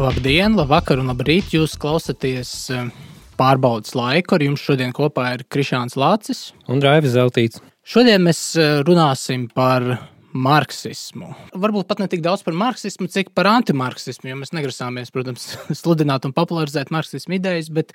Labdien, 0.00 0.54
labvakar 0.56 0.96
un 0.96 1.10
labrīt! 1.10 1.50
Jūs 1.52 1.74
klausāties 1.76 2.50
eh, 2.72 2.86
pārbaudas 3.36 3.92
laiku. 3.92 4.32
Ar 4.38 4.44
jums 4.46 4.62
šodien 4.64 4.94
kopā 4.96 5.26
ir 5.34 5.42
Krišāns 5.52 5.92
Lācis 6.00 6.54
un 6.72 6.80
Raivis 6.80 7.12
Zeltīts. 7.12 7.60
Šodien 7.84 8.24
mēs 8.24 8.40
eh, 8.56 8.78
runāsim 8.88 9.44
par 9.52 9.84
marksismu. 10.32 11.34
Varbūt 11.52 11.90
pat 11.90 12.00
ne 12.00 12.08
tik 12.08 12.24
daudz 12.24 12.46
par 12.46 12.56
marksismu, 12.56 13.10
cik 13.12 13.34
par 13.36 13.50
antimarksismu, 13.52 14.30
jo 14.30 14.38
mēs 14.40 14.54
negrasāmies, 14.56 15.12
protams, 15.12 15.50
sludināt 15.82 16.24
un 16.24 16.32
popularizēt 16.32 16.94
marksismu 16.96 17.36
idejas, 17.36 17.68
bet 17.68 17.92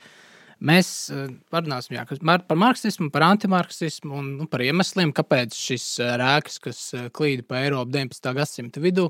mēs 0.61 0.93
eh, 1.09 1.25
parunāsim 1.49 1.97
jā, 1.97 2.05
par 2.21 2.63
marksismu, 2.67 3.09
par 3.17 3.31
antimarksismu 3.31 4.21
un 4.21 4.31
nu, 4.43 4.49
par 4.53 4.61
iemesliem, 4.61 5.09
kāpēc 5.09 5.57
šis 5.57 5.89
rēks, 6.21 6.61
kas 6.69 6.87
klīda 7.17 7.49
pa 7.49 7.65
Eiropu 7.65 7.97
19. 7.97 8.33
gadsimta 8.37 8.89
vidū, 8.91 9.09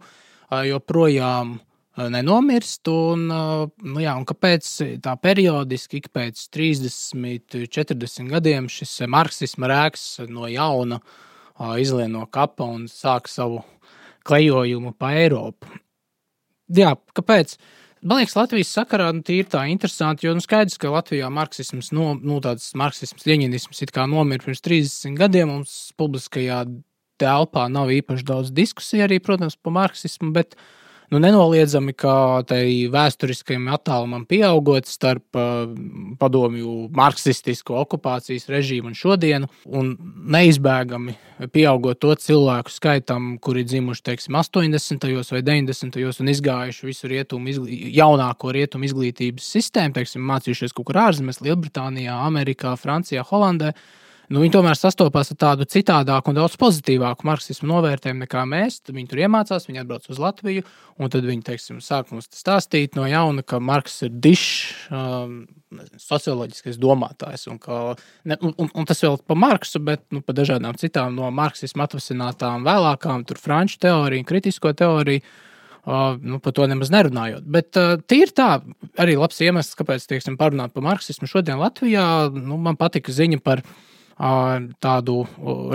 joprojām 0.71 1.57
ir 1.59 1.71
nenomirst. 1.97 2.87
Un, 2.91 3.27
nu 3.27 4.03
jā, 4.03 4.15
un 4.17 4.25
kāpēc 4.27 4.71
tā 5.03 5.15
periodiski, 5.21 6.01
ik 6.01 6.11
pēc 6.15 6.47
30, 6.53 7.69
40 7.71 8.33
gadiem, 8.33 8.69
šis 8.71 8.99
marksisma 9.11 9.71
rēks 9.71 10.05
no 10.29 10.49
jauna 10.51 10.99
izlien 11.79 12.11
no 12.15 12.25
kapa 12.27 12.67
un 12.67 12.89
sāk 12.91 13.29
savu 13.31 13.63
klejojumu 14.27 14.95
pa 14.97 15.13
Eiropu? 15.21 15.71
Jā, 16.75 16.95
kāpēc? 17.15 17.55
Man 18.05 18.19
liekas, 18.19 18.35
Latvijas 18.37 18.69
sakarā 18.75 19.07
nu, 19.15 19.23
ir 19.33 19.47
tā 19.49 19.63
interesanti, 19.71 20.27
jo 20.27 20.33
nu, 20.37 20.43
skaidrs, 20.43 20.77
ka 20.81 20.91
Latvijā 20.93 21.29
marksisms, 21.33 21.89
no, 21.95 22.11
nu, 22.21 22.37
tāds 22.43 22.67
marksisms, 22.77 23.25
leņķisms 23.25 23.81
it 23.81 23.93
kā 23.95 24.05
nomira 24.09 24.45
pirms 24.45 24.61
30 24.65 25.17
gadiem. 25.17 25.49
Mums 25.49 25.73
publiskajā 25.97 26.59
telpā 27.21 27.65
nav 27.71 27.89
īpaši 27.95 28.27
daudz 28.27 28.51
diskusiju 28.53 29.07
arī, 29.07 29.17
protams, 29.23 29.57
par 29.57 29.73
marksismu, 29.73 30.29
bet 30.35 30.53
uh, 30.53 30.67
nu, 31.11 31.19
nenoliedzami, 31.21 31.93
ka 31.97 32.43
tai 32.47 32.87
vēsturiskajam 32.91 33.67
attālumam 33.75 34.25
pieaugot 34.29 34.89
starp 34.89 35.37
uh, 35.37 35.65
padomju 36.19 36.89
marksistisku 36.95 37.75
okupācijas 37.81 38.49
režīmu 38.51 38.91
un 38.91 38.97
šodienu, 38.97 39.49
un 39.65 39.93
neizbēgami 40.35 41.17
pieaugot 41.51 41.99
to 41.99 42.13
cilvēku 42.19 42.71
skaitam, 42.71 43.35
kuri 43.43 43.65
dzimuši 43.67 44.05
teiksim, 44.11 44.37
80. 44.39 45.09
vai 45.35 45.43
90. 45.43 45.99
un 46.23 46.31
izgājuši 46.31 46.87
visu 46.87 47.11
rietumu, 47.11 47.51
izglī... 47.51 47.81
jaunāko 47.97 48.53
rietumu 48.55 48.87
izglītības 48.87 49.51
sistēmu, 49.57 49.97
teiksim, 49.97 50.23
mācījušies 50.31 50.75
kaut 50.75 50.89
kur 50.89 51.03
ārzemēs, 51.07 51.43
Lielbritānijā, 51.45 52.17
Amerikā, 52.29 52.73
Francijā, 52.79 53.25
Holandē 53.27 53.73
nu, 54.29 54.41
viņi 54.41 54.53
tomēr 54.55 54.77
sastopās 54.77 55.29
ar 55.33 55.39
tādu 55.41 55.67
citādāku 55.69 56.31
un 56.31 56.39
daudz 56.39 56.55
pozitīvāku 56.61 57.27
marksismu 57.27 57.69
novērtējumu 57.69 58.25
nekā 58.25 58.45
mēs. 58.49 58.79
Tad 58.81 58.97
viņi 58.97 59.11
tur 59.11 59.21
iemācās, 59.25 59.67
viņi 59.69 59.83
atbrauc 59.83 60.09
uz 60.09 60.21
Latviju, 60.21 60.65
un 60.97 61.13
tad 61.13 61.27
viņi 61.27 61.45
teiksim, 61.45 61.81
sāk 61.83 62.11
mums 62.13 62.29
stāstīt 62.33 62.97
no 62.97 63.05
jauna, 63.09 63.45
ka 63.45 63.61
Marks 63.63 64.01
ir 64.07 64.13
dišs, 64.25 64.89
um, 64.89 65.37
socioloģiskais 66.01 66.79
domātājs. 66.81 67.47
Un, 67.51 67.61
ka, 67.61 67.95
ne, 68.25 68.39
un, 68.41 68.69
un, 68.69 68.85
tas 68.87 69.01
vēl 69.03 69.19
par 69.27 69.39
Marksu, 69.39 69.81
bet 69.83 70.05
nu, 70.15 70.23
par 70.25 70.37
dažādām 70.37 70.77
citām 70.79 71.17
no 71.17 71.29
marksismu 71.35 71.85
atvasinātām 71.85 72.65
vēlākām, 72.67 73.25
tur 73.27 73.41
franču 73.41 73.81
teoriju, 73.85 74.27
kritisko 74.27 74.73
teoriju. 74.77 75.25
Uh, 75.85 76.15
nu, 76.17 76.39
par 76.41 76.55
to 76.57 76.65
nemaz 76.65 76.89
nerunājot. 76.89 77.43
Bet 77.45 77.77
uh, 77.77 77.99
tīri 78.09 78.33
tā, 78.33 78.55
arī 78.97 79.19
labs 79.21 79.37
iemesls, 79.45 79.75
kāpēc 79.77 80.07
teiksim, 80.09 80.33
parunāt 80.39 80.73
par 80.73 80.81
marksismu 80.81 81.29
šodien 81.29 81.59
Latvijā. 81.61 82.31
Nu, 82.33 82.57
man 82.57 82.73
patika 82.79 83.13
ziņa 83.13 83.37
par 83.45 83.61
uh, 83.61 83.75
tādu 84.17 85.25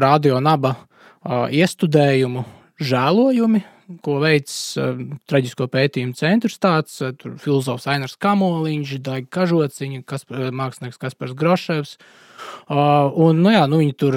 radionaba 0.01 0.77
iestudējumu 1.53 2.47
žēlojumi, 2.81 3.61
ko 4.07 4.21
veids 4.23 4.55
traģisko 5.29 5.67
pētījumu 5.69 6.15
centrs. 6.17 6.57
Tāds 6.63 6.97
tur 7.21 7.35
filozofs 7.43 7.89
Ainars 7.91 8.17
Kamoliņš, 8.23 8.97
Daiga 9.05 9.29
Kažociņa, 9.41 10.03
kas, 10.09 10.25
mākslinieks 10.31 11.01
Kaspars 11.01 11.35
Groševs. 11.37 11.97
Uh, 12.71 13.11
un, 13.21 13.43
nu 13.45 13.51
jā, 13.53 13.67
nu, 13.69 13.83
viņi 13.83 13.95
tur 14.01 14.15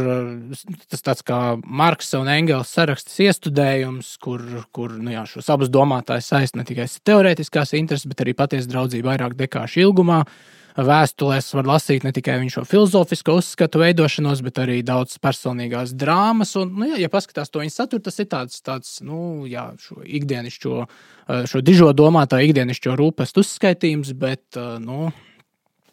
tas 0.87 1.01
tāds 1.03 1.25
kā 1.27 1.57
Marksa 1.59 2.21
un 2.21 2.29
Engels 2.31 2.71
sarakstas 2.71 3.17
iestudējums, 3.25 4.13
kur, 4.23 4.39
kur 4.71 4.93
nu 4.95 5.11
jā, 5.11 5.25
šos 5.27 5.49
abus 5.51 5.73
domātājus 5.73 6.29
saist 6.31 6.55
ne 6.55 6.63
tikai 6.63 6.85
teorētiskās 7.03 7.75
intereses, 7.75 8.07
bet 8.07 8.23
arī 8.23 8.37
patiesa 8.37 8.71
draudzība 8.71 9.11
vairāk 9.11 9.35
dekāšu 9.41 9.83
ilgumā. 9.83 10.21
Uh, 10.23 10.62
vēstulēs 10.77 11.51
var 11.53 11.67
lasīt 11.69 12.05
ne 12.05 12.11
tikai 12.15 12.39
viņa 12.41 12.55
šo 12.55 12.63
filozofisko 12.67 13.37
uzskatu 13.39 13.81
veidošanos, 13.83 14.41
bet 14.45 14.61
arī 14.63 14.79
daudz 14.85 15.19
personīgās 15.21 15.93
drāmas. 15.97 16.55
Un, 16.59 16.73
nu, 16.79 16.87
jā, 16.89 17.01
ja 17.03 17.11
paskatās 17.13 17.53
to 17.53 17.61
viņa 17.61 17.75
saturu, 17.75 18.03
tas 18.05 18.19
ir 18.23 18.29
tāds, 18.31 18.61
tāds 18.65 18.95
nu, 19.05 19.43
jā, 19.49 19.69
šo 19.83 20.01
ikdienišķo, 20.01 20.77
eh, 20.83 21.43
šo 21.49 21.61
dižo 21.65 21.91
domātāju 21.93 22.49
ikdienišķo 22.49 22.95
rūpestu 22.99 23.43
uzskaitījums, 23.45 24.13
bet, 24.17 24.45
eh, 24.57 24.77
nu, 24.81 25.11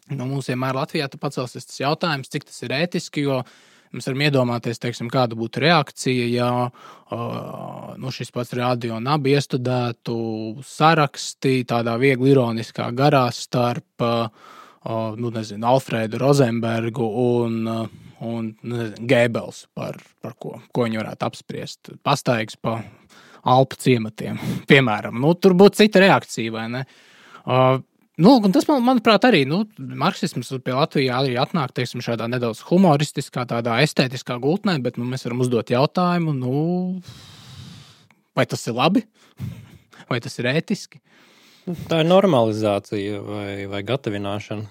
nu, 0.09 0.23
mums 0.25 0.49
vienmēr 0.49 0.79
Latvijā 0.81 1.11
pacelsies 1.19 1.67
tas 1.67 1.83
jautājums, 1.83 2.31
cik 2.31 2.49
tas 2.49 2.63
ir 2.65 2.79
ētiski, 2.81 3.27
jo 3.29 3.43
Mēs 3.91 4.05
varam 4.07 4.21
iedomāties, 4.23 4.79
teiksim, 4.79 5.09
kāda 5.11 5.35
būtu 5.35 5.59
reakcija, 5.65 6.27
ja 6.31 6.51
uh, 6.71 7.89
nu, 7.99 8.11
šis 8.15 8.31
pats 8.31 8.53
radio 8.55 9.01
nabi 9.03 9.33
iestudētu 9.35 10.15
sarakstī 10.63 11.57
tādā 11.67 11.97
viegli 11.99 12.31
ironiskā 12.31 12.87
garā 12.95 13.25
starp 13.35 14.05
uh, 14.07 14.29
nu, 14.89 15.29
nezinu, 15.33 15.67
Alfrēdu 15.69 16.17
Rozenbergu 16.21 17.05
un, 17.05 17.59
un 18.21 18.49
nezinu, 18.63 19.05
Gēbels, 19.09 19.65
par, 19.77 19.99
par 20.23 20.33
ko, 20.41 20.57
ko 20.73 20.87
viņi 20.87 21.01
varētu 21.01 21.27
apspriest. 21.27 21.93
Pastaigs 22.05 22.57
pa 22.57 22.79
Alpu 23.41 23.77
ciematiem, 23.81 24.41
piemēram. 24.71 25.21
Nu, 25.21 25.35
tur 25.37 25.57
būtu 25.57 25.83
cita 25.83 26.03
reakcija, 26.03 26.57
vai 26.57 26.67
ne? 26.73 26.85
Uh, 27.45 27.79
Nu, 28.21 28.35
tas, 28.53 28.67
man, 28.67 28.83
manuprāt, 28.85 29.23
arī 29.25 29.45
nu, 29.49 29.63
marksisms 29.79 30.51
pie 30.61 30.73
Latvijas 30.75 31.23
arī 31.23 31.37
atnāk 31.41 31.71
teiksim, 31.73 32.03
šādā 32.05 32.27
nedaudz 32.29 32.59
humoristiskā, 32.67 33.47
tādā 33.49 33.79
estētiskā 33.81 34.35
gultnē, 34.43 34.75
bet 34.83 34.99
nu, 34.99 35.07
mēs 35.09 35.25
varam 35.25 35.41
uzdot 35.41 35.71
jautājumu, 35.73 36.35
nu, 36.35 36.51
vai 38.37 38.45
tas 38.51 38.67
ir 38.67 38.75
labi, 38.77 39.05
vai 40.11 40.19
tas 40.21 40.37
ir 40.37 40.51
ētiski. 40.51 41.01
Tā 41.61 41.99
ir 42.01 42.07
normalizācija 42.09 43.19
vai, 43.21 43.49
vai 43.69 43.83
gatavināšana, 43.85 44.65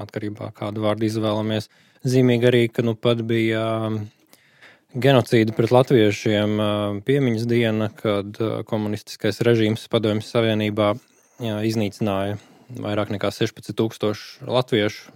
atkarībā 0.00 0.48
no 0.48 0.56
kādu 0.56 0.84
vārdu 0.86 1.04
izvēlamies. 1.04 1.68
Zīmīgi 2.08 2.48
arī, 2.48 2.62
ka 2.72 2.84
nu 2.86 2.94
pat 2.96 3.20
bija 3.28 3.64
um, 3.90 3.98
genocīda 4.96 5.52
pret 5.52 5.74
latviešiem 5.74 6.54
um, 6.56 7.00
piemiņas 7.04 7.44
diena, 7.50 7.90
kad 7.92 8.40
uh, 8.40 8.62
komunistiskais 8.68 9.42
režīms 9.44 9.84
Padomju 9.92 10.24
Savienībā 10.24 10.94
iznīcināja 11.40 12.38
vairāk 12.80 13.12
nekā 13.12 13.28
16,000 13.36 14.48
latviešu. 14.48 15.12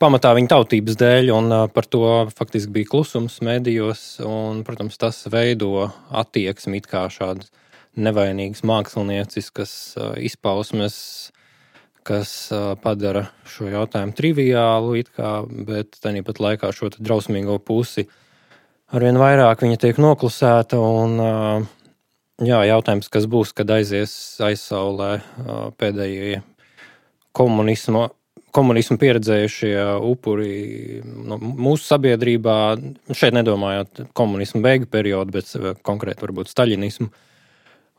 Pamatā 0.00 0.34
viņa 0.36 0.52
tautības 0.52 1.00
dēļ, 1.00 1.32
un 1.32 1.48
uh, 1.48 1.64
par 1.72 1.88
to 1.88 2.04
faktiski 2.36 2.76
bija 2.76 2.92
klusums 2.92 3.40
medijos. 3.44 4.04
Un, 4.20 4.60
protams, 4.68 5.00
tas 5.00 5.24
veido 5.32 5.88
attieksmi 6.12 6.80
it 6.84 6.92
kā 6.92 7.06
šādu 7.08 7.48
nevainīgas 7.98 8.62
mākslinieciskas 8.66 9.74
izpausmes, 10.22 10.96
kas 12.06 12.30
padara 12.82 13.26
šo 13.48 13.68
jautājumu 13.70 14.16
triviālu, 14.16 15.02
kā, 15.14 15.34
bet 15.66 15.98
tāpat 16.02 16.40
laikā 16.40 16.72
šo 16.74 16.92
drausmīgo 16.96 17.58
pusi 17.62 18.06
arvien 18.94 19.18
vairāk 19.20 19.64
viņa 19.64 19.80
tiek 19.80 20.00
noklusēta. 20.02 20.78
Un, 20.80 21.18
jā, 22.42 22.62
jautājums, 22.70 23.10
kas 23.12 23.28
būs, 23.30 23.54
kad 23.56 23.70
aizies 23.74 24.12
aizsaulē 24.44 25.12
pēdējie 25.80 26.40
komunismu, 27.36 28.08
komunismu 28.54 28.98
pieredzējušie 29.00 29.74
upuri 30.10 31.00
no 31.04 31.38
mūsu 31.40 31.86
sabiedrībā, 31.86 32.56
šeit 33.14 33.36
nedomājot 33.36 34.06
komunismu 34.18 34.62
beigu 34.64 34.90
periodu, 34.90 35.38
bet 35.38 35.82
konkrēti 35.86 36.26
varbūt 36.26 36.50
staļinismu. 36.50 37.10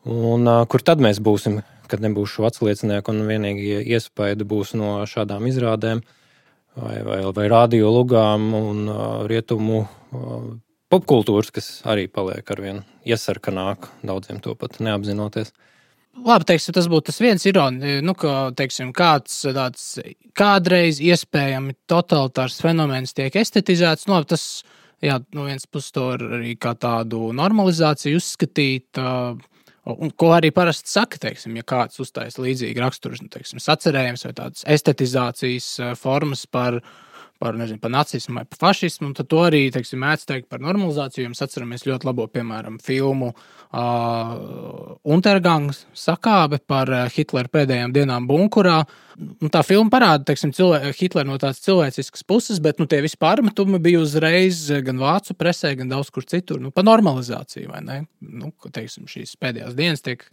Un, 0.09 0.47
kur 0.71 0.81
tad 0.81 1.01
mēs 1.03 1.19
būsim, 1.21 1.59
kad 1.91 2.01
nebūs 2.01 2.37
šo 2.37 2.47
atsliecinieku 2.47 3.13
un 3.13 3.25
vienīgie 3.27 3.81
iespaidi 3.83 4.47
būs 4.47 4.73
no 4.79 5.01
šādām 5.05 5.45
izrādēm 5.49 6.01
vai, 6.75 6.97
vai, 7.05 7.19
vai 7.35 7.47
radio 7.51 7.91
lugām 7.93 8.53
un 8.57 8.85
rietumu 9.29 9.83
popkultūras, 10.91 11.51
kas 11.53 11.67
arī 11.87 12.07
paliek 12.11 12.47
ar 12.51 12.63
vien 12.63 12.81
iesarkanāk, 13.07 13.89
daudziem 14.05 14.41
to 14.43 14.55
pat 14.59 14.79
neapzinoties. 14.83 15.53
Labi, 16.11 16.43
teiksim, 16.49 16.75
tas 16.75 16.89
būtu 16.91 17.07
tas 17.07 17.21
viens 17.23 17.45
ironija, 17.47 18.01
nu, 18.03 18.13
ka 18.19 18.49
teiksim, 18.57 18.89
kāds 18.95 19.37
tāds 19.55 19.85
kādreiz 20.35 20.99
iespējami 20.99 21.77
totalitārs 21.87 22.59
fenomens 22.59 23.15
tiek 23.15 23.35
estetizēts. 23.39 24.09
Nu, 24.09 24.17
labi, 24.17 24.27
tas, 24.33 24.43
jā, 24.99 25.21
no 25.37 25.47
vienas 25.47 25.69
puses 25.71 25.95
to 25.95 26.09
arī 26.17 26.57
kā 26.59 26.73
tādu 26.75 27.29
normalizāciju 27.37 28.19
uzskatīt. 28.19 28.99
Un, 29.89 30.11
ko 30.13 30.29
arī 30.35 30.51
parasti 30.53 30.91
saka, 30.93 31.17
teiksim, 31.23 31.55
ja 31.57 31.65
kāds 31.65 31.97
uztaisa 32.03 32.43
līdzīgu 32.43 32.83
raksturu, 32.83 33.17
nu, 33.25 33.61
sacerējums 33.63 34.27
vai 34.27 34.33
tādas 34.37 34.65
estetizācijas 34.69 35.69
eh, 35.81 35.95
formas 35.97 36.45
par, 36.45 36.77
par, 37.41 37.57
nezinu, 37.57 37.81
par 37.81 37.91
nacismu 37.93 38.37
vai 38.37 38.45
par 38.45 38.59
fašismu, 38.67 39.09
un 39.09 39.15
to 39.17 39.39
arī 39.41 39.63
teiksim, 39.73 40.01
mēdz 40.03 40.27
teikt 40.29 40.47
par 40.51 40.61
normalizāciju. 40.61 41.31
Mēs 41.31 41.41
atceramies 41.41 41.87
ļoti 41.87 42.07
labo, 42.07 42.27
piemēram, 42.29 42.77
filmu 42.83 43.31
uh, 43.33 44.93
Untergangs 45.15 45.83
sakābe 45.97 46.61
par 46.69 46.91
Hitlera 47.15 47.49
pēdējām 47.51 47.95
dienām 47.95 48.29
bunkurā. 48.29 48.77
Nu, 49.17 49.49
tā 49.53 49.63
filma 49.65 49.89
parāda 49.93 50.29
teiksim, 50.29 50.53
Hitleru 50.99 51.33
no 51.33 51.41
tādas 51.41 51.63
cilvēciskas 51.65 52.25
puses, 52.29 52.61
bet 52.63 52.81
nu, 52.81 52.87
tie 52.89 53.01
visi 53.03 53.19
pārmetumi 53.21 53.81
bija 53.81 54.05
uzreiz 54.05 54.63
gan 54.85 55.01
vācu 55.01 55.35
presē, 55.37 55.73
gan 55.79 55.91
daudz 55.91 56.13
kur 56.13 56.25
citur. 56.29 56.61
Nu, 56.61 56.73
par 56.75 56.85
normalizāciju, 56.87 57.73
vai 57.73 57.83
ne? 57.85 58.01
Nu, 58.21 58.53
teiksim, 58.69 59.09
šīs 59.09 59.37
pēdējās 59.41 59.77
dienas 59.77 60.05
tiek 60.05 60.27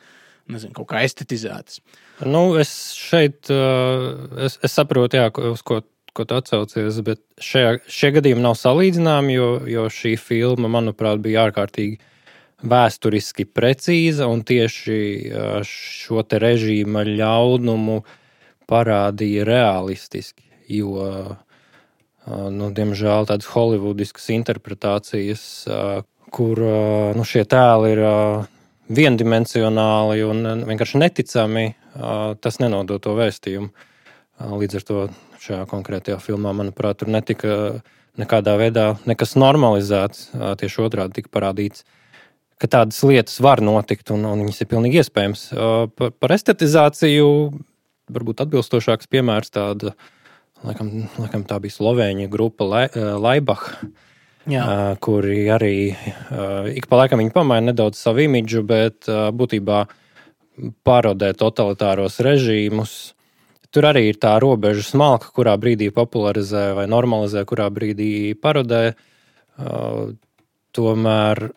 nezinu, 0.49 0.73
kaut 0.77 0.89
kā 0.93 1.03
estetizētas. 1.05 1.83
Nu, 2.25 2.51
es 2.61 2.73
šeit 2.97 3.51
es, 3.53 4.59
es 4.65 4.75
saprotu, 4.75 5.21
jā, 5.21 5.29
uz 5.53 5.65
ko 5.67 5.83
ko 6.19 6.27
tu 6.27 6.37
atsaucies, 6.39 6.99
bet 7.07 7.23
šajā, 7.43 7.79
šie 7.87 8.13
gadījumi 8.19 8.43
nav 8.43 8.59
salīdzināmi, 8.59 9.39
jo, 9.39 9.49
jo 9.71 9.87
šī 9.93 10.17
filma, 10.21 10.71
manuprāt, 10.73 11.23
bija 11.23 11.47
ārkārtīgi 11.47 12.01
vēsturiski 12.69 13.47
precīza 13.55 14.27
un 14.27 14.43
tieši 14.47 14.99
šo 15.67 16.25
te 16.27 16.41
režīma 16.43 17.05
ļaunumu 17.07 18.01
parādīja 18.69 19.47
realistiski. 19.47 20.43
Jo, 20.69 21.07
nu, 22.27 22.71
diemžēl, 22.75 23.29
tādas 23.31 23.49
holivudiskas 23.55 24.27
interpretācijas, 24.35 25.45
kur 26.35 26.61
nu, 27.17 27.25
šie 27.25 27.47
tēli 27.49 27.95
ir 27.95 28.03
viendimensionāli 28.99 30.27
un 30.27 30.67
vienkārši 30.69 31.01
neticami, 31.01 31.65
tas 32.43 32.61
nenodod 32.61 33.07
to 33.07 33.15
vēstījumu. 33.17 33.71
Līdz 34.39 34.79
ar 34.79 34.85
to 34.91 35.01
šajā 35.49 35.65
konkrētajā 35.71 36.19
filmā, 36.23 36.53
manuprāt, 36.57 37.01
tur 37.01 37.11
netika 37.13 37.81
nekādā 38.19 38.57
veidā 38.59 38.91
nekas 39.09 39.37
normalizēts. 39.39 40.29
Tieši 40.61 40.85
otrādi 40.85 41.21
tika 41.21 41.33
parādīts, 41.35 41.85
ka 42.59 42.71
tādas 42.71 42.99
lietas 43.07 43.39
var 43.45 43.63
notikt 43.63 44.11
un, 44.15 44.27
un 44.27 44.45
viņas 44.45 44.65
ir 44.65 44.71
pilnīgi 44.71 45.03
iespējams. 45.03 45.45
Par, 45.99 46.15
par 46.19 46.35
estetizāciju 46.35 47.29
varbūt 48.09 48.43
atbilstošāks 48.43 49.11
piemērs 49.13 49.53
tāda, 49.55 49.95
laikam, 50.67 50.91
laikam 51.21 51.47
tā 51.47 51.61
bija 51.63 51.77
Slovēņa 51.77 52.29
grupa 52.33 52.67
Laibach. 52.67 53.71
Jā. 54.49 54.65
Kuri 55.05 55.43
arī 55.53 55.75
ik 56.73 56.87
pa 56.89 57.03
laikam 57.03 57.21
pamaina 57.35 57.69
nedaudz 57.69 58.01
savu 58.01 58.25
imidžu, 58.25 58.63
bet 58.65 59.05
būtībā 59.09 59.83
parodē 60.89 61.35
totalitāros 61.37 62.17
režīmus, 62.25 63.13
Tur 63.75 63.85
arī 63.85 64.07
ir 64.09 64.17
tā 64.21 64.33
robeža 64.41 64.85
smalka, 64.87 65.29
kurā 65.37 65.53
brīdī 65.61 65.91
popularizē 65.93 66.71
vai 66.79 66.87
normalizē, 66.89 67.45
kurā 67.49 67.69
brīdī 67.73 68.33
parodē. 68.41 68.95
Uh, 69.59 70.15
tomēr 70.73 71.49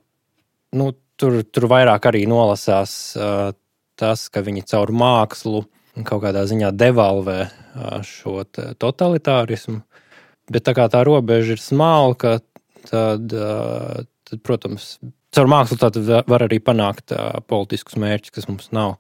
nu, 0.76 0.88
tur, 1.20 1.42
tur 1.48 1.68
vairāk 1.72 2.08
arī 2.10 2.26
nolasās 2.30 2.96
uh, 3.16 3.52
tas, 4.00 4.26
ka 4.34 4.44
viņi 4.44 4.66
caur 4.72 4.92
mākslu 4.96 5.64
kaut 6.08 6.24
kādā 6.24 6.44
ziņā 6.50 6.72
devalvē 6.76 7.40
uh, 7.46 8.00
šo 8.08 8.42
totalitārismu. 8.82 9.82
Bet 10.52 10.66
tā 10.68 10.76
kā 10.76 10.88
tā 10.92 11.04
robeža 11.08 11.56
ir 11.56 11.64
smalka, 11.64 12.40
tad, 12.90 13.36
uh, 13.36 14.02
tad 14.28 14.44
protams, 14.44 14.96
caur 15.36 15.52
mākslu 15.52 15.80
var 16.28 16.48
arī 16.48 16.60
panākt 16.64 17.16
uh, 17.16 17.40
politiskus 17.48 18.00
mērķus, 18.02 18.36
kas 18.36 18.52
mums 18.52 18.72
nav 18.76 18.98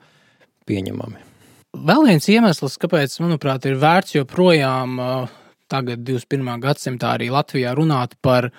pieņemami. 0.69 1.30
Vēl 1.71 2.03
viens 2.03 2.27
iemesls, 2.27 2.75
kāpēc, 2.81 3.13
manuprāt, 3.23 3.65
ir 3.69 3.79
vērts 3.79 4.17
joprojām 4.17 4.99
tagad, 5.71 6.03
21. 6.03 6.59
gadsimtā, 6.59 7.15
arī 7.15 7.29
Latvijā 7.31 7.71
runāt 7.77 8.17
par, 8.21 8.49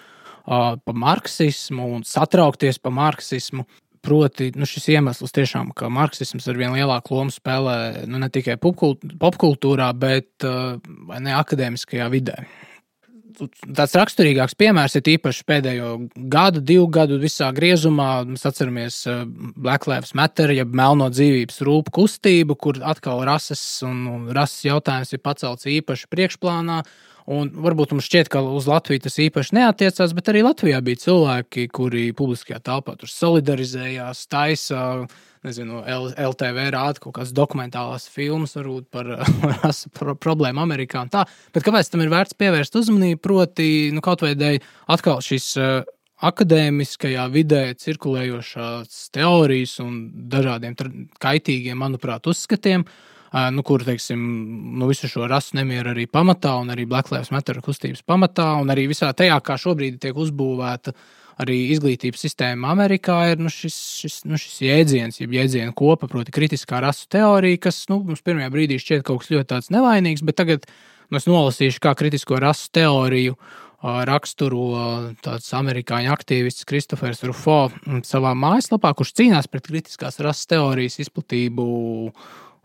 par 0.46 0.96
marksismu 1.04 1.90
un 1.98 2.06
satraukties 2.08 2.80
par 2.80 2.94
marksismu. 2.96 3.66
Proti, 4.02 4.48
nu 4.58 4.66
šis 4.66 4.88
iemesls 4.96 5.30
tiešām, 5.30 5.68
ka 5.78 5.86
marksisms 5.92 6.48
ar 6.50 6.56
vien 6.58 6.72
lielāku 6.74 7.14
lomu 7.14 7.30
spēlē 7.30 7.76
nu, 8.10 8.18
ne 8.18 8.26
tikai 8.34 8.56
popkultūrā, 8.58 9.92
bet 9.94 10.42
ne 10.42 11.36
akadēmiskajā 11.38 12.08
vidē 12.10 12.40
tāds 13.38 13.94
raksturīgāks 13.98 14.56
piemērs 14.58 14.96
ir 14.98 15.10
īpaši 15.14 15.46
pēdējo 15.48 15.90
gadu, 16.32 16.62
divu 16.64 16.88
gadu 16.92 17.18
visā 17.22 17.50
griezumā. 17.54 18.24
Mēs 18.28 18.46
atceramies 18.48 18.98
uh, 19.10 19.22
Black 19.56 19.88
Lives 19.90 20.14
Matter, 20.18 20.52
jeb 20.54 20.74
melno 20.76 21.08
dzīvības 21.12 21.62
rūpu 21.66 21.94
kustību, 22.00 22.58
kur 22.58 22.82
atkal 22.86 23.24
rases 23.28 23.62
un, 23.86 24.04
un 24.10 24.28
rases 24.36 24.66
jautājums 24.68 25.14
ir 25.14 25.24
pacelts 25.24 25.68
īpaši 25.70 26.10
priekšplānā. 26.12 26.82
Un 27.32 27.52
varbūt 27.64 27.92
mums 27.94 28.08
šķiet, 28.10 28.32
ka 28.32 28.40
uz 28.42 28.66
Latviju 28.66 29.04
tas 29.04 29.18
īpaši 29.22 29.54
neatiecās, 29.60 30.14
bet 30.16 30.30
arī 30.32 30.42
Latvijā 30.42 30.80
bija 30.82 31.04
cilvēki, 31.04 31.68
kuri 31.70 32.08
publiskajā 32.18 32.58
telpā 32.66 32.96
tur 32.98 33.12
solidarizējās, 33.12 34.24
taisīja 34.32 35.06
nezinu, 35.46 35.82
LTV 36.16 36.66
rāda 36.74 37.02
kaut 37.02 37.16
kādas 37.16 37.32
dokumentālās 37.36 38.06
filmas, 38.12 38.54
varbūt 38.58 38.88
par 38.94 39.08
rasu 39.62 39.90
problēmu 39.92 40.62
Amerikā 40.62 41.04
tā. 41.12 41.24
Bet 41.54 41.66
kāpēc 41.66 41.90
tam 41.92 42.04
ir 42.04 42.12
vērts 42.12 42.38
pievērst 42.38 42.78
uzmanību? 42.78 43.20
Proti, 43.22 43.68
nu, 43.94 44.02
kaut 44.04 44.24
vai 44.24 44.34
dēļ 44.38 44.58
atkal 44.94 45.22
šis 45.24 45.48
uh, 45.60 45.78
akadēmiskajā 46.22 47.24
vidē 47.34 47.62
cirkulējošās 47.82 49.06
teorijas 49.14 49.78
un 49.82 50.04
dažādiem 50.32 50.76
kaitīgiem, 51.22 51.78
manuprāt, 51.78 52.28
uzskatiem. 52.30 52.86
Uh, 53.32 53.48
nu, 53.54 53.64
kur 53.64 53.82
teiksim, 53.86 54.20
nu, 54.76 54.86
visu 54.90 55.08
šo 55.08 55.26
rasu 55.30 55.56
nemieru 55.56 55.94
arī 55.94 56.04
pamatā, 56.10 56.52
un 56.60 56.70
arī 56.74 56.84
Black 56.86 57.10
Lives 57.14 57.32
Matter 57.32 57.62
kustības 57.64 58.04
pamatā, 58.04 58.52
un 58.60 58.70
arī 58.70 58.86
visā 58.90 59.08
tajā, 59.16 59.40
kā 59.42 59.56
šobrīd 59.58 59.96
tiek 60.02 60.18
uzbūvēta 60.20 60.92
uh, 60.92 61.10
arī 61.40 61.58
izglītības 61.72 62.26
sistēma 62.26 62.72
Amerikā 62.74 63.18
ir 63.32 63.42
nu, 63.42 63.50
šis, 63.52 63.76
šis, 64.02 64.20
nu, 64.28 64.38
šis 64.40 64.60
jēdziens, 64.66 65.20
jeb 65.22 65.34
jēdziena 65.36 65.72
kopa, 65.76 66.08
proti, 66.10 66.34
kritiskā 66.34 66.82
rasu 66.84 67.08
teorija, 67.12 67.60
kas 67.68 67.84
nu, 67.92 68.02
mums 68.06 68.24
pirmajā 68.24 68.52
brīdī 68.52 68.78
šķiet 68.82 69.04
kaut 69.08 69.24
kas 69.24 69.32
ļoti 69.32 69.60
nevainīgs, 69.74 70.24
bet 70.26 70.38
tagad 70.40 70.68
nu, 71.08 71.20
es 71.20 71.28
nolasīšu, 71.30 71.82
kā 71.82 71.94
kritisko 71.98 72.40
rasu 72.42 72.70
teoriju 72.74 73.38
raksturo 73.82 75.12
tāds 75.24 75.48
amerikāņu 75.58 76.12
aktīvists 76.14 76.66
Kristofers 76.68 77.24
Rufo 77.26 77.64
savā 78.06 78.30
mājaslapā, 78.38 78.92
kurš 78.94 79.16
cīnās 79.18 79.50
pret 79.50 79.66
kritiskās 79.66 80.20
rases 80.22 80.46
teorijas 80.52 81.00
izplatību 81.02 81.64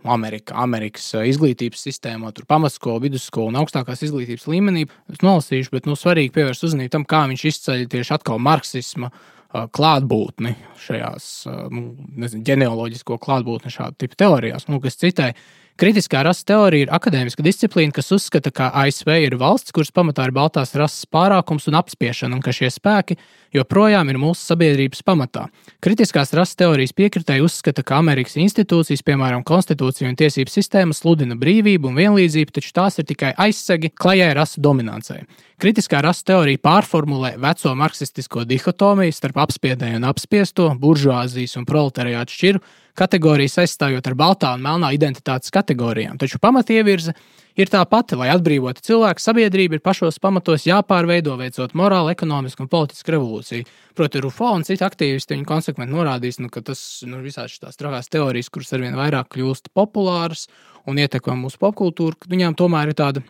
Amerikā, 0.06 0.54
Amerikas 0.62 1.08
eh, 1.18 1.26
izglītības 1.32 1.82
sistēmā, 1.88 2.30
tur 2.36 2.46
pamatskola, 2.50 3.02
vidusskola 3.02 3.50
un 3.50 3.60
augstākās 3.64 4.04
izglītības 4.06 4.46
līmenī. 4.52 4.86
Es 5.12 5.24
nolasīšu, 5.26 5.74
bet 5.74 5.90
nu, 5.90 5.98
svarīgi 5.98 6.34
pievērst 6.36 6.68
uzmanību 6.68 6.94
tam, 6.94 7.08
kā 7.10 7.24
viņš 7.32 7.46
izceļ 7.52 7.86
tieši 7.94 8.14
atkal 8.20 8.42
marksisma 8.44 9.10
eh, 9.10 9.66
klātbūtni 9.74 10.54
šajās 10.86 11.30
eh, 11.50 11.64
nu, 11.74 11.88
nezinu, 12.26 12.46
ģenealoģisko 12.48 13.18
klātbūtni 13.24 13.74
šādu 13.74 13.98
tipu 14.06 14.20
teorijās, 14.22 14.70
nu, 14.70 14.82
kas 14.84 15.02
citai. 15.02 15.32
Kritiskā 15.78 16.24
rases 16.26 16.42
teorija 16.50 16.88
ir 16.88 16.90
akadēmiska 16.90 17.44
disciplīna, 17.46 17.94
kas 17.94 18.08
uzskata, 18.16 18.50
ka 18.50 18.72
ASV 18.82 19.12
ir 19.22 19.36
valsts, 19.38 19.70
kuras 19.76 19.92
pamatā 19.94 20.24
ir 20.26 20.32
baltās 20.34 20.72
rases 20.74 21.06
pārākums 21.06 21.68
un 21.70 21.78
apspiešana, 21.78 22.34
un 22.34 22.42
ka 22.42 22.50
šie 22.50 22.72
spēki 22.74 23.14
joprojām 23.54 24.10
ir 24.10 24.18
mūsu 24.18 24.42
sabiedrības 24.42 25.04
pamatā. 25.06 25.44
Kritiskās 25.86 26.34
rases 26.34 26.58
teorijas 26.58 26.96
piekritēji 26.98 27.46
uzskata, 27.46 27.86
ka 27.86 28.00
Amerikas 28.02 28.40
institūcijas, 28.42 29.06
piemēram, 29.06 29.44
konstitūcija 29.46 30.10
un 30.10 30.18
tiesību 30.18 30.50
sistēma, 30.50 30.98
sludina 30.98 31.38
brīvību 31.38 31.92
un 31.92 32.02
vienlīdzību, 32.02 32.58
taču 32.58 32.74
tās 32.74 32.98
ir 32.98 33.06
tikai 33.14 33.36
aizsegi 33.46 33.94
klajai 33.94 34.32
rasu 34.34 34.66
dominancei. 34.66 35.28
Kritiskā 35.62 36.02
rases 36.02 36.26
teorija 36.26 36.64
pārformulē 36.66 37.36
veco 37.42 37.78
marksistisko 37.78 38.48
dihotomiju 38.50 39.14
starp 39.14 39.38
apspiedēju 39.46 40.02
un 40.02 40.10
apspiesto, 40.10 40.72
buržuāzijas 40.82 41.54
un 41.62 41.70
proletariātu 41.70 42.34
šķiru, 42.34 42.66
kategorijas 42.98 43.60
aizstājot 43.64 44.08
ar 44.10 44.16
baltā 44.18 44.54
un 44.58 44.64
melnā 44.66 44.92
identitātes 44.96 45.54
kategorijām. 45.54 46.18
Taču 46.20 46.40
pamatievirze 46.42 47.14
ir 47.58 47.72
tā 47.74 47.82
pati, 47.90 48.18
lai 48.20 48.30
atbrīvotu 48.34 48.84
cilvēku, 48.86 49.24
sabiedrība 49.24 49.78
ir 49.78 49.84
pašos 49.86 50.20
pamatos 50.24 50.66
jāpārveido, 50.68 51.38
veicot 51.40 51.76
morālu, 51.78 52.12
ekonomisku 52.14 52.66
un 52.66 52.72
politisku 52.72 53.16
revolūciju. 53.16 53.70
Proti, 53.98 54.22
Rufo 54.24 54.52
un 54.54 54.66
citi 54.68 54.86
aktīvisti 54.86 55.36
viņi 55.36 55.48
konsekventi 55.50 55.96
norādīs, 55.96 56.42
nu, 56.42 56.52
ka 56.54 56.62
tas 56.66 56.82
nu, 57.08 57.22
visās 57.26 57.54
šīs 57.54 57.80
trakās 57.80 58.12
teorijas, 58.14 58.52
kuras 58.54 58.74
arvien 58.78 58.98
vairāk 58.98 59.32
kļūst 59.36 59.74
populāras 59.78 60.48
un 60.88 61.02
ietekmē 61.02 61.38
mūsu 61.42 61.62
popkultūru, 61.62 62.30
viņām 62.30 62.58
tomēr 62.58 62.94
ir 62.94 62.98
tāda 62.98 63.26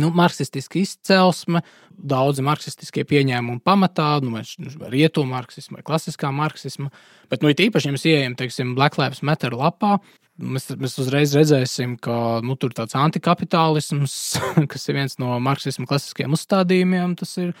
nu, 0.00 0.10
marksistiska 0.16 0.80
izcelsme, 0.80 1.62
daudzi 1.96 2.44
marksistiskie 2.44 3.06
pieņēmumi 3.08 3.62
pamatā, 3.64 4.16
nu, 4.24 4.34
vai 4.36 4.44
rietumu 4.92 5.32
marksismu, 5.32 5.78
vai 5.78 5.86
klasiskā 5.86 6.30
marksismu. 6.34 6.90
Bet, 7.32 7.42
nu, 7.42 7.50
īpaši, 7.50 7.88
ja 7.88 7.96
mēs 7.96 8.06
ieejam, 8.08 8.36
teiksim, 8.38 8.74
Black 8.78 9.00
Lives 9.00 9.24
Matter 9.26 9.56
lapā, 9.56 9.96
mēs, 10.36 10.68
mēs 10.76 10.98
uzreiz 11.02 11.32
redzēsim, 11.36 11.96
ka 12.02 12.42
nu, 12.44 12.56
tur 12.60 12.72
ir 12.72 12.80
tāds 12.80 12.96
antikapitālisms, 12.98 14.18
kas 14.72 14.86
ir 14.88 15.00
viens 15.00 15.18
no 15.22 15.38
marksismu 15.42 15.88
klasiskajiem 15.88 16.36
uzstādījumiem. 16.36 17.16
Tas 17.20 17.36
ir 17.42 17.54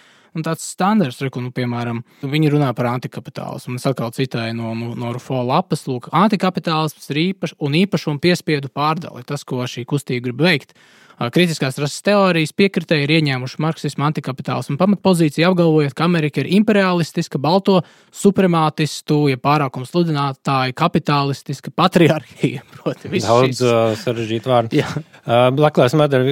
tāds 0.44 0.66
standarts, 0.68 1.22
reku, 1.24 1.40
nu, 1.40 1.52
piemēram, 1.54 2.02
viņi 2.20 2.52
runā 2.52 2.72
par 2.76 2.90
antikapitālismu. 2.90 3.78
Es 3.80 3.88
atkal 3.88 4.12
citēju 4.12 4.56
no, 4.58 4.74
no, 4.76 4.92
no 4.98 5.14
Rufo 5.16 5.40
lapas, 5.46 5.86
lūk, 5.88 6.10
antikapitālisms 6.12 7.08
ir 7.14 7.22
īpašs 7.30 7.56
un 7.64 7.78
īpašumu 7.80 8.20
piespiedu 8.22 8.72
pārdali. 8.72 9.24
Tas, 9.26 9.46
ko 9.48 9.64
šī 9.64 9.86
kustība 9.88 10.28
grib 10.28 10.44
veikt. 10.44 10.76
Kritiskās 11.16 11.78
rases 11.80 12.02
teorijas 12.04 12.52
piekritēji 12.52 13.06
ir 13.06 13.12
ieņēmuši 13.16 13.60
marksismu 13.64 14.04
antikapitālismu 14.10 14.76
pamatpozīciju, 14.76 15.46
apgalvojot, 15.48 15.94
ka 15.96 16.04
Amerika 16.04 16.42
ir 16.42 16.50
imperialistiska, 16.58 17.40
balto 17.40 17.78
supremātistu, 18.12 19.22
ja 19.32 19.40
pārākums 19.40 19.94
sludinātāja, 19.94 20.74
kapitālistiska 20.76 21.72
patriarchija. 21.72 22.66
Proti, 22.76 23.08
Daudz 23.24 23.62
uh, 23.64 23.94
sarežģītu 23.96 24.52
vārdu. 24.52 24.82
Uh, 24.82 25.48
Black 25.56 25.80
Lives 25.80 25.96
Matter 25.96 26.26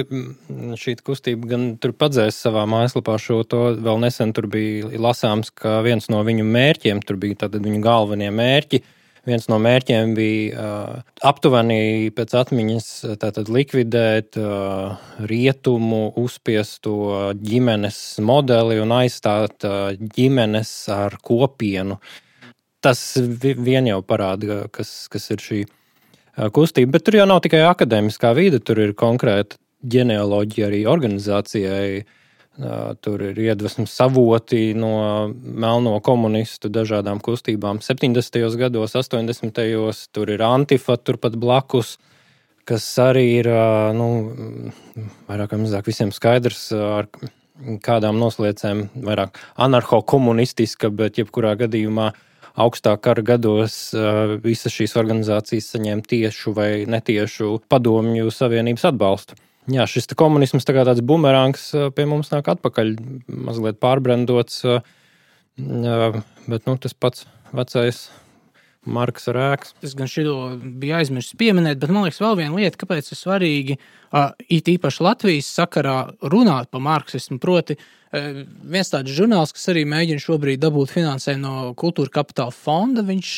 šī 0.77 0.97
kustība 1.01 1.49
gan 1.55 1.65
tur 1.81 1.95
padzēs 1.97 2.37
savā 2.45 2.67
mājaslapā 2.69 3.17
šo 3.21 3.41
to 3.49 3.63
vēl 3.81 4.03
nesen 4.05 4.35
tur 4.37 4.45
bija 4.53 4.93
lasāms, 5.01 5.49
ka 5.49 5.79
viens 5.85 6.11
no 6.13 6.21
viņu 6.27 6.45
mērķiem, 6.45 7.01
tur 7.01 7.17
bija 7.21 7.45
tātad 7.47 7.65
viņu 7.65 7.81
galvenie 7.81 8.29
mērķi, 8.29 8.83
uh, 8.83 9.01
Viens 9.25 9.47
no 9.49 9.57
mērķiem 9.57 10.13
bija 10.17 10.65
aptuveni 11.25 12.11
pēc 12.13 12.35
atmiņas 12.37 12.89
tātad, 13.21 13.49
likvidēt 13.49 14.37
rietumu 15.31 16.01
uzspiesto 16.21 17.31
ģimenes 17.41 17.99
modeli 18.21 18.77
un 18.83 18.93
aizstāt 18.99 19.65
ģimenes 20.17 20.73
ar 20.93 21.17
kopienu. 21.25 21.97
Tas 22.85 23.01
vien 23.41 23.89
jau 23.89 24.03
parāda, 24.05 24.67
kas, 24.69 25.07
kas 25.09 25.25
ir 25.33 25.41
šī 25.41 25.63
kustība. 26.53 26.97
Bet 26.97 27.07
tur 27.07 27.17
jau 27.17 27.25
nav 27.29 27.41
tikai 27.41 27.63
akadēmiskā 27.65 28.35
vide, 28.37 28.61
tur 28.61 28.83
ir 28.83 28.93
konkrēta 28.93 29.57
ģenealoģija 29.89 30.69
arī 30.69 30.83
organizācijai. 30.89 32.05
Tur 32.55 33.19
ir 33.19 33.39
iedvesmas 33.49 33.91
savoti 33.91 34.69
no 34.79 35.27
melno 35.35 35.97
komunistu 35.99 36.69
dažādām 36.71 37.19
kustībām. 37.19 37.81
70. 37.83 38.37
gados, 38.55 38.95
80. 38.95 39.51
gados 39.51 40.05
tur 40.15 40.31
ir 40.31 40.43
antifa 40.45 40.95
turpat 40.95 41.35
blakus, 41.35 41.97
kas 42.63 42.85
arī 43.03 43.25
ir 43.41 43.49
nu, 43.97 44.07
vairāk 45.27 45.51
vai 45.51 45.59
mazāk 45.65 45.89
visiem 45.91 46.13
skaidrs, 46.15 46.69
ar 46.71 47.09
kādām 47.83 48.21
noslēdzēm, 48.23 48.85
vairāk 49.03 49.35
anarcho-komunistiska, 49.67 50.93
bet 50.95 51.19
jebkurā 51.19 51.57
gadījumā 51.59 52.13
augstā 52.55 52.95
kara 53.03 53.23
gados 53.35 53.91
visas 54.43 54.71
šīs 54.71 54.95
organizācijas 54.99 55.73
saņēma 55.75 56.07
tiešu 56.07 56.55
vai 56.55 56.69
netiešu 56.87 57.57
padomju 57.67 58.31
savienības 58.31 58.87
atbalstu. 58.91 59.35
Jā, 59.71 59.87
šis 59.89 60.11
komunisms 60.13 60.67
tā 60.67 60.75
tāds 60.77 61.01
bumerāns 61.01 61.71
pie 61.97 62.05
mums 62.05 62.29
nāk 62.29 62.51
atpakaļ, 62.53 62.91
mazliet 63.25 63.79
pārbrandots, 63.81 64.61
bet 65.55 66.69
nu, 66.69 66.75
tas 66.77 66.93
pats 66.93 67.25
vecais 67.55 68.03
Marks 68.85 69.25
Rēks. 69.33 69.73
Es 69.81 69.95
gan 69.97 70.05
šo 70.09 70.53
biju 70.61 70.99
aizmirsis 70.99 71.33
pieminēt, 71.39 71.79
bet 71.81 71.89
man 71.89 72.05
liekas, 72.05 72.21
vēl 72.21 72.37
viena 72.37 72.59
lieta, 72.59 72.77
kāpēc 72.83 73.09
ir 73.09 73.17
svarīgi, 73.17 73.77
it 74.53 74.69
īpaši 74.75 75.05
Latvijas 75.07 75.49
sakarā, 75.57 75.97
runāt 76.21 76.69
par 76.69 76.83
marksismu. 76.85 77.39
Proti, 77.41 77.79
viens 78.13 78.93
tāds 78.93 79.15
žurnāls, 79.17 79.55
kas 79.55 79.65
arī 79.73 79.87
mēģina 79.89 80.21
šobrīd 80.21 80.61
dabūt 80.61 80.93
finansējumu 80.93 81.41
no 81.41 81.73
Kultūra 81.79 82.13
Kapitāla 82.19 82.53
fonda, 82.53 83.01
viņš, 83.09 83.33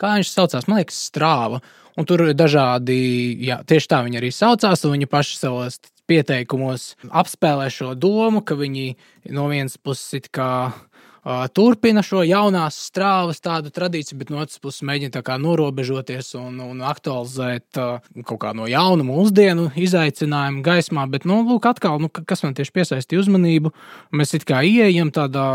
kā 0.00 0.16
viņš 0.18 0.32
saucās, 0.32 0.68
man 0.70 0.80
liekas, 0.80 0.98
strāva. 1.10 1.60
Un 1.98 2.06
tur 2.08 2.22
ir 2.24 2.36
dažādi, 2.38 2.96
jā, 3.44 3.60
tieši 3.68 3.90
tā 3.90 3.98
viņi 4.06 4.20
arī 4.20 4.30
saucās, 4.32 4.84
un 4.86 4.94
viņi 4.94 5.08
paši 5.10 5.36
savos 5.36 5.80
pieteikumos 6.10 6.94
apspēlē 7.10 7.68
šo 7.72 7.94
domu, 7.98 8.42
ka 8.42 8.56
viņi 8.58 8.94
no 9.34 9.48
vienas 9.50 9.76
puses 9.78 10.18
it 10.18 10.30
kā 10.34 10.50
uh, 10.70 11.44
turpina 11.54 12.02
šo 12.06 12.22
jaunās 12.26 12.78
strāvas 12.88 13.42
tādu 13.44 13.72
tradīciju, 13.74 14.18
bet 14.22 14.32
no 14.32 14.40
otras 14.42 14.58
puses 14.62 14.84
mēģina 14.86 15.22
norobežoties 15.42 16.34
un, 16.40 16.58
un 16.64 16.82
aktualizēt 16.86 17.80
uh, 17.80 18.00
kaut 18.24 18.40
kā 18.42 18.54
no 18.56 18.68
jauna 18.70 19.06
mūsdienu 19.06 19.70
izaicinājumu 19.78 20.64
gaismā. 20.66 21.06
Bet, 21.10 21.26
nu, 21.28 21.42
lūk, 21.46 21.70
atkal, 21.70 22.00
nu, 22.02 22.10
kas 22.10 22.44
man 22.46 22.56
tieši 22.58 22.74
piesaistīja 22.78 23.24
uzmanību, 23.24 23.74
mēs 24.16 24.34
it 24.38 24.48
kā 24.48 24.64
ieejam 24.66 25.12
tādā 25.14 25.46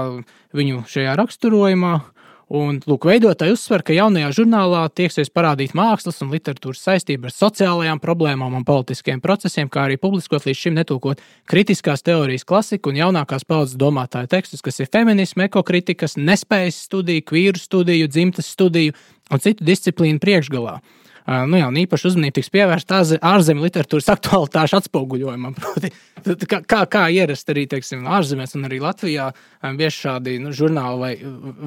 viņu 0.56 0.86
šajā 0.92 1.18
raksturojumā. 1.20 1.96
Un, 2.46 2.76
lūk, 2.86 3.08
veidotāji 3.10 3.56
uzsver, 3.56 3.82
ka 3.82 3.94
jaunajā 3.96 4.28
žurnālā 4.38 4.84
tieksies 4.94 5.32
parādīt 5.34 5.72
mākslas 5.74 6.22
un 6.22 6.30
literatūras 6.30 6.84
saistību 6.86 7.26
ar 7.26 7.34
sociālajām 7.34 8.02
problēmām 8.04 8.54
un 8.60 8.66
politiskiem 8.68 9.18
procesiem, 9.24 9.66
kā 9.66 9.88
arī 9.88 9.98
publiskot 9.98 10.46
līdz 10.46 10.60
šim 10.60 10.76
netulkot 10.78 11.24
kritiskās 11.50 12.06
teorijas 12.06 12.46
klasiku 12.46 12.94
un 12.94 13.00
jaunākās 13.02 13.48
paudzes 13.50 13.80
domātāju 13.82 14.30
tekstus, 14.30 14.62
kas 14.62 14.78
ir 14.78 14.92
feminismu, 14.94 15.48
ekokritikas, 15.48 16.20
nespējas 16.22 16.84
studiju, 16.86 17.26
kvīru 17.32 17.64
studiju, 17.64 18.12
dzimtas 18.14 18.54
studiju 18.54 18.94
un 19.34 19.42
citu 19.42 19.66
disciplīnu 19.66 20.22
priekšgalā 20.22 20.78
nu, 21.26 21.58
jā, 21.58 21.68
īpaši 21.86 22.08
uzmanība 22.12 22.38
tiks 22.38 22.52
pievērsta 22.54 23.00
ārzemju 23.26 23.66
literatūras 23.66 24.12
aktualitāšu 24.14 24.78
atspoguļojumam. 24.80 25.56
Proti, 26.26 26.50
kā, 26.50 26.62
kā, 26.66 26.84
kā 26.90 27.04
ierast 27.14 27.50
arī 27.54 27.66
teiksim, 27.70 28.06
ārzemēs 28.10 28.56
un 28.58 28.68
arī 28.70 28.80
Latvijā, 28.84 29.32
bieži 29.78 30.06
šādi 30.06 30.38
nu, 30.44 30.54
žurnāli 30.56 31.02
vai 31.02 31.12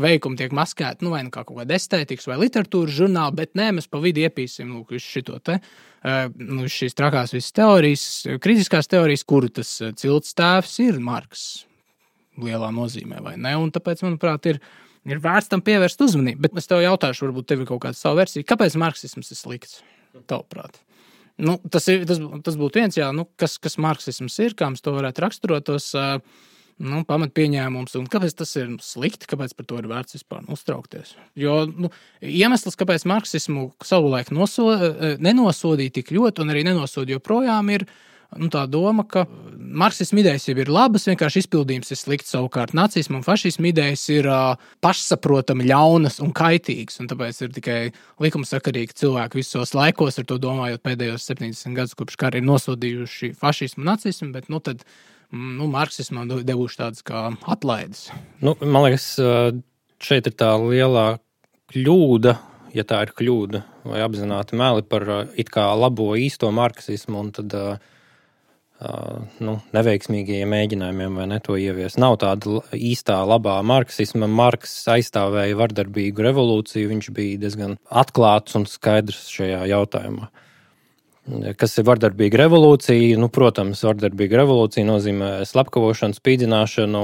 veikumi 0.06 0.40
tiek 0.40 0.54
maskēti 0.56 1.06
nu, 1.06 1.12
vai 1.14 1.24
nu 1.26 1.34
kā 1.34 1.44
kaut 1.46 1.60
kāda 1.60 1.78
estētikas 1.78 2.30
vai 2.30 2.40
literatūras 2.44 2.96
žurnāli, 2.98 3.38
bet 3.38 3.54
nē, 3.58 3.70
mēs 3.78 3.90
pa 3.90 4.02
vidu 4.02 4.24
iepīsim 4.26 4.72
lūk, 4.74 4.96
šo 5.02 5.38
te. 5.42 5.60
Nu, 6.38 6.68
šīs 6.70 6.94
trakās 6.94 7.34
visas 7.34 7.54
teorijas, 7.58 8.04
kritiskās 8.42 8.86
teorijas, 8.90 9.26
kuru 9.26 9.50
tas 9.58 9.72
cilts 9.98 10.36
tēvs 10.38 10.78
ir 10.86 11.00
Marks 11.02 11.48
lielā 12.38 12.70
nozīmē, 12.74 13.22
vai 13.24 13.34
ne? 13.40 13.56
Un 13.58 13.72
tāpēc, 13.74 14.04
manuprāt, 14.06 14.46
ir 14.50 14.60
ir 15.08 15.22
vērts 15.24 15.50
tam 15.52 15.62
pievērst 15.64 16.02
uzmanību. 16.04 16.42
Bet 16.44 16.60
es 16.60 16.68
tev 16.70 16.82
jautāšu, 16.84 17.28
varbūt 17.28 17.48
tev 17.50 17.64
ir 17.64 17.70
kaut 17.70 17.82
kāda 17.86 17.98
sava 17.98 18.20
versija. 18.22 18.46
Kāpēc 18.48 18.76
marksisms 18.80 19.32
ir 19.32 19.40
slikts? 19.40 19.80
Tavuprāt. 20.28 20.80
Nu, 21.38 21.54
tas, 21.70 21.86
ir, 21.92 22.02
tas, 22.08 22.18
tas 22.44 22.56
būtu 22.58 22.80
viens, 22.80 22.96
jā, 22.98 23.12
nu, 23.14 23.28
kas, 23.38 23.60
kas 23.62 23.78
marksisms 23.78 24.34
ir, 24.42 24.56
kā 24.58 24.66
mums 24.66 24.82
to 24.82 24.94
varētu 24.96 25.22
raksturot, 25.22 25.68
tos 25.68 25.92
nu, 25.94 27.02
pamatpieņēmumus, 27.06 27.94
un 28.00 28.08
kāpēc 28.10 28.34
tas 28.40 28.56
ir 28.58 28.72
slikti, 28.82 29.28
kāpēc 29.30 29.54
par 29.58 29.68
to 29.70 29.78
ir 29.78 29.86
vērts 29.90 30.18
vispār 30.18 30.48
uztraukties. 30.50 31.14
Jo 31.38 31.60
nu, 31.70 31.92
iemesls, 32.22 32.78
kāpēc 32.78 33.06
marksismu 33.10 33.68
savulaik 33.86 34.32
noso, 34.34 34.72
nenosodīja 35.22 36.00
tik 36.00 36.10
ļoti, 36.14 36.42
un 36.42 36.54
arī 36.54 36.66
nenosodīja 36.66 37.20
joprojām, 37.20 37.70
ir 37.74 37.86
nu, 38.36 38.50
tā 38.52 38.66
doma, 38.68 39.06
ka 39.08 39.24
marksismu 39.56 40.22
idejas 40.22 40.46
jau 40.48 40.56
ir 40.60 40.70
labas, 40.72 41.06
vienkārši 41.08 41.42
izpildījums 41.44 41.92
ir 41.92 42.00
slikts. 42.00 42.32
Savukārt 42.34 42.74
nacismu 42.76 43.18
un 43.20 43.26
fašismu 43.26 43.70
idejas 43.70 44.04
ir 44.12 44.28
uh, 44.28 44.58
pašsaprotami 44.84 45.68
ļaunas 45.68 46.20
un 46.24 46.32
kaitīgas. 46.36 47.00
Un 47.02 47.10
tāpēc 47.10 47.40
ir 47.44 47.54
tikai 47.56 47.78
likumsakarīgi 48.24 48.96
cilvēki 49.02 49.40
visos 49.40 49.74
laikos, 49.76 50.20
ar 50.20 50.28
to 50.28 50.40
domājot 50.42 50.84
pēdējos 50.84 51.28
70 51.30 51.78
gadus, 51.78 51.96
kopš 51.98 52.18
kara 52.20 52.40
ir 52.40 52.48
nosodījuši 52.48 53.32
fašismu 53.38 53.84
un 53.84 53.92
nacismu. 53.94 54.30
Bet, 54.36 54.50
nu, 54.52 54.60
tad, 54.64 54.84
nu, 55.32 55.70
marksismam 55.72 56.28
devuši 56.28 56.82
tādas 56.82 57.06
kā 57.06 57.28
atlaides. 57.48 58.08
Nu, 58.44 58.56
man 58.60 58.88
liekas, 58.88 59.14
šeit 60.04 60.30
ir 60.30 60.36
tā 60.38 60.54
lielā 60.60 61.10
kļūda, 61.72 62.38
ja 62.76 62.84
tā 62.88 63.02
ir 63.04 63.12
kļūda, 63.16 63.62
vai 63.88 64.00
apzināti 64.04 64.56
meli 64.56 64.84
par 64.84 65.04
it 65.40 65.48
kā 65.52 65.68
labo 65.76 66.12
īsto 66.20 66.50
marksismu. 66.54 67.28
Tad, 67.36 67.56
uh, 67.56 67.94
nu, 68.78 69.56
neveiksmīgajiem 69.74 70.52
mēģinājumiem, 70.54 71.16
vai 71.18 71.26
ne 71.32 71.38
to 71.42 71.56
ievies. 71.58 71.96
Nav 71.98 72.18
tāda 72.22 72.60
īstā, 72.74 73.18
labā 73.26 73.56
marksisma. 73.66 74.28
Marks 74.30 74.74
aizstāvēja 74.92 75.58
vardarbīgu 75.58 76.22
revolūciju, 76.28 76.92
viņš 76.92 77.08
bija 77.16 77.40
diezgan 77.42 77.78
atklāts 77.90 78.54
un 78.58 78.68
skaidrs 78.70 79.26
šajā 79.34 79.64
jautājumā. 79.72 80.30
Kas 81.60 81.74
ir 81.76 81.84
vardarbīga 81.84 82.44
revolūcija? 82.44 83.18
Nu, 83.20 83.28
protams, 83.28 83.82
vardarbīga 83.84 84.38
revolūcija 84.44 84.86
nozīmē 84.88 85.32
slepkavošanu, 85.48 86.16
spīdzināšanu 86.16 87.02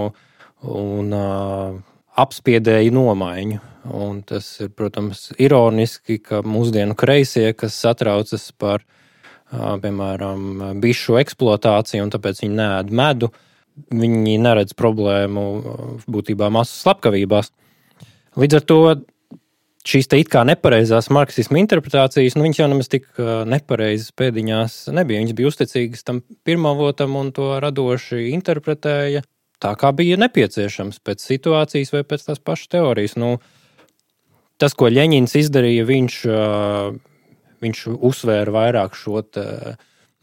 un 0.78 1.12
uh, 1.12 1.75
apspiedēju 2.23 2.95
nomaiņu. 2.95 3.61
Un 3.99 4.23
tas 4.25 4.47
ir, 4.64 4.71
protams, 4.73 5.26
ironiski, 5.43 6.16
ka 6.23 6.40
mūsdienu 6.47 6.97
kreisie, 6.97 7.50
kas 7.52 7.76
satraucas 7.83 8.47
par 8.57 8.81
uh, 8.81 9.02
piemēram, 9.53 10.79
bišu 10.83 11.19
eksploatāciju, 11.21 12.05
un 12.07 12.13
tāpēc 12.15 12.45
viņi 12.45 12.61
nēd 12.61 12.95
medu. 12.95 13.33
Viņi 13.91 14.37
neredz 14.39 14.77
problēmu 14.79 15.43
būtībā 16.07 16.47
masu 16.55 16.77
slepkavībās. 16.79 17.51
Līdz 18.39 18.61
ar 18.61 18.65
to 18.71 18.79
šīs 19.85 20.09
it 20.17 20.31
kā 20.33 20.45
nepareizās 20.47 21.11
marksisma 21.13 21.59
interpretācijas, 21.61 22.37
nu, 22.39 22.47
viņas 22.47 22.61
jau 22.63 22.69
nemaz 22.71 22.89
tik 22.93 23.09
nepareizas 23.51 24.15
pēdiņās 24.17 24.77
nebija. 24.95 25.21
Viņas 25.25 25.37
bija 25.37 25.51
uzticīgas 25.51 26.07
tam 26.07 26.23
pirmavotam 26.47 27.19
un 27.21 27.33
to 27.37 27.51
radoši 27.63 28.31
interpretēja 28.33 29.25
tā, 29.65 29.75
kā 29.81 29.93
bija 29.97 30.19
nepieciešams 30.21 31.01
pēc 31.05 31.25
situācijas 31.25 31.93
vai 31.95 32.05
pēc 32.07 32.29
tās 32.29 32.41
pašas 32.43 32.73
teorijas. 32.75 33.17
Nu, 33.21 33.37
tas, 34.61 34.77
ko 34.77 34.91
Ļeņins 34.93 35.37
izdarīja, 35.41 35.87
viņš, 35.89 36.21
viņš 37.64 37.85
uzsvēra 37.97 38.54
vairāk 38.54 38.97
šo 38.99 39.23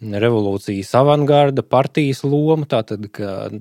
revolūcijas 0.01 0.95
avangarda 0.97 1.63
partijas 1.65 2.23
lomu. 2.25 2.65
Tātad, 2.69 3.05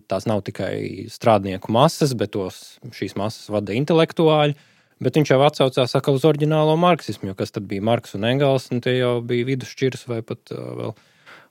tās 0.08 0.26
nav 0.28 0.42
tikai 0.46 1.06
strādnieku 1.12 1.72
masas, 1.74 2.14
bet 2.16 2.32
tos, 2.36 2.78
šīs 2.96 3.16
masas 3.20 3.50
vada 3.52 3.76
intelektuāļi. 3.76 4.56
Bet 5.00 5.16
viņš 5.16 5.30
jau 5.32 5.40
atsaucās 5.46 5.96
uz 5.96 6.24
oriģinālo 6.28 6.74
marksismu, 6.76 7.30
jo 7.30 7.36
kas 7.36 7.54
tad 7.56 7.64
bija 7.68 7.84
Marks 7.88 8.12
un 8.18 8.26
Engels, 8.28 8.68
un 8.68 8.82
tie 8.84 8.98
jau 8.98 9.14
bija 9.24 9.48
vidusšķirs 9.48 10.04
vai 10.10 10.20
pat 10.20 10.52
uh, 10.52 10.58
vēl 10.76 10.92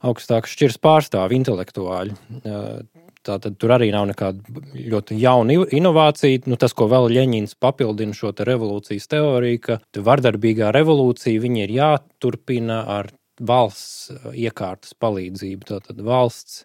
augstāks 0.05 0.53
šķirs 0.53 0.77
pārstāvi, 0.83 1.39
intelektuāļi. 1.39 2.13
Uh, 2.43 2.83
Tātad 3.28 3.58
tur 3.60 3.74
arī 3.76 3.90
nav 3.92 4.06
nekāda 4.10 4.62
ļoti 4.80 5.18
jauna 5.20 5.58
inovācija. 5.76 6.46
Nu, 6.48 6.56
tas, 6.60 6.74
ko 6.78 6.88
vēl 6.92 7.10
Ļeņins 7.18 7.58
papildina 7.60 8.16
šo 8.16 8.32
te 8.36 8.48
revolūcijas 8.48 9.10
teoriju, 9.12 9.62
ka 9.66 9.80
vardarbīgā 10.08 10.72
revolūcija 10.76 11.52
ir 11.66 11.76
jāturpina 11.76 12.84
ar 13.00 13.12
valsts 13.40 14.12
iekārtas 14.32 14.96
palīdzību. 15.00 15.68
Tātad 15.68 16.00
valsts, 16.04 16.64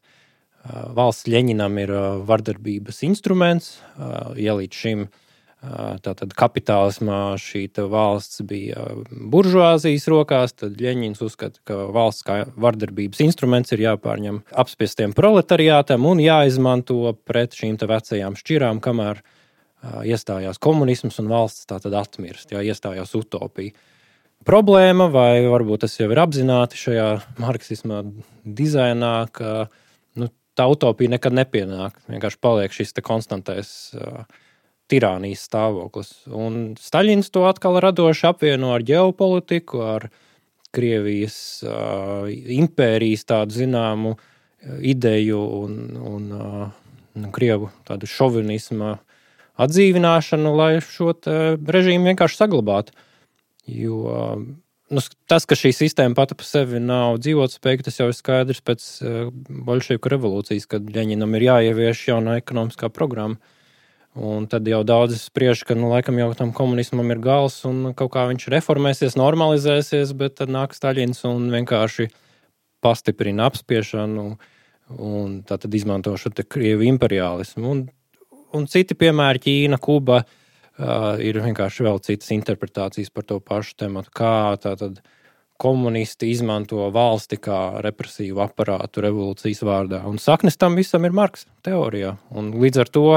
valsts 0.95 1.29
Ļeņinam 1.31 1.83
ir 1.83 1.93
vardarbības 2.31 3.03
instruments, 3.11 3.77
ja 4.39 4.55
līdz 4.55 4.83
šim 4.85 5.07
ir 5.09 5.13
Tātad 6.05 6.35
kapitālismā 6.37 7.37
šī 7.41 7.69
valsts 7.89 8.43
bija 8.45 8.83
buržuāzijas 9.11 10.05
rokās, 10.13 10.53
tad 10.53 10.77
Ļeņins 10.81 11.23
uzskata, 11.25 11.61
ka 11.65 11.87
valsts 11.95 12.27
kā 12.27 12.37
vardarbības 12.61 13.23
instruments 13.25 13.73
ir 13.73 13.85
jāpārņem 13.87 14.43
apspiestiem 14.53 15.15
proletariātam 15.17 16.05
un 16.11 16.21
jāizmanto 16.21 17.15
pret 17.25 17.57
šīm 17.57 17.79
vecajām 17.81 18.37
šķirām, 18.37 18.83
kamēr 18.85 19.23
iestājās 20.05 20.61
komunisms 20.61 21.19
un 21.23 21.33
valsts 21.33 21.69
tātad 21.71 21.97
atmirst, 21.97 22.53
jā, 22.53 22.61
iestājās 22.65 23.15
utopija. 23.17 23.73
Problēma, 24.45 25.09
vai 25.09 25.47
varbūt 25.49 25.87
tas 25.87 25.97
jau 25.97 26.11
ir 26.13 26.21
apzināti 26.21 26.77
šajā 26.77 27.09
marksisma 27.41 28.03
dizainā, 28.45 29.17
ka 29.33 29.69
nu, 30.21 30.29
tā 30.59 30.67
utopija 30.69 31.15
nekad 31.17 31.37
nepienāk. 31.39 31.97
Vienkārši 32.13 32.41
paliek 32.45 32.75
šis 32.77 32.93
konstantais 33.01 33.71
uh, 33.97 34.27
tirānijas 34.91 35.47
stāvoklis. 35.49 36.13
Un 36.29 36.75
Staļins 36.81 37.33
to 37.35 37.47
atkal 37.49 37.79
radoši 37.83 38.29
apvieno 38.31 38.75
ar 38.77 38.85
ģeopolitiku, 38.87 39.83
ar 39.97 40.09
Krievijas 40.75 41.37
uh, 41.63 42.27
impērijas 42.31 43.23
tādu 43.31 43.55
zināmu 43.55 44.17
ideju 44.83 45.39
un, 45.61 45.77
un 46.11 46.25
uh, 46.35 47.29
Krievu 47.35 47.71
tādu 47.87 48.09
šovinismu 48.11 48.97
atdzīvināšanu, 49.55 50.51
lai 50.59 50.73
šo 50.83 51.13
režīmu 51.23 52.11
vienkārši 52.11 52.41
saglabātu. 52.41 52.97
Jo 53.71 54.01
uh, 54.11 54.43
nu, 54.91 55.05
tas, 55.31 55.47
ka 55.47 55.57
šī 55.59 55.71
sistēma 55.79 56.19
pati 56.19 56.37
par 56.39 56.49
sevi 56.49 56.83
nav 56.83 57.21
dzīvotspējīga, 57.23 57.87
tas 57.87 58.01
jau 58.03 58.11
ir 58.11 58.19
skaidrs 58.19 58.65
pēc 58.67 58.89
Bolševiku 59.69 60.11
revolūcijas, 60.13 60.67
kad 60.75 60.91
Ļeņinam 60.91 61.39
ir 61.39 61.49
jāievieš 61.53 62.09
jauna 62.11 62.41
ekonomiskā 62.43 62.91
programma. 62.93 63.39
Un 64.15 64.45
tad 64.47 64.69
jau 64.71 64.85
daudzi 64.87 65.17
spriež, 65.19 65.65
ka 65.67 65.75
nu, 65.75 65.89
laikam 65.91 66.15
jau 66.21 66.29
tam 66.39 66.53
komunismam 66.55 67.09
ir 67.11 67.19
gals 67.19 67.57
un 67.67 67.91
kaut 67.99 68.13
kā 68.15 68.29
viņš 68.31 68.47
reformēsies, 68.55 69.17
normalizēsies, 69.19 70.13
bet 70.15 70.37
tad 70.39 70.53
nāk 70.55 70.77
Staļins 70.77 71.25
un 71.27 71.49
vienkārši 71.51 72.07
pastiprina 72.85 73.49
apspiešanu 73.51 74.29
un 75.03 75.35
tad 75.49 75.67
izmanto 75.75 76.15
šo 76.21 76.31
krievu 76.47 76.87
imperialismu. 76.87 77.67
Un, 77.67 77.83
un 78.55 78.71
citi 78.71 78.95
piemēri 78.95 79.43
Ķīna, 79.43 79.81
Kuba 79.83 80.21
uh, 80.23 81.19
ir 81.19 81.41
vienkārši 81.43 81.89
vēl 81.89 81.99
citas 82.07 82.31
interpretācijas 82.37 83.11
par 83.11 83.27
to 83.27 83.41
pašu 83.43 83.75
tematu, 83.83 84.15
kā 84.15 84.55
tātad 84.63 85.03
komunisti 85.59 86.31
izmanto 86.31 86.87
valsti 86.95 87.39
kā 87.43 87.81
represīvu 87.83 88.43
aparātu 88.47 89.03
revolūcijas 89.03 89.63
vārdā. 89.67 90.05
Un 90.07 90.23
saknes 90.23 90.59
tam 90.61 90.79
visam 90.79 91.07
ir 91.07 91.15
Marks 91.15 91.49
teorijā. 91.67 92.17
Un 92.35 92.53
līdz 92.63 92.85
ar 92.85 92.91
to 92.95 93.09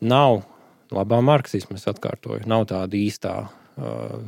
nav 0.00 0.42
labā 0.94 1.20
marksisma, 1.24 1.78
es 1.78 1.86
atkārtoju, 1.90 2.46
nav 2.50 2.66
tāda 2.70 2.98
īstā. 2.98 3.34
Uh, 3.76 4.26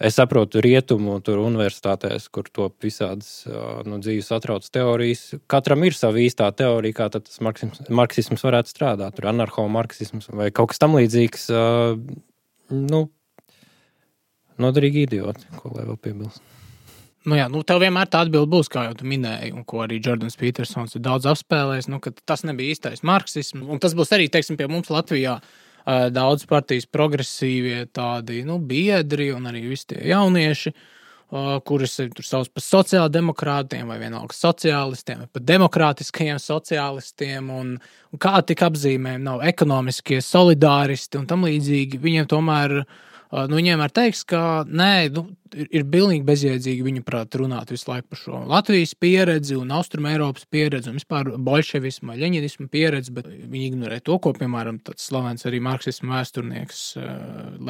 es 0.00 0.16
saprotu, 0.16 0.62
rietumu 0.64 1.18
tur 1.24 1.42
universitātēs, 1.42 2.28
kur 2.32 2.48
top 2.48 2.86
visādas 2.86 3.44
uh, 3.48 3.82
nu, 3.86 4.00
dzīves 4.02 4.30
atrauc 4.36 4.66
teorijas. 4.72 5.26
Katram 5.50 5.84
ir 5.86 5.96
sava 5.96 6.22
īstā 6.22 6.48
teorija, 6.56 6.98
kā 7.02 7.10
tas 7.16 7.40
marksisms, 7.44 7.90
marksisms 7.92 8.46
varētu 8.46 8.72
strādāt. 8.72 9.18
Tur 9.18 9.30
anarcho-marksisms 9.32 10.30
vai 10.32 10.50
kaut 10.54 10.72
kas 10.72 10.82
tamlīdzīgs. 10.84 11.50
Uh, 11.52 11.98
nu, 12.70 13.04
noderīgi 14.60 15.06
idioti, 15.08 15.52
ko 15.60 15.74
lai 15.76 15.86
vēl 15.88 16.00
piebilst. 16.00 16.42
Nu, 17.28 17.36
jā, 17.36 17.50
nu, 17.52 17.60
tev 17.68 17.82
vienmēr 17.82 18.08
tā 18.08 18.22
atbilde 18.24 18.48
būs, 18.48 18.70
kā 18.72 18.86
jau 18.86 18.94
tu 18.96 19.08
minēji, 19.08 19.50
un 19.52 19.64
ko 19.68 19.82
arī 19.84 19.98
Jordans 20.00 20.38
Petersons 20.40 20.96
ir 20.96 21.02
daudz 21.04 21.26
apspēlējis, 21.28 21.90
nu, 21.92 21.98
ka 22.00 22.14
tas 22.24 22.46
nebija 22.48 22.72
īstais 22.72 23.04
marksisms. 23.04 23.66
Un 23.68 23.82
tas 23.82 23.92
būs 23.96 24.14
arī, 24.16 24.30
teiksim, 24.32 24.56
pie 24.56 24.68
mums 24.72 24.88
Latvijā 24.92 25.36
daudz 26.14 26.46
partijas 26.48 26.88
progresīvie 26.88 27.84
tādi 27.92 28.40
nu, 28.48 28.56
biedri 28.58 29.30
un 29.34 29.50
arī 29.50 29.66
visi 29.68 29.92
tie 29.92 30.00
jaunieši, 30.10 30.72
kurus 31.68 31.98
tur 32.00 32.26
sauc 32.26 32.48
par 32.54 32.64
sociāldemokrātiem 32.64 33.92
vai 33.92 34.00
vienalga 34.00 34.34
sociālistiem, 34.34 35.20
vai 35.22 35.30
pat 35.30 35.46
demokrātiskajiem 35.46 36.40
sociālistiem. 36.42 37.52
Un, 37.54 37.76
un 38.10 38.22
kā 38.22 38.40
tik 38.46 38.64
apzīmējumi 38.66 39.28
nav 39.28 39.44
ekonomiskie 39.52 40.22
solidāristi 40.24 41.20
un 41.20 41.28
tam 41.30 41.44
līdzīgi, 41.46 42.00
viņiem 42.00 42.32
tomēr 42.32 42.80
ir 42.80 42.84
nu, 43.30 43.58
viņiem 43.60 43.78
var 43.78 43.92
teikt, 43.94 44.24
ka 44.30 44.40
nē, 44.66 44.94
nu, 45.14 45.22
ir, 45.54 45.68
ir 45.70 45.84
pilnīgi 45.90 46.24
bezjēdzīgi 46.26 46.82
viņu 46.86 47.02
prāt 47.06 47.36
runāt 47.38 47.70
visu 47.70 47.86
laiku 47.90 48.10
par 48.10 48.20
šo 48.20 48.40
Latvijas 48.50 48.94
pieredzi 48.98 49.54
un 49.58 49.70
Austrum 49.74 50.08
Eiropas 50.10 50.48
pieredzi 50.50 50.90
un 50.90 50.98
vispār 50.98 51.30
bolševismu 51.38 52.16
leņķismu 52.18 52.66
pieredzi, 52.72 53.14
bet 53.14 53.28
viņi 53.30 53.68
ignorē 53.68 54.00
to, 54.06 54.16
ko, 54.22 54.32
piemēram, 54.34 54.80
tāds 54.86 55.06
slavens 55.06 55.46
arī 55.46 55.60
marksismu 55.62 56.10
vēsturnieks 56.10 56.82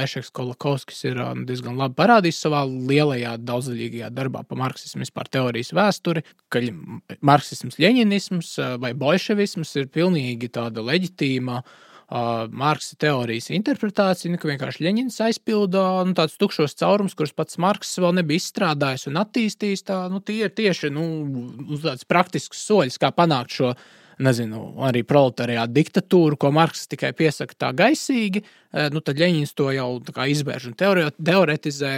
Lešeks 0.00 0.32
Kolakovskis 0.36 1.04
ir 1.10 1.20
diezgan 1.48 1.76
labi 1.80 1.98
parādījis 2.00 2.40
savā 2.46 2.64
lielajā 2.64 3.36
daudzdaļīgajā 3.44 4.10
darbā 4.16 4.46
par 4.48 4.62
marksismu 4.64 5.04
vispār 5.04 5.28
teorijas 5.28 5.74
vēsturi, 5.76 6.24
ka 6.48 6.64
marksisms, 7.20 7.76
leņķisms 7.80 8.56
vai 8.80 8.94
bolševisms 8.96 9.76
ir 9.82 9.92
pilnīgi 9.92 10.48
tāda 10.56 10.84
leģitīma 10.88 11.60
uh, 11.60 11.78
Marksa 12.10 12.96
teorijas 12.98 13.52
interpretāciju, 13.54 14.32
nu, 14.32 14.38
ka 14.42 14.48
vienkārši 14.50 14.82
Leņķins 14.82 15.20
aizpilda 15.28 15.82
nu, 16.08 16.14
tādus 16.18 16.40
tukšos 16.42 16.74
caurumus, 16.80 17.14
kurus 17.14 17.34
pats 17.36 17.58
Marks 17.62 17.92
vēl 18.02 18.16
nebija 18.18 18.42
izstrādājis 18.42 19.06
un 19.06 19.20
attīstījis. 19.20 19.84
Tā, 19.86 19.98
nu, 20.10 20.18
tie 20.18 20.40
ir 20.48 20.50
tieši 20.56 20.90
nu, 20.90 21.04
tāds 21.84 22.08
praktisks 22.10 22.64
soļus, 22.66 22.98
kā 22.98 23.12
panākt 23.14 23.54
šo 23.54 23.70
nezinu, 24.20 24.64
arī 24.88 25.04
proletariā 25.06 25.68
diktatūru, 25.70 26.40
ko 26.40 26.50
Marks 26.52 26.90
tikai 26.90 27.12
piesaka 27.16 27.54
tā 27.66 27.70
gaisīgi, 27.78 28.42
nu, 28.90 29.04
tad 29.06 29.22
Leņķins 29.22 29.54
to 29.54 29.70
jau 29.78 29.92
izvērš 30.34 30.72
un 30.72 30.76
teoretizē. 30.80 31.94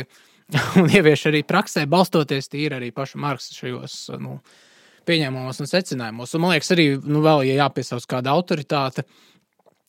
Un 0.76 0.90
ievieš 0.92 1.30
arī 1.30 1.38
praksē, 1.48 1.86
balstoties 1.88 2.50
tīri 2.52 2.76
arī 2.76 2.90
paša 2.92 3.16
Marksa 3.22 3.54
šajos 3.56 3.94
nu, 4.20 4.34
pieņēmumos 5.08 5.62
un 5.62 5.70
secinājumos. 5.70 6.34
Un, 6.36 6.42
man 6.42 6.52
liekas, 6.52 6.68
arī 6.74 6.90
nu, 7.00 7.22
vēl, 7.24 7.46
ja 7.48 7.62
jāpiesauc 7.62 8.04
kāda 8.10 8.34
autoritāte, 8.34 9.06
uh, 9.06 9.31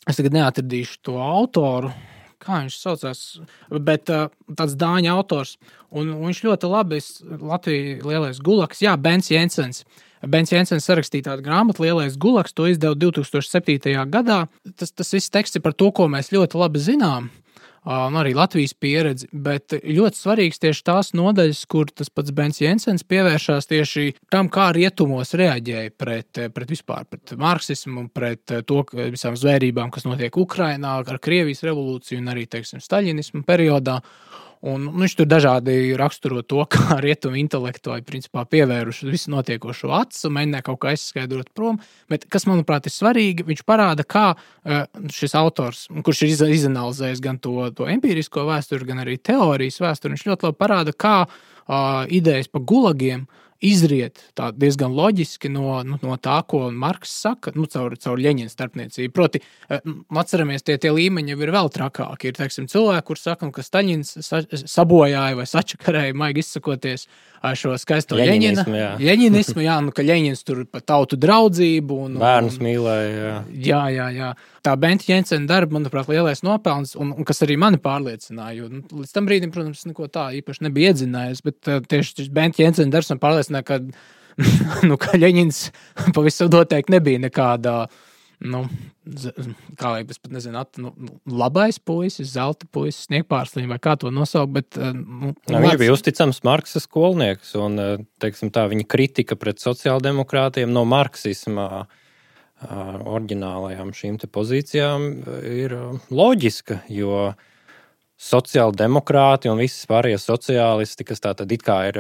Es 0.10 0.20
tagad 0.20 0.36
neatradīšu 0.36 1.00
to 1.08 1.20
autoru. 1.24 1.94
Kā 2.44 2.60
viņš 2.60 2.76
saucās? 2.76 3.20
Bet 3.88 4.10
uh, 4.12 4.26
tāds 4.52 4.76
dāņu 4.80 5.12
autors. 5.14 5.56
Un, 5.94 6.10
un 6.12 6.26
viņš 6.28 6.42
ļoti 6.44 6.72
labi 6.72 7.00
Latvijas 7.40 8.04
lielais 8.04 8.42
gulaks, 8.44 8.82
Jā, 8.84 8.98
Bens 9.00 9.32
Jensens. 9.32 9.86
Bens 10.28 10.52
Jensens 10.52 10.86
sarakstīja 10.88 11.30
tādu 11.30 11.44
grāmatu, 11.44 11.84
Lielais 11.84 12.16
gulaks, 12.20 12.56
to 12.56 12.68
izdeva 12.72 12.96
2007. 13.00 13.96
gadā. 14.12 14.46
Tas, 14.80 14.92
tas 14.96 15.16
viss 15.16 15.32
teksts 15.32 15.60
ir 15.60 15.64
par 15.64 15.76
to, 15.76 15.90
ko 15.96 16.08
mēs 16.12 16.32
ļoti 16.36 16.60
labi 16.60 16.84
zinām 16.84 17.32
un 17.86 18.18
arī 18.20 18.34
Latvijas 18.38 18.74
pieredzi. 18.80 19.30
Bet 19.32 19.76
ļoti 19.84 20.20
svarīgs 20.20 20.62
tieši 20.64 20.86
tās 20.88 21.14
nodaļas, 21.18 21.64
kur 21.72 21.92
tas 21.92 22.12
pats 22.14 22.34
Bens 22.36 22.62
Jensens 22.62 23.06
pievēršās 23.08 23.70
tieši 23.72 24.14
tam, 24.34 24.50
kā 24.54 24.72
rietumos 24.76 25.36
reaģēja 25.40 25.96
pret, 26.00 26.44
pret 26.56 26.74
vispār 26.74 27.08
pret 27.10 27.36
marksismu, 27.40 28.08
pret 28.14 28.56
to 28.68 28.84
visām 28.94 29.38
zvērībām, 29.40 29.92
kas 29.94 30.08
notiek 30.08 30.38
Ukrajinā, 30.38 31.00
ar 31.04 31.22
Krievijas 31.24 31.64
revolūciju 31.68 32.22
un 32.22 32.32
arī 32.34 32.48
teiksim, 32.50 32.84
Staļinismu 32.84 33.44
periodā. 33.48 34.00
Un, 34.64 34.86
nu, 34.88 34.94
viņš 35.02 35.16
tur 35.20 35.28
dažādi 35.28 35.92
raksturo 36.00 36.40
to, 36.48 36.64
kā 36.74 36.98
rietumu 37.04 37.36
intelektuāli 37.42 38.06
principā 38.08 38.46
pievērsuši 38.48 39.12
visu 39.12 39.34
notiekošo 39.34 39.92
acu, 39.98 40.32
mēģina 40.32 40.64
kaut 40.64 40.80
kā 40.84 40.94
aizskaidrot 40.94 41.52
prom. 41.56 41.82
Bet, 42.12 42.30
kas, 42.32 42.48
manuprāt, 42.48 42.88
ir 42.88 42.96
svarīgi, 42.96 43.48
viņš 43.50 43.64
parāda, 43.68 44.08
kā 44.08 44.26
uh, 44.34 44.86
šis 45.12 45.36
autors, 45.40 45.86
kurš 46.06 46.26
ir 46.30 46.56
izanalizējis 46.56 47.24
gan 47.24 47.42
to, 47.44 47.58
to 47.76 47.90
empirisko 47.92 48.48
vēsturi, 48.48 48.88
gan 48.88 49.04
arī 49.04 49.20
teorijas 49.20 49.82
vēsturi, 49.84 50.16
viņš 50.16 50.28
ļoti 50.32 50.50
labi 50.50 50.62
parāda, 50.64 50.96
kā 50.96 51.18
uh, 51.28 52.06
idejas 52.08 52.48
par 52.52 52.64
gulagiem 52.70 53.28
uh, 53.28 53.44
izriet 53.64 54.22
diezgan 54.60 54.94
loģiski 54.94 55.50
no, 55.52 55.80
nu, 55.88 55.98
no 56.04 56.18
tā, 56.22 56.38
ko 56.48 56.68
Marks 56.72 57.14
saka, 57.24 57.54
nu, 57.56 57.66
caur, 57.72 57.96
caur 58.02 58.22
Leņķina 58.22 58.52
starpniecību. 58.52 59.14
Proti, 59.16 59.42
eh, 59.70 59.84
atceramies, 60.24 60.66
tie, 60.68 60.78
tie 60.82 60.92
līmeņi 60.94 61.36
jau 61.36 61.42
ir 61.46 61.54
vēl 61.56 61.72
trakāki. 61.74 62.32
Ir 62.32 62.40
teiksim, 62.40 62.70
cilvēki, 62.72 63.06
kuriem 63.10 63.24
saka, 63.24 63.52
ka 63.56 63.66
Staļins 63.66 64.16
sabojāja 64.68 65.38
vai 65.40 65.48
sačakarēja, 65.50 66.18
maigi 66.18 66.44
izsakoties, 66.44 67.08
šo 67.60 67.76
skaisto 67.80 68.18
Leņķina. 68.20 68.66
Leņķinismu, 69.02 69.64
jā, 69.66 69.78
nu, 69.84 69.94
ka 69.96 70.06
Leņķins 70.06 70.48
tur 70.48 70.64
par 70.70 70.84
tautu 70.88 71.20
draudzību 71.20 72.02
un 72.08 72.20
bērnus 72.22 72.60
mīlēja. 72.64 73.38
Jā, 73.54 73.86
jā, 73.92 74.10
jā. 74.12 74.12
jā. 74.20 74.34
Tā 74.64 74.78
Benta 74.80 75.04
Jensena 75.10 75.44
darba, 75.44 75.76
manuprāt, 75.76 76.08
lielais 76.08 76.40
nopelns, 76.40 76.94
un, 76.96 77.10
un 77.12 77.26
kas 77.28 77.44
arī 77.44 77.58
mani 77.60 77.76
pārliecināja. 77.84 78.54
Jo, 78.62 78.70
nu, 78.72 78.86
līdz 79.02 79.10
tam 79.12 79.26
brīdim, 79.28 79.52
protams, 79.52 79.82
neko 79.90 80.08
tā 80.08 80.30
īpaši 80.38 80.64
nebija 80.64 80.94
iedzinājies, 80.94 81.42
bet 81.44 81.68
uh, 81.68 81.82
tieši 81.84 82.30
Benta 82.32 82.64
Jensena 82.64 82.94
darbs 82.94 83.12
man 83.12 83.20
pārliecināja, 83.20 83.53
ka, 83.62 83.78
nu, 84.90 84.98
ka 84.98 85.20
Leņķins 85.20 85.62
pavisam 86.16 86.50
noteikti 86.50 86.98
nebija 86.98 87.22
nekādā. 87.28 87.84
Uh, 87.84 88.10
nu, 88.44 88.64
kā 89.80 89.92
lai 89.94 90.04
es 90.04 90.20
pat 90.20 90.34
nezinu, 90.36 90.60
at, 90.60 90.78
nu, 90.82 90.92
nu, 91.00 91.16
labais 91.40 91.80
puisis, 91.80 92.34
zelta 92.34 92.68
puisis, 92.74 93.06
sniegpārslīņš 93.08 93.70
vai 93.72 93.80
kā 93.84 93.96
to 94.00 94.12
nosaukt. 94.14 94.54
Bet, 94.56 94.78
eh, 94.78 94.92
nu, 94.94 95.34
nu, 95.34 95.62
viņš 95.66 95.80
bija 95.80 95.96
uzticams 95.96 96.44
Marksa 96.48 96.82
skolnieks, 96.84 97.54
un 97.60 97.80
eh, 97.82 97.96
teiksim, 98.24 98.52
tā, 98.54 98.66
viņa 98.72 98.88
kritika 98.90 99.40
pret 99.40 99.64
sociāldemokrātiem 99.64 100.72
no 100.74 100.86
marksisma 100.90 101.86
oriģinālajām 102.64 103.90
šīm 103.92 104.22
pozīcijām 104.32 105.08
ir 105.44 105.74
loģiska, 106.16 106.78
jo 106.96 107.34
sociāldemokrāti 108.24 109.52
un 109.52 109.60
visas 109.60 109.84
pārējie 109.90 110.22
sociālisti, 110.24 111.04
kas 111.10 111.20
tā 111.26 111.34
tad 111.36 111.52
it 111.52 111.66
kā 111.66 111.82
ir 111.90 112.00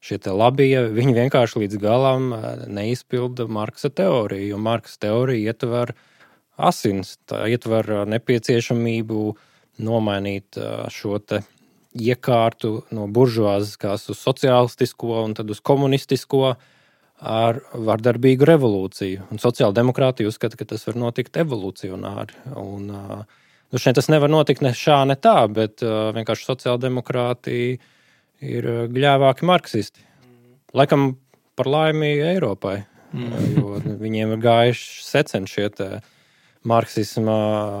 šie 0.00 0.18
labie, 0.32 0.88
viņi 0.96 1.14
vienkārši 1.16 1.64
līdz 1.64 1.80
galam 1.80 2.32
eh, 2.34 2.64
neizpilda 2.72 3.46
Marksa 3.52 3.92
teoriju, 3.92 4.54
jo 4.54 4.60
Marksa 4.60 5.04
teorija 5.06 5.52
ietver 5.52 5.94
asins, 6.56 7.18
tā 7.28 7.44
ietver 7.52 7.88
eh, 7.90 8.04
nepieciešamību 8.16 9.24
nomainīt 9.84 10.60
eh, 10.60 10.88
šo 10.92 11.20
iekārtu 11.90 12.74
no 12.94 13.08
buržuāziskās 13.10 14.08
uz 14.12 14.20
sociālistisko 14.22 15.24
un 15.24 15.34
tad 15.34 15.50
uz 15.50 15.60
komunistisko 15.60 16.54
ar 17.20 17.58
vardarbīgu 17.74 18.46
revolūciju. 18.48 19.26
Sociāldemokrātija 19.42 20.30
uzskata, 20.30 20.56
ka 20.56 20.64
tas 20.70 20.86
var 20.86 20.96
notikt 20.96 21.36
evolucionāri. 21.42 22.38
Un, 22.56 22.86
nu 22.88 23.80
šeit 23.82 23.98
tas 23.98 24.08
nevar 24.08 24.30
notikt 24.32 24.62
ne 24.64 24.70
šā, 24.72 25.02
ne 25.10 25.18
tā, 25.20 25.42
bet 25.52 25.82
vienkārši 25.84 26.46
sociāldemokrātija 26.46 27.76
ir 28.44 28.68
eh, 28.68 28.86
gļēvāki 28.92 29.48
marksisti. 29.48 30.06
Laikam 30.76 31.14
par 31.58 31.68
laimi 31.70 32.12
Eiropai, 32.30 32.80
mm. 33.12 33.44
jo 33.56 33.80
viņiem 34.00 34.36
ir 34.36 34.42
gājuši 34.44 35.04
seceni 35.04 35.50
šie 35.50 35.68
marksisma 36.70 37.36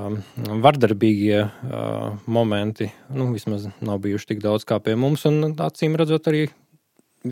mm, 0.08 0.60
vardarbīgie 0.64 1.40
uh, 1.44 2.16
momenti. 2.24 2.88
Nu, 3.12 3.28
vismaz 3.34 3.68
nav 3.84 4.00
bijuši 4.04 4.32
tik 4.32 4.40
daudz 4.40 4.64
kā 4.68 4.80
pie 4.82 4.96
mums, 4.96 5.26
un 5.28 5.52
acīm 5.60 5.98
redzot, 6.00 6.30
arī 6.32 6.46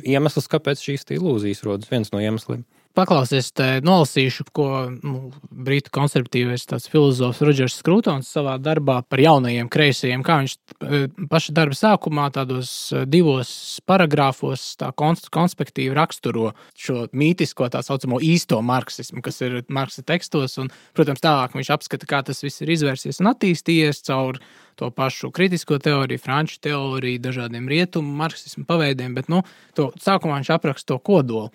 iemesls, 0.04 0.50
kāpēc 0.52 0.84
šīs 0.84 1.08
ilūzijas 1.16 1.64
rodas, 1.64 1.88
viens 1.90 2.12
no 2.12 2.20
iemesliem 2.20 2.66
paklausies, 2.98 3.50
nolasīšu, 3.86 4.48
ko 4.56 4.66
nu, 4.90 5.30
brītu 5.50 5.92
konservatīvais 5.94 6.66
filozofs 6.90 7.42
Rodžers 7.44 7.78
Skrūtons 7.78 8.28
savā 8.34 8.56
darbā 8.62 9.00
par 9.06 9.22
jaunajiem 9.22 9.70
kreisajiem, 9.72 10.24
kā 10.26 10.40
viņš 10.42 10.54
e, 10.56 11.00
paša 11.30 11.54
darba 11.56 11.78
sākumā 11.78 12.28
tādos 12.34 12.72
e, 12.92 13.04
divos 13.10 13.50
paragrāfos 13.88 14.64
tā 14.80 14.90
konspektīvi 14.94 15.96
raksturo 15.96 16.52
šo 16.78 17.06
mītisko 17.16 17.70
tā 17.72 17.82
saucamo 17.86 18.20
īsto 18.24 18.60
marksismu, 18.64 19.22
kas 19.24 19.42
ir 19.46 19.60
Marksa 19.72 20.04
tekstos, 20.06 20.58
un, 20.62 20.72
protams, 20.96 21.22
tālāk 21.24 21.56
viņš 21.58 21.72
apskata, 21.78 22.08
kā 22.08 22.22
tas 22.26 22.42
viss 22.44 22.64
ir 22.64 22.74
izvērsies 22.74 23.22
un 23.22 23.32
attīstījies 23.32 24.02
caur 24.08 24.40
to 24.78 24.92
pašu 24.94 25.32
kritisko 25.34 25.80
teoriju, 25.82 26.22
franču 26.22 26.60
teoriju, 26.62 27.18
dažādiem 27.22 27.66
rietumu 27.70 28.14
marksismu 28.20 28.66
paveidiem, 28.68 29.16
bet, 29.18 29.30
nu, 29.32 29.42
to 29.74 29.90
sākumā 30.02 30.38
viņš 30.38 30.54
apraksta 30.54 30.94
to 30.94 31.02
kodolu. 31.02 31.50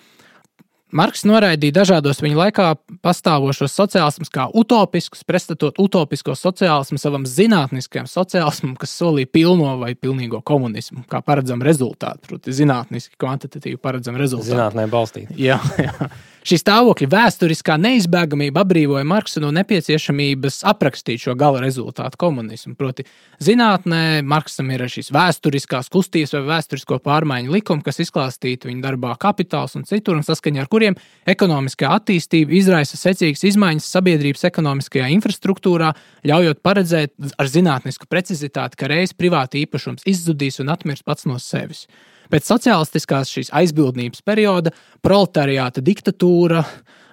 Marks 0.94 1.24
noraidīja 1.26 1.74
dažādos 1.80 2.20
viņa 2.22 2.38
laikā 2.38 2.66
pastāvošos 3.02 3.74
sociālismus 3.74 4.30
kā 4.34 4.46
utopiskus, 4.54 5.24
pretstatot 5.26 5.80
utopisko 5.82 6.36
sociālismu 6.38 7.00
savam 7.02 7.26
zinātniskajam 7.26 8.06
sociālismam, 8.10 8.76
kas 8.78 8.94
solīja 9.00 9.32
pilno 9.34 9.72
vai 9.82 9.96
pilnīgo 9.98 10.44
komunismu, 10.46 11.02
kā 11.10 11.24
paredzam 11.26 11.66
rezultātu. 11.66 12.28
Proti, 12.30 12.54
zinātniski, 12.54 13.18
kvantitatīvi 13.18 13.82
paredzam 13.82 14.20
rezultātu. 14.22 14.54
Zinātnē 14.54 14.86
balstīt. 14.92 15.34
Jā, 15.34 15.58
jā. 15.82 16.12
Šī 16.44 16.58
stāvokļa 16.60 17.08
vēsturiskā 17.08 17.78
neizbēgamība 17.80 18.66
apbrīvoja 18.66 19.06
Marksu 19.08 19.40
no 19.40 19.48
nepieciešamības 19.56 20.58
aprakstīt 20.68 21.22
šo 21.24 21.38
gala 21.40 21.62
rezultātu 21.64 22.20
komunismu. 22.20 22.74
Proti, 22.76 23.06
zinātnē 23.40 24.20
Marksam 24.28 24.74
ir 24.76 24.84
šīs 24.92 25.14
vēsturiskās 25.16 25.88
kustības 25.94 26.36
vai 26.36 26.44
vēsturisko 26.50 27.00
pārmaiņu 27.06 27.56
likumi, 27.56 27.86
kas 27.88 28.02
izklāstīti 28.04 28.68
viņa 28.68 28.84
darbā 28.84 29.16
Kapitāls 29.24 29.78
un 29.80 29.88
citur, 29.88 30.20
un 30.20 30.28
saskaņā 30.28 30.66
ar 30.66 30.72
kuriem 30.72 31.00
ekonomiskā 31.32 31.94
attīstība 31.96 32.60
izraisa 32.60 33.00
secīgas 33.00 33.48
izmaiņas 33.54 33.88
sabiedrības 33.96 34.44
ekonomiskajā 34.52 35.08
infrastruktūrā, 35.16 35.94
ļaujot 36.28 36.60
paredzēt 36.60 37.16
ar 37.40 37.54
zinātnisku 37.56 38.12
precizitāti, 38.12 38.84
ka 38.84 38.92
reiz 38.92 39.16
privāti 39.16 39.64
īpašums 39.64 40.04
izzudīs 40.12 40.60
un 40.60 40.76
atmirs 40.76 41.08
pats 41.08 41.24
no 41.24 41.40
sevis. 41.40 41.88
Pēc 42.32 42.50
sociālistiskās 42.50 43.32
šīs 43.34 43.54
aizbildnības 43.56 44.24
perioda 44.26 44.72
proletariāta 45.04 45.84
diktatūra 45.84 46.64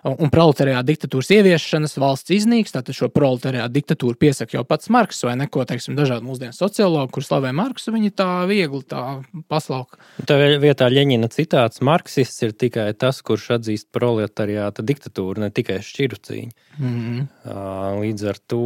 un 0.04 0.30
proletariāta 0.32 0.86
diktatūras 0.88 1.30
ieviešanas 1.34 1.96
valsts 2.00 2.32
iznīks. 2.34 2.72
Tātad 2.74 2.96
šo 2.96 3.10
proletariāta 3.12 3.72
diktatūru 3.74 4.16
piesaka 4.20 4.56
jau 4.56 4.64
pats 4.68 4.90
Marks 4.92 5.22
vai 5.26 5.36
neko, 5.40 5.64
teiksim, 5.68 5.96
dažādi 5.98 6.26
mūsdienu 6.26 6.56
sociologi, 6.56 7.12
kurus 7.14 7.30
slavē 7.30 7.52
Marksu, 7.56 7.92
viņi 7.94 8.12
tā 8.16 8.28
viegli 8.50 8.82
tā 8.88 9.04
paslauka. 9.52 10.00
Tā 10.28 10.38
vietā 10.62 10.88
Ļeņina 10.92 11.30
citāts 11.34 11.84
Marksists 11.84 12.46
ir 12.46 12.56
tikai 12.56 12.88
tas, 12.98 13.20
kurš 13.26 13.50
atzīst 13.58 13.90
proletariāta 13.94 14.84
diktatūru, 14.86 15.44
ne 15.44 15.50
tikai 15.54 15.80
šķiru 15.84 16.20
cīņu. 16.28 16.52
Mm 16.80 16.98
-hmm. 17.00 18.00
Līdz 18.00 18.28
ar 18.30 18.38
to, 18.46 18.62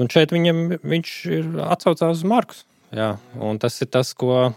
un 0.00 0.10
šeit 0.10 0.34
viņam, 0.34 0.80
viņš 0.82 1.12
ir 1.30 1.50
atsaucās 1.70 2.18
uz 2.18 2.24
Marksu. 2.24 2.64
Jā, 2.94 3.16
un 3.42 3.58
tas 3.58 3.74
ir 3.82 3.88
tas, 3.90 4.14
ko 4.14 4.54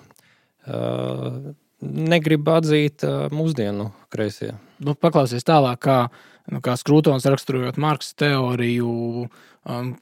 negrib 1.81 2.49
atzīt 2.51 3.05
mūsdienu 3.33 3.89
kreisie. 4.13 4.53
Nu, 4.83 4.95
paklausies 4.95 5.47
tālāk, 5.47 5.81
kā, 5.85 5.99
nu, 6.51 6.61
kā 6.63 6.75
Skrūtons 6.79 7.27
raksturojot 7.29 7.79
Marksa 7.81 8.17
teoriju, 8.25 9.27
um, 9.69 9.93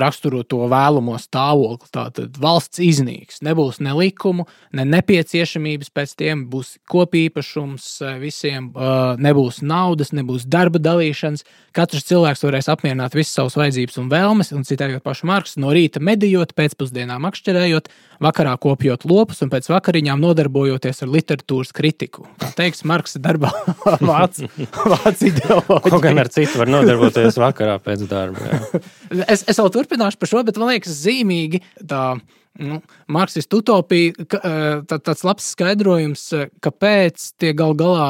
raksturot 0.00 0.48
to 0.52 0.66
vēlamo 0.70 1.16
stāvokli. 1.20 1.90
Tātad 1.92 2.36
valsts 2.40 2.80
iznīks. 2.82 3.40
Nebūs 3.44 3.80
ne 3.84 3.94
likumu, 3.96 4.46
ne 4.76 4.86
nepieciešamības 4.88 5.92
pēc 5.94 6.14
tiem, 6.20 6.46
būs 6.52 6.76
kopīpašums 6.92 7.88
eh, 8.02 8.16
visiem, 8.22 8.70
uh, 8.76 9.14
nebūs 9.20 9.62
naudas, 9.66 10.12
nebūs 10.16 10.46
darba 10.50 10.80
dalīšanas. 10.82 11.44
Katrs 11.76 12.06
cilvēks 12.08 12.44
varēs 12.44 12.68
apmierināt 12.72 13.16
visas 13.16 13.34
savas 13.38 13.56
vajadzības 13.56 13.98
un 14.02 14.10
vēlmes, 14.12 14.52
un 14.56 14.66
citējot 14.68 15.04
pašu 15.04 15.28
Marksu, 15.30 15.60
no 15.62 15.72
rīta 15.72 16.02
medījot, 16.04 16.52
pēcpusdienā 16.58 17.16
makšķerējot, 17.22 17.88
vakarā 18.22 18.52
kopjot 18.60 19.06
lopus 19.08 19.42
un 19.44 19.50
pēc 19.52 19.70
vakariņām 19.72 20.20
nodarbojoties 20.22 21.02
ar 21.04 21.12
literatūras 21.12 21.72
kritiku. 21.76 22.26
Kā 22.42 22.52
teiks 22.58 22.84
Marksa 22.88 23.22
darbā, 23.22 23.50
vācu 24.12 24.48
ideoloģiju. 25.30 25.80
Kaut 25.88 26.04
gan 26.04 26.20
ar 26.22 26.30
citu 26.32 26.60
var 26.60 26.70
nodarboties 26.70 27.40
vakarā 27.40 27.78
pēc 27.82 28.04
darba. 28.10 28.60
es, 29.26 29.44
es 29.48 29.58
vēl 29.58 29.72
turpināšu 29.82 30.20
par 30.20 30.30
šo, 30.30 30.46
bet 30.46 30.60
man 30.60 30.72
liekas, 30.74 31.02
zīmīgi 31.02 31.62
tā. 31.82 32.06
Nu, 32.60 32.82
Marksistu 33.08 33.62
utopija, 33.62 34.26
ka, 34.28 34.38
tā, 34.84 34.98
tāds 35.00 35.22
labs 35.24 35.46
skaidrojums, 35.54 36.26
kāpēc 36.60 37.30
tie 37.40 37.54
gal 37.56 37.72
galā 37.72 38.08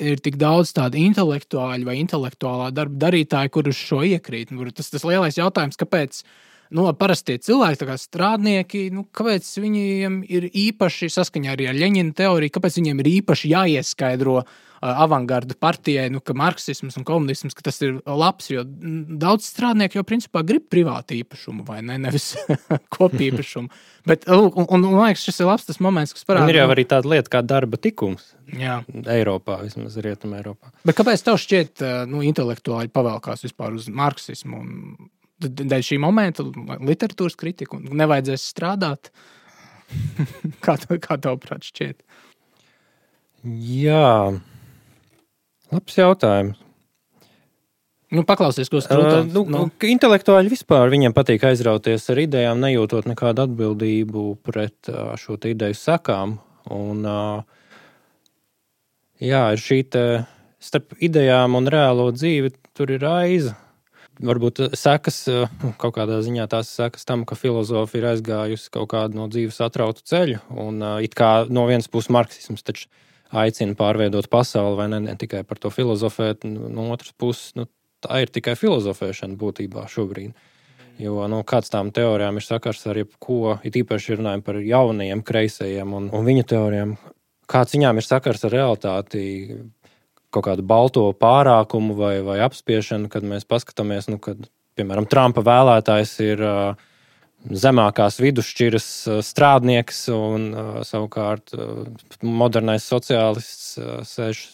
ir 0.00 0.22
tik 0.24 0.38
daudz 0.40 0.72
tādu 0.72 0.96
intelektuāļu 1.02 1.84
vai 1.90 1.98
intelektuālā 2.00 2.70
darba 2.72 2.96
darītāju, 3.04 3.52
kurus 3.52 3.76
šo 3.76 4.00
iekrīt. 4.08 4.54
Tas 4.72 4.88
tas 4.94 5.04
lielais 5.04 5.36
jautājums, 5.36 5.76
kāpēc 5.76 6.22
nu, 6.72 6.88
parastie 6.98 7.38
cilvēki, 7.42 7.86
kā 7.88 7.96
strādnieki, 8.00 8.86
nu, 8.94 9.06
kāpēc 9.14 9.48
viņiem 9.62 10.22
ir 10.28 10.48
īpaši 10.50 11.10
saskaņā 11.12 11.54
arī 11.54 11.70
ar 11.70 11.78
Leņķina 11.78 12.18
teoriju, 12.18 12.56
kāpēc 12.56 12.78
viņiem 12.80 13.02
ir 13.02 13.10
īpaši 13.18 13.52
jāieskaidro 13.52 14.40
uh, 14.40 14.52
avangarda 14.82 15.54
partijai, 15.58 16.08
nu, 16.10 16.20
ka 16.20 16.34
marksisms 16.34 16.96
un 16.98 17.06
komunisms 17.06 17.54
ka 17.54 17.62
tas 17.68 17.78
ir 17.84 18.00
labs. 18.06 18.50
Jo 18.50 18.64
daudz 18.66 19.46
strādnieku 19.46 20.00
jau 20.00 20.04
principā 20.06 20.42
grib 20.46 20.66
privātu 20.72 21.14
īpašumu, 21.20 21.62
vai 21.68 21.80
ne? 21.86 22.00
Nevis 22.02 22.32
kopīpašumu. 22.96 23.70
Bet, 24.08 24.26
un, 24.26 24.48
un, 24.50 24.66
un, 24.66 24.88
man 24.88 25.12
liekas, 25.12 25.22
šis 25.28 25.42
ir 25.42 25.50
labs 25.52 25.68
tas 25.68 25.78
moments, 25.84 26.14
kas 26.16 26.26
parāda. 26.26 26.50
Ir 26.50 26.62
jau 26.64 26.68
arī 26.74 26.86
tāda 26.90 27.12
lieta 27.14 27.36
kā 27.36 27.44
darba 27.46 27.78
tikums. 27.78 28.32
Jā. 28.58 28.80
Eiropā, 29.14 29.60
vismaz 29.62 29.96
Rietumē, 30.02 30.42
Eiropā. 30.42 30.74
Bet 30.88 30.98
kāpēc 30.98 31.22
tev 31.22 31.38
šķiet, 31.40 31.86
nu, 32.10 32.24
intelektuāli 32.26 32.90
pavēlkās 32.92 33.46
vispār 33.46 33.78
uz 33.78 33.86
marksismu? 33.92 34.64
Dēļ 35.42 35.86
šī 35.88 35.98
momenta 36.02 36.46
literatūras 36.46 37.38
kritika 37.38 37.78
un 37.78 37.90
nevajadzēs 37.98 38.46
strādāt. 38.54 39.12
kā 40.64 40.78
tev, 40.80 40.96
kā 41.04 41.18
tev 41.20 41.40
prāt 41.42 41.66
šķiet? 41.68 42.00
Jā, 43.42 44.38
Labs 45.72 45.96
jautājums. 45.96 46.58
Nu, 48.12 48.26
paklausies, 48.28 48.68
ko 48.68 48.82
strūklā. 48.84 49.22
Uh, 49.22 49.28
nu, 49.32 49.42
no. 49.48 49.62
Intelektuāļi 49.88 50.52
vispār 50.52 50.90
viņiem 50.92 51.14
patīk 51.16 51.46
aizrauties 51.48 52.04
ar 52.12 52.18
idejām, 52.20 52.60
nejūtot 52.60 53.08
nekādu 53.08 53.46
atbildību 53.46 54.24
pret 54.44 54.90
uh, 54.92 55.14
šo 55.16 55.38
ideju 55.48 55.78
sakām. 55.78 56.34
Un, 56.76 57.00
uh, 57.08 57.40
jā, 59.16 59.46
ir 59.56 59.64
šī 59.64 59.78
te, 59.96 60.04
starp 60.60 60.92
idejām 61.00 61.56
un 61.56 61.72
reālo 61.72 62.10
dzīvi, 62.12 62.52
tur 62.76 62.92
ir 62.92 63.08
aiza. 63.08 63.56
Varbūt 64.22 64.60
sekas 64.78 65.24
kaut 65.82 65.96
kādā 65.96 66.20
ziņā 66.22 66.46
tās 66.50 66.70
sekas 66.76 67.06
tam, 67.08 67.24
ka 67.26 67.34
filozofija 67.34 68.02
ir 68.02 68.08
aizgājusi 68.12 68.70
kaut 68.74 68.92
kādu 68.92 69.18
no 69.18 69.26
dzīves 69.32 69.58
atrautu 69.64 70.04
ceļu. 70.06 70.38
Un 70.62 70.78
it 71.02 71.16
kā 71.18 71.48
no 71.50 71.66
vienas 71.66 71.90
puses 71.90 72.12
marksisms 72.14 72.62
taču 72.62 72.86
aicina 73.32 73.74
pārveidot 73.74 74.28
pasauli, 74.30 74.78
vai 74.78 74.88
ne, 74.92 75.00
ne 75.08 75.16
tikai 75.18 75.42
par 75.48 75.58
to 75.58 75.72
filozofēt. 75.74 76.46
No 76.46 76.86
otras 76.94 77.14
puses, 77.18 77.50
nu, 77.58 77.66
tā 78.04 78.22
ir 78.22 78.32
tikai 78.32 78.54
filozofēšana 78.58 79.38
būtībā 79.40 79.88
šobrīd. 79.90 80.36
Jo 81.02 81.26
nu, 81.30 81.40
kāds 81.48 81.72
tām 81.72 81.90
teorijām 81.94 82.38
ir 82.38 82.44
sakars 82.44 82.84
ar 82.90 83.00
jebko, 83.00 83.56
it 83.66 83.76
īpaši 83.80 84.18
runājot 84.20 84.44
par 84.46 84.58
jaunajiem 84.60 85.22
kreisajiem 85.26 85.94
un, 85.98 86.10
un 86.12 86.26
viņu 86.26 86.44
teorijām, 86.52 86.96
kāds 87.50 87.74
viņām 87.74 87.98
ir 87.98 88.06
sakars 88.06 88.44
ar 88.46 88.52
realitāti, 88.54 89.22
kaut 90.32 90.46
kādu 90.48 90.64
balto 90.66 91.04
pārākumu 91.16 91.96
vai, 91.98 92.14
vai 92.24 92.38
apspiešanu, 92.46 93.10
kad 93.12 93.26
mēs 93.26 93.44
paskatāmies, 93.48 94.08
nu, 94.10 94.18
kad, 94.22 94.40
piemēram, 94.78 95.06
Trumpa 95.10 95.44
vēlētājs 95.44 96.14
ir 96.24 96.42
uh, 96.46 96.88
zemākās 97.50 98.20
vidusšķiras 98.22 98.88
strādnieks, 99.26 100.04
un 100.14 100.50
savukārt 100.86 101.54
modernais 102.22 102.86
sociālists 102.86 103.76
sēž 104.08 104.44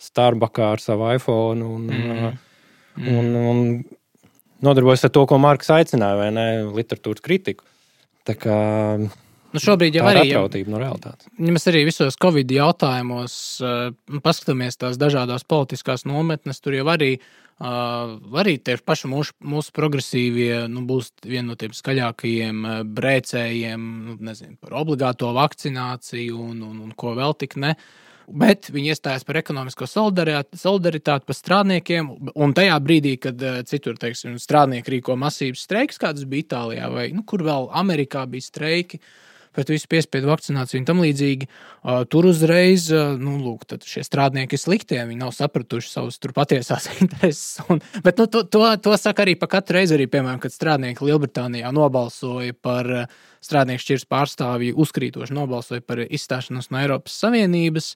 Starbuckā 0.00 0.72
ar 0.74 0.82
savu 0.82 1.08
iPhone 1.16 1.64
un, 1.64 1.86
mm. 1.88 2.32
un, 3.12 3.30
un 3.40 3.62
nodarbojas 4.64 5.06
ar 5.08 5.12
to, 5.14 5.24
ko 5.28 5.38
Marks 5.40 5.72
aicināja, 5.72 6.18
vai 6.20 6.28
ne, 6.36 6.46
literatūras 6.76 7.24
kritiku. 7.24 7.64
Tā 8.26 8.36
kā 8.36 8.58
Nu 9.54 9.62
šobrīd 9.62 9.94
jau 9.96 10.04
arī 10.10 10.26
ir 10.26 10.36
atrautība 10.36 10.72
no 10.74 10.82
realitātes. 10.82 11.30
Ja 11.38 11.54
mēs 11.54 11.68
arī 11.70 11.84
visos 11.86 12.18
Covid 12.20 12.50
jautājumos 12.50 13.34
uh, 13.64 13.90
paskatāmies 14.24 14.76
tās 14.80 14.98
dažādas 15.00 15.46
politiskās 15.48 16.04
nometnes, 16.08 16.60
tur 16.60 16.76
jau 16.76 16.88
arī 16.92 17.14
uh, 17.16 17.26
Uh, 17.56 18.18
arī 18.36 18.58
tie 18.60 18.74
paši 18.76 19.08
mūsu, 19.08 19.32
mūsu 19.40 19.72
progresīvie 19.72 20.66
nu, 20.68 20.82
būs 20.84 21.06
viena 21.24 21.54
no 21.54 21.54
tiem 21.56 21.72
skaļākajiem 21.72 22.66
brēcējiem 22.92 23.86
nu, 24.10 24.16
nezinu, 24.28 24.58
par 24.60 24.74
obligāto 24.76 25.30
vakcināciju 25.32 26.36
un, 26.36 26.58
un, 26.66 26.82
un 26.84 26.90
ko 26.92 27.14
vēl 27.16 27.32
tik 27.40 27.56
ne. 27.62 27.72
Bet 28.28 28.68
viņi 28.74 28.92
iestājās 28.92 29.24
par 29.24 29.38
ekonomisko 29.40 29.88
solidaritāti, 29.88 30.60
solidaritāti 30.60 31.30
par 31.30 31.38
strādniekiem. 31.38 32.10
Un 32.36 32.52
tajā 32.58 32.76
brīdī, 32.84 33.14
kad 33.24 33.40
citur 33.70 33.96
teiksim, 34.02 34.36
strādnieki 34.42 34.98
rīko 34.98 35.16
masīvas 35.16 35.64
streikus, 35.64 36.02
kādas 36.02 36.28
bija 36.28 36.44
Itālijā 36.44 36.90
vai 36.92 37.06
nu, 37.16 37.24
kur 37.24 37.46
vēl 37.46 37.70
Amerikā 37.80 38.26
bija 38.28 38.50
streiki, 38.50 39.00
uh, 39.00 39.26
pret 39.56 39.72
visu 39.72 39.88
piespiedu 39.90 40.30
vakcināciju 40.30 40.82
un 40.82 40.86
tam 40.88 41.02
līdzīgi. 41.04 41.48
Tur 42.12 42.28
uzreiz, 42.30 42.88
nu, 43.20 43.36
lūk, 43.42 43.66
šie 43.86 44.04
strādnieki 44.06 44.58
ir 44.58 44.62
sliktie, 44.62 45.00
viņi 45.08 45.20
nav 45.22 45.32
sapratuši 45.36 45.92
savas 45.92 46.20
patiesās 46.36 46.90
intereses. 47.00 47.62
Un, 47.72 47.82
bet 48.04 48.20
nu, 48.20 48.28
to, 48.30 48.44
to, 48.44 48.62
to 48.84 48.96
saka 49.00 49.24
arī 49.26 49.36
pa 49.40 49.48
katru 49.50 49.80
reizi, 49.80 49.96
arī, 49.96 50.08
piemēram, 50.12 50.40
kad 50.42 50.54
strādnieki 50.54 51.08
Lielbritānijā 51.08 51.72
nobalsoja 51.74 52.56
par 52.60 52.90
strādnieku 53.44 53.84
šķirs 53.84 54.08
pārstāvju, 54.10 54.76
uzkrītoši 54.82 55.36
nobalsoja 55.36 55.84
par 55.86 56.02
izstāšanos 56.06 56.72
no 56.72 56.82
Eiropas 56.82 57.16
Savienības, 57.22 57.94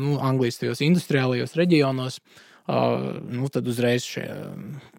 nu, 0.00 0.18
Anglijas 0.24 0.60
tajos 0.62 0.84
industriālajos 0.84 1.56
reģionos. 1.58 2.20
Uh, 2.22 2.44
nu, 2.68 3.48
tad 3.48 3.68
uzreiz 3.68 4.04
šie 4.04 4.26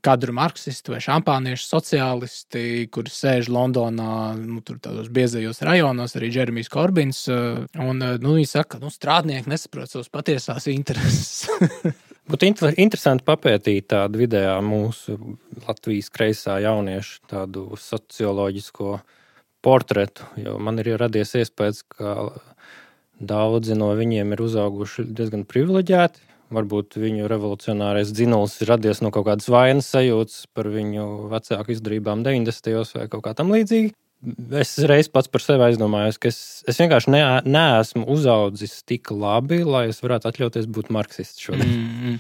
kadru 0.01 0.33
marksisti 0.33 0.93
vai 0.93 1.01
šampāniešu 1.05 1.67
sociālisti, 1.67 2.63
kuri 2.93 3.13
sēž 3.13 3.51
Londonā, 3.53 4.33
nu, 4.39 4.63
tur 4.65 4.79
tādos 4.81 5.11
biezajos 5.13 5.61
rajonos, 5.67 6.15
arī 6.17 6.31
Jeremijs 6.33 6.71
Korbins. 6.73 7.21
Uh, 7.29 7.67
un, 7.77 8.01
nu, 8.01 8.35
viņi 8.39 8.49
saka, 8.49 8.77
ka 8.77 8.81
nu, 8.81 8.89
strādnieki 8.93 9.51
nesaprot 9.51 9.91
savas 9.91 10.09
patiesās 10.09 10.65
intereses. 10.73 11.45
Būtu 12.29 12.49
interesanti 12.77 13.25
papētīt 13.25 13.87
tādu 13.89 14.21
vidējā 14.21 14.57
mūsu 14.61 15.17
Latvijas 15.65 16.11
kreisā 16.13 16.59
jauniešu 16.61 17.23
tādu 17.29 17.67
socioloģisko 17.81 18.99
portretu, 19.65 20.25
jo 20.39 20.57
man 20.61 20.81
ir 20.81 20.93
radies 21.01 21.33
iespējas, 21.37 21.81
ka 21.89 22.29
daudzi 23.19 23.75
no 23.77 23.91
viņiem 23.97 24.33
ir 24.33 24.43
uzauguši 24.45 25.05
diezgan 25.09 25.45
privileģēti 25.49 26.28
Varbūt 26.49 26.97
viņu 26.97 27.27
revolucionārais 27.29 28.09
dzinulis 28.09 28.55
ir 28.63 28.71
radies 28.71 29.03
no 29.05 29.11
kaut 29.13 29.27
kādas 29.27 29.49
vainas 29.53 29.89
sajūtas 29.93 30.47
par 30.57 30.69
viņu 30.73 31.29
vecāku 31.29 31.75
izdarībām 31.75 32.23
90. 32.25 32.71
gados 32.73 32.95
vai 32.95 33.05
kaut 33.11 33.25
kā 33.27 33.35
tam 33.37 33.53
līdzīga. 33.53 33.93
Es 34.59 34.73
reiz 34.89 35.07
pats 35.07 35.29
par 35.31 35.43
sevi 35.45 35.63
aizdomājos, 35.69 36.17
ka 36.19 36.27
es, 36.27 36.39
es 36.67 36.81
vienkārši 36.81 37.13
ne, 37.13 37.21
neesmu 37.47 38.03
uzaudzis 38.11 38.81
tik 38.83 39.13
labi, 39.15 39.61
lai 39.63 39.85
es 39.93 40.01
varētu 40.03 40.27
atļauties 40.27 40.67
būt 40.67 40.91
marksists 40.91 41.45
šodien. 41.45 41.69
Mm 41.69 42.19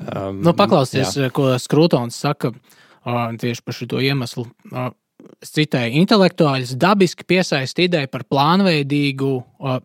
um, 0.00 0.40
nu, 0.42 0.54
paklausies, 0.56 1.16
jā. 1.18 1.30
ko 1.34 1.52
Skrūtons 1.60 2.16
saka 2.24 2.52
uh, 2.52 3.30
tieši 3.38 3.64
par 3.64 3.76
šo 3.76 4.02
iemeslu. 4.02 4.46
Uh, 4.72 4.90
citēju, 5.46 5.94
intelektuāļus 6.02 6.74
dabiski 6.80 7.24
piesaista 7.28 7.84
ideja 7.84 8.08
par 8.10 8.24
plānveidīgu, 8.26 9.28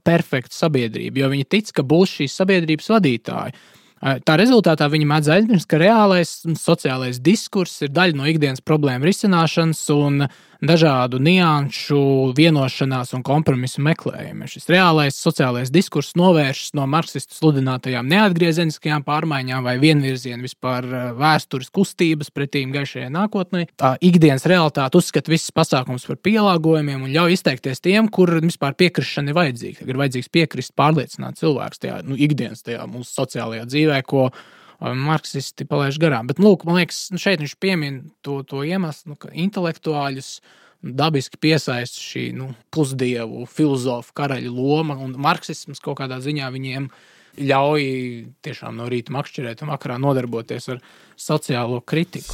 perfektu 0.06 0.56
sabiedrību, 0.58 1.22
jo 1.22 1.30
viņi 1.30 1.46
tic, 1.46 1.70
ka 1.78 1.86
būs 1.86 2.16
šīs 2.18 2.38
sabiedrības 2.40 2.90
vadītāji. 2.96 3.54
Tā 3.98 4.36
rezultātā 4.38 4.90
viņi 4.94 5.08
mēdz 5.10 5.32
aizmirst, 5.34 5.70
ka 5.70 5.80
reālais 5.82 6.34
sociālais 6.62 7.18
diskurss 7.24 7.82
ir 7.86 7.94
daļa 7.96 8.20
no 8.20 8.28
ikdienas 8.30 8.62
problēmu 8.62 9.08
risināšanas 9.10 9.82
un 9.96 10.28
dažādu 10.64 11.20
nianšu 11.22 12.34
vienošanās 12.38 13.14
un 13.14 13.24
kompromisu 13.26 13.82
meklējumi. 13.86 14.48
Šis 14.50 14.70
reālais 14.72 15.18
sociālais 15.18 15.72
diskurss 15.74 16.16
novēršas 16.18 16.74
no 16.78 16.88
marksistu 16.90 17.38
sludinātajām 17.38 18.08
neatgriezeniskajām 18.10 19.06
pārmaiņām 19.08 19.66
vai 19.66 19.78
vienvirziena 19.82 20.42
vispār 20.42 20.88
vēstures 21.18 21.70
kustības 21.74 22.32
pretīm 22.34 22.74
gaišajai 22.76 23.12
nākotnē. 23.14 23.68
Tā 23.78 23.96
ikdienas 24.02 24.48
realitāte 24.50 24.98
uzskata 24.98 25.32
visas 25.34 25.54
pasākumus 25.56 26.08
par 26.10 26.22
pielāgojumiem 26.26 27.06
un 27.06 27.14
ļauj 27.14 27.38
izteikties 27.38 27.84
tiem, 27.86 28.10
kur 28.10 28.34
vispār 28.42 28.74
piekrišana 28.78 29.34
ir 29.34 29.38
vajadzīga. 29.38 29.86
Ir 29.86 30.02
vajadzīgs 30.02 30.34
piekrist, 30.34 30.74
pārliecināt 30.78 31.38
cilvēkus 31.42 31.86
tajā 31.86 32.02
nu, 32.08 32.18
ikdienas, 32.18 32.66
tajā 32.66 32.88
mūsu 32.90 33.14
sociālajā 33.14 33.68
dzīvē, 33.70 33.87
ko 34.06 34.30
marksisti 34.80 35.66
palaiž 35.66 35.98
garām. 36.02 36.30
Bet, 36.30 36.40
lūk, 36.44 36.66
man 36.68 36.80
liekas, 36.80 37.08
nu, 37.14 37.22
šeit 37.22 37.42
viņš 37.42 37.58
piemin 37.62 38.00
to, 38.26 38.42
to 38.48 38.62
iemeslu, 38.68 39.14
nu, 39.14 39.20
ka 39.20 39.32
intelektuāļus 39.34 40.38
dabiski 40.82 41.40
piesaista 41.42 42.02
šī 42.02 42.30
nu, 42.38 42.52
pusdievu, 42.74 43.48
filozofu, 43.50 44.14
karaļa 44.18 44.52
loma, 44.54 44.98
un 45.02 45.16
marksisms 45.22 45.82
kaut 45.84 45.98
kādā 46.02 46.20
ziņā 46.22 46.52
viņiem 46.54 46.92
ļauj 47.38 47.84
tiešām 48.46 48.78
no 48.78 48.88
rīta 48.90 49.14
makšķerēt 49.14 49.62
un 49.66 49.74
vakarā 49.74 49.98
nodarboties 50.02 50.70
ar 50.74 50.82
sociālo 51.18 51.82
kritiku. 51.82 52.34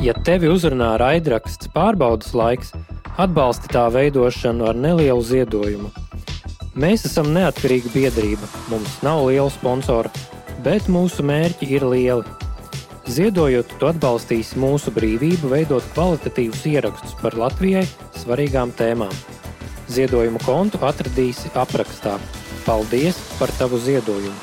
Ja 0.00 0.14
tevi 0.24 0.48
uzrunā 0.48 0.94
raidraksts 1.00 1.68
pārbaudas 1.74 2.32
laiks, 2.36 2.72
atbalsti 3.20 3.72
tā 3.72 3.88
veidošanu 3.92 4.70
ar 4.70 4.78
nelielu 4.80 5.24
ziedojumu 5.24 6.09
Mēs 6.78 7.02
esam 7.08 7.32
neatkarīga 7.34 7.90
biedrība, 7.90 8.46
mums 8.70 9.00
nav 9.02 9.24
liela 9.26 9.50
sponsora, 9.50 10.10
bet 10.62 10.86
mūsu 10.86 11.24
mērķi 11.26 11.66
ir 11.66 11.82
lieli. 11.82 12.36
Ziedojot, 13.10 13.72
tu 13.80 13.88
atbalstīsi 13.88 14.60
mūsu 14.62 14.92
brīvību 14.94 15.50
veidot 15.50 15.88
kvalitatīvus 15.96 16.62
ierakstus 16.70 17.16
par 17.18 17.34
Latvijai 17.34 17.82
svarīgām 18.20 18.70
tēmām. 18.78 19.10
Ziedojumu 19.90 20.38
kontu 20.44 20.78
atradīsi 20.86 21.50
aprakstā. 21.58 22.14
Paldies 22.62 23.18
par 23.40 23.50
tavu 23.58 23.82
ziedojumu! 23.82 24.38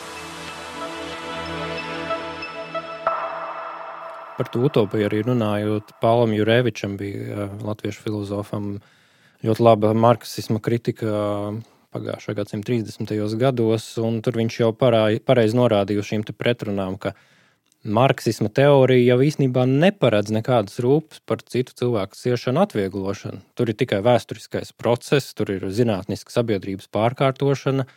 par 4.38 4.52
to 4.54 4.62
utopiju 4.68 5.08
arī 5.08 5.24
runājot. 5.26 5.96
Pālam 6.04 6.36
Jurevičam 6.36 6.94
bija 7.00 7.48
latviešu 7.66 8.04
filozofam 8.04 8.76
ļoti 9.42 9.64
laba 9.66 9.94
marksisma 9.98 10.62
kritika 10.62 11.56
pagājušā 11.98 12.38
gadsimta 12.38 12.72
30. 12.72 13.18
gados, 13.42 13.90
un 13.98 14.22
tur 14.22 14.38
viņš 14.38 14.62
jau 14.62 14.72
pareizi 14.78 15.58
norādīja 15.58 16.04
uz 16.04 16.12
šīm 16.12 16.24
pretrunām, 16.38 16.98
ka 17.02 17.14
marksisma 17.88 18.50
teorija 18.54 19.14
jau 19.14 19.20
īstenībā 19.24 19.66
neparedz 19.70 20.34
nekādas 20.34 20.80
rūpes 20.84 21.22
par 21.26 21.42
citu 21.46 21.76
cilvēku 21.78 22.18
ciešanu 22.18 22.64
atvieglošanu. 22.66 23.42
Tur 23.58 23.72
ir 23.72 23.78
tikai 23.80 24.02
vēsturiskais 24.06 24.74
process, 24.78 25.34
tur 25.38 25.54
ir 25.56 25.68
zinātniska 25.72 26.34
sabiedrības 26.34 26.92
pārkārtošana. 26.94 27.88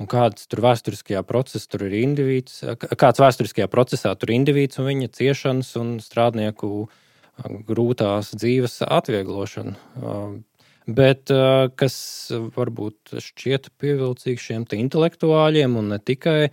Un 0.00 0.08
kāds 0.08 0.46
tur 0.48 0.62
vēsturiskajā 0.64 1.20
procesā 1.28 1.68
tur 1.74 1.84
ir 1.84 1.98
indivīds, 2.00 2.62
kāds 2.80 3.20
vēsturiskajā 3.20 3.68
procesā 3.68 4.14
tur 4.16 4.32
ir 4.32 4.38
indivīds 4.38 4.80
un 4.80 4.88
viņa 4.88 5.10
ciešanas 5.18 5.74
un 5.76 5.98
strādnieku 6.00 6.88
grūtās 7.68 8.32
dzīves 8.32 8.80
atvieglošana. 8.88 9.76
Bet 10.96 11.30
kas 11.78 11.94
varbūt 12.56 13.14
šķiet 13.22 13.70
pievilcīgs 13.78 14.46
šiem 14.48 14.66
intelektuāļiem 14.74 15.76
un 15.78 15.92
ne 15.94 15.98
tikai, 16.02 16.50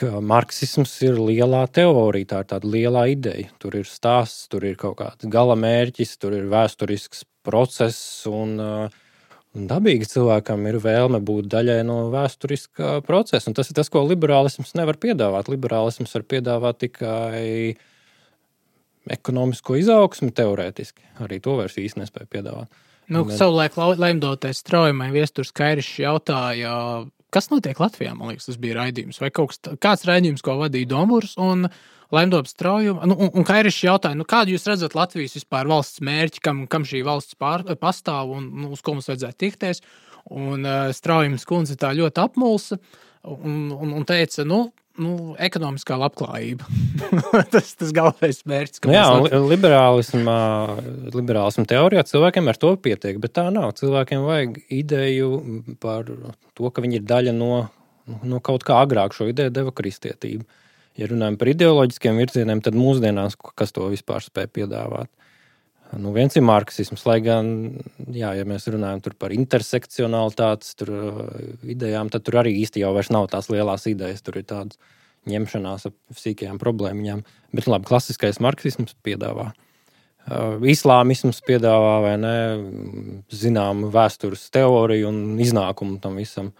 ka 0.00 0.20
marksisms 0.20 0.92
ir 1.06 1.18
lielā 1.20 1.64
teorija, 1.72 2.28
tā 2.32 2.42
ir 2.42 2.50
tāda 2.52 2.70
liela 2.70 3.06
ideja. 3.10 3.48
Tur 3.62 3.78
ir 3.80 3.88
stāsts, 3.88 4.46
tur 4.52 4.66
ir 4.68 4.76
kaut 4.80 4.98
kāds 5.00 5.28
gala 5.32 5.56
mērķis, 5.58 6.16
tur 6.20 6.36
ir 6.36 6.46
vēsturisks 6.52 7.24
process. 7.46 7.98
Un, 8.28 8.56
un 8.60 9.68
dabīgi 9.70 10.08
cilvēkam 10.12 10.68
ir 10.70 10.80
vēlme 10.84 11.22
būt 11.24 11.50
daļai 11.52 11.80
no 11.88 11.98
vēsturiskā 12.12 13.00
procesa. 13.06 13.48
Un 13.50 13.56
tas 13.58 13.72
ir 13.72 13.78
tas, 13.78 13.92
ko 13.92 14.04
liberālisms 14.06 14.76
nevar 14.78 15.00
piedāvāt. 15.02 15.50
Liberālisms 15.52 16.12
var 16.18 16.26
piedāvāt 16.28 16.82
tikai 16.84 17.76
ekonomisko 19.16 19.78
izaugsmu 19.80 20.32
teorētiski. 20.36 21.06
Arī 21.24 21.40
to 21.42 21.56
vairs 21.60 21.78
īsti 21.80 22.02
nespēja 22.02 22.28
piedāvāt. 22.36 22.84
Nu, 23.12 23.26
savulaik 23.30 23.76
laimdoties 23.76 24.62
straujumai 24.64 25.12
viesturs 25.14 25.52
Kairišs 25.54 26.00
jautāja, 26.02 26.72
kas 27.34 27.50
notiek 27.52 27.78
Latvijā, 27.78 28.14
man 28.18 28.32
liekas, 28.32 28.48
tas 28.48 28.58
bija 28.60 28.80
raidījums. 28.80 29.20
Vai 29.22 29.30
kaut 29.34 29.52
kas, 29.52 29.60
kāds 29.82 30.06
raidījums, 30.08 30.42
ko 30.44 30.56
vadīja 30.62 30.90
Domūrs 30.94 31.36
un 31.42 31.68
Laimdotas 32.14 32.52
straujuma. 32.54 33.06
Nu, 33.10 33.16
un, 33.18 33.32
un 33.34 33.46
Kairišs 33.46 33.82
jautāja, 33.82 34.14
nu, 34.18 34.26
kādu 34.28 34.54
jūs 34.54 34.66
redzat 34.70 34.94
Latvijas 34.94 35.34
vispār 35.38 35.66
valsts 35.70 36.02
mērķi, 36.06 36.42
kam, 36.42 36.64
kam 36.70 36.86
šī 36.86 37.02
valsts 37.06 37.38
pār, 37.38 37.64
pastāv 37.80 38.30
un 38.36 38.46
nu, 38.62 38.70
uz 38.76 38.82
ko 38.82 38.94
mums 38.94 39.10
vajadzētu 39.10 39.40
tikties. 39.42 39.82
Un 40.26 40.66
uh, 40.66 40.92
straujums 40.94 41.46
kundze 41.46 41.74
tā 41.78 41.92
ļoti 41.94 42.22
apmulsa 42.22 42.78
un, 43.26 43.72
un, 43.74 43.92
un 43.94 44.06
teica, 44.06 44.46
nu, 44.46 44.68
nu, 45.02 45.34
ekonomiskā 45.42 45.96
labklājība. 46.00 46.66
tas 47.52 47.72
ir 47.72 47.80
tas 47.82 47.94
galvenais 47.96 48.42
mērķis. 48.48 48.82
Nu, 48.86 48.94
jā, 48.96 49.40
liberālismā, 49.46 50.38
liberālismā 51.14 51.66
teorijā 51.70 52.04
cilvēkiem 52.08 52.52
ar 52.52 52.60
to 52.60 52.72
pietiek, 52.82 53.18
bet 53.22 53.36
tā 53.38 53.48
nav. 53.54 53.74
Cilvēkiem 53.78 54.26
vajag 54.26 54.60
ideju 54.72 55.30
par 55.82 56.08
to, 56.08 56.70
ka 56.70 56.84
viņi 56.84 57.00
ir 57.00 57.08
daļa 57.08 57.34
no, 57.36 57.66
no 58.22 58.40
kaut 58.44 58.66
kā 58.66 58.80
agrāk. 58.84 59.16
Šo 59.16 59.28
ideju 59.32 59.54
deva 59.54 59.74
kristietība. 59.76 60.46
Ja 60.96 61.10
runājam 61.10 61.36
par 61.36 61.52
ideoloģiskiem 61.52 62.22
virzieniem, 62.22 62.62
tad 62.64 62.76
mūsdienās 62.78 63.36
kas 63.36 63.74
to 63.76 63.90
vispār 63.92 64.24
spēj 64.24 64.48
piedāvāt? 64.60 65.10
Nu, 65.94 66.10
viens 66.10 66.34
ir 66.34 66.42
marksisms, 66.42 67.04
lai 67.06 67.20
gan, 67.22 67.48
jā, 68.10 68.32
ja 68.34 68.44
mēs 68.48 68.66
runājam 68.72 69.02
par 69.20 69.32
intersekcionalitātes 69.34 70.74
tur, 70.78 70.90
uh, 70.90 71.18
idejām, 71.62 72.10
tad 72.10 72.24
tur 72.26 72.40
arī 72.42 72.56
īsti 72.64 72.82
jau 72.82 72.90
nav 73.14 73.28
tās 73.30 73.46
lielās 73.52 73.86
idejas. 73.86 74.24
Tur 74.26 74.40
ir 74.40 74.48
tādas 74.50 74.80
ņemšanās 75.30 75.86
ap 75.86 75.94
sīkajām 76.18 76.58
problēmām. 76.58 77.22
Bet, 77.54 77.68
labi, 77.70 77.86
klasiskais 77.86 78.40
marksisms 78.42 78.96
piedāvā. 79.06 79.52
Uh, 80.26 80.58
islāmisms 80.66 81.38
piedāvā 81.46 82.00
vai 82.02 82.14
ne, 82.18 82.38
zināmu 83.30 83.92
vēstures 83.94 84.48
teoriju 84.54 85.12
un 85.12 85.20
iznākumu 85.42 86.00
tam 86.02 86.18
visam. 86.18 86.50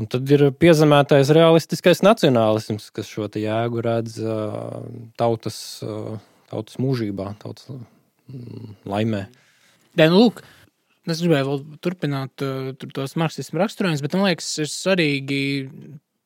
Un 0.00 0.08
tad 0.08 0.28
ir 0.32 0.50
piezemētais 0.52 1.32
realistiskais 1.36 2.04
nacionālisms, 2.04 2.90
kas 2.92 3.08
šo 3.08 3.24
jēgu 3.40 3.80
redz 3.88 4.20
uh, 4.20 4.84
tautas, 5.16 5.80
tautas 6.52 6.76
mūžībā, 6.80 7.32
tautas 7.40 7.72
laimē. 8.88 9.24
Jā, 9.98 10.06
nu, 10.06 10.20
lūk, 10.26 10.44
es 11.10 11.22
gribēju 11.22 11.48
vēl 11.48 11.64
turpināt 11.82 12.44
uh, 12.46 12.70
tos 12.94 13.16
marksismu 13.20 13.62
raksturojumus, 13.62 14.04
bet 14.04 14.16
man 14.16 14.28
liekas, 14.28 14.52
ir 14.62 14.70
svarīgi 14.70 15.42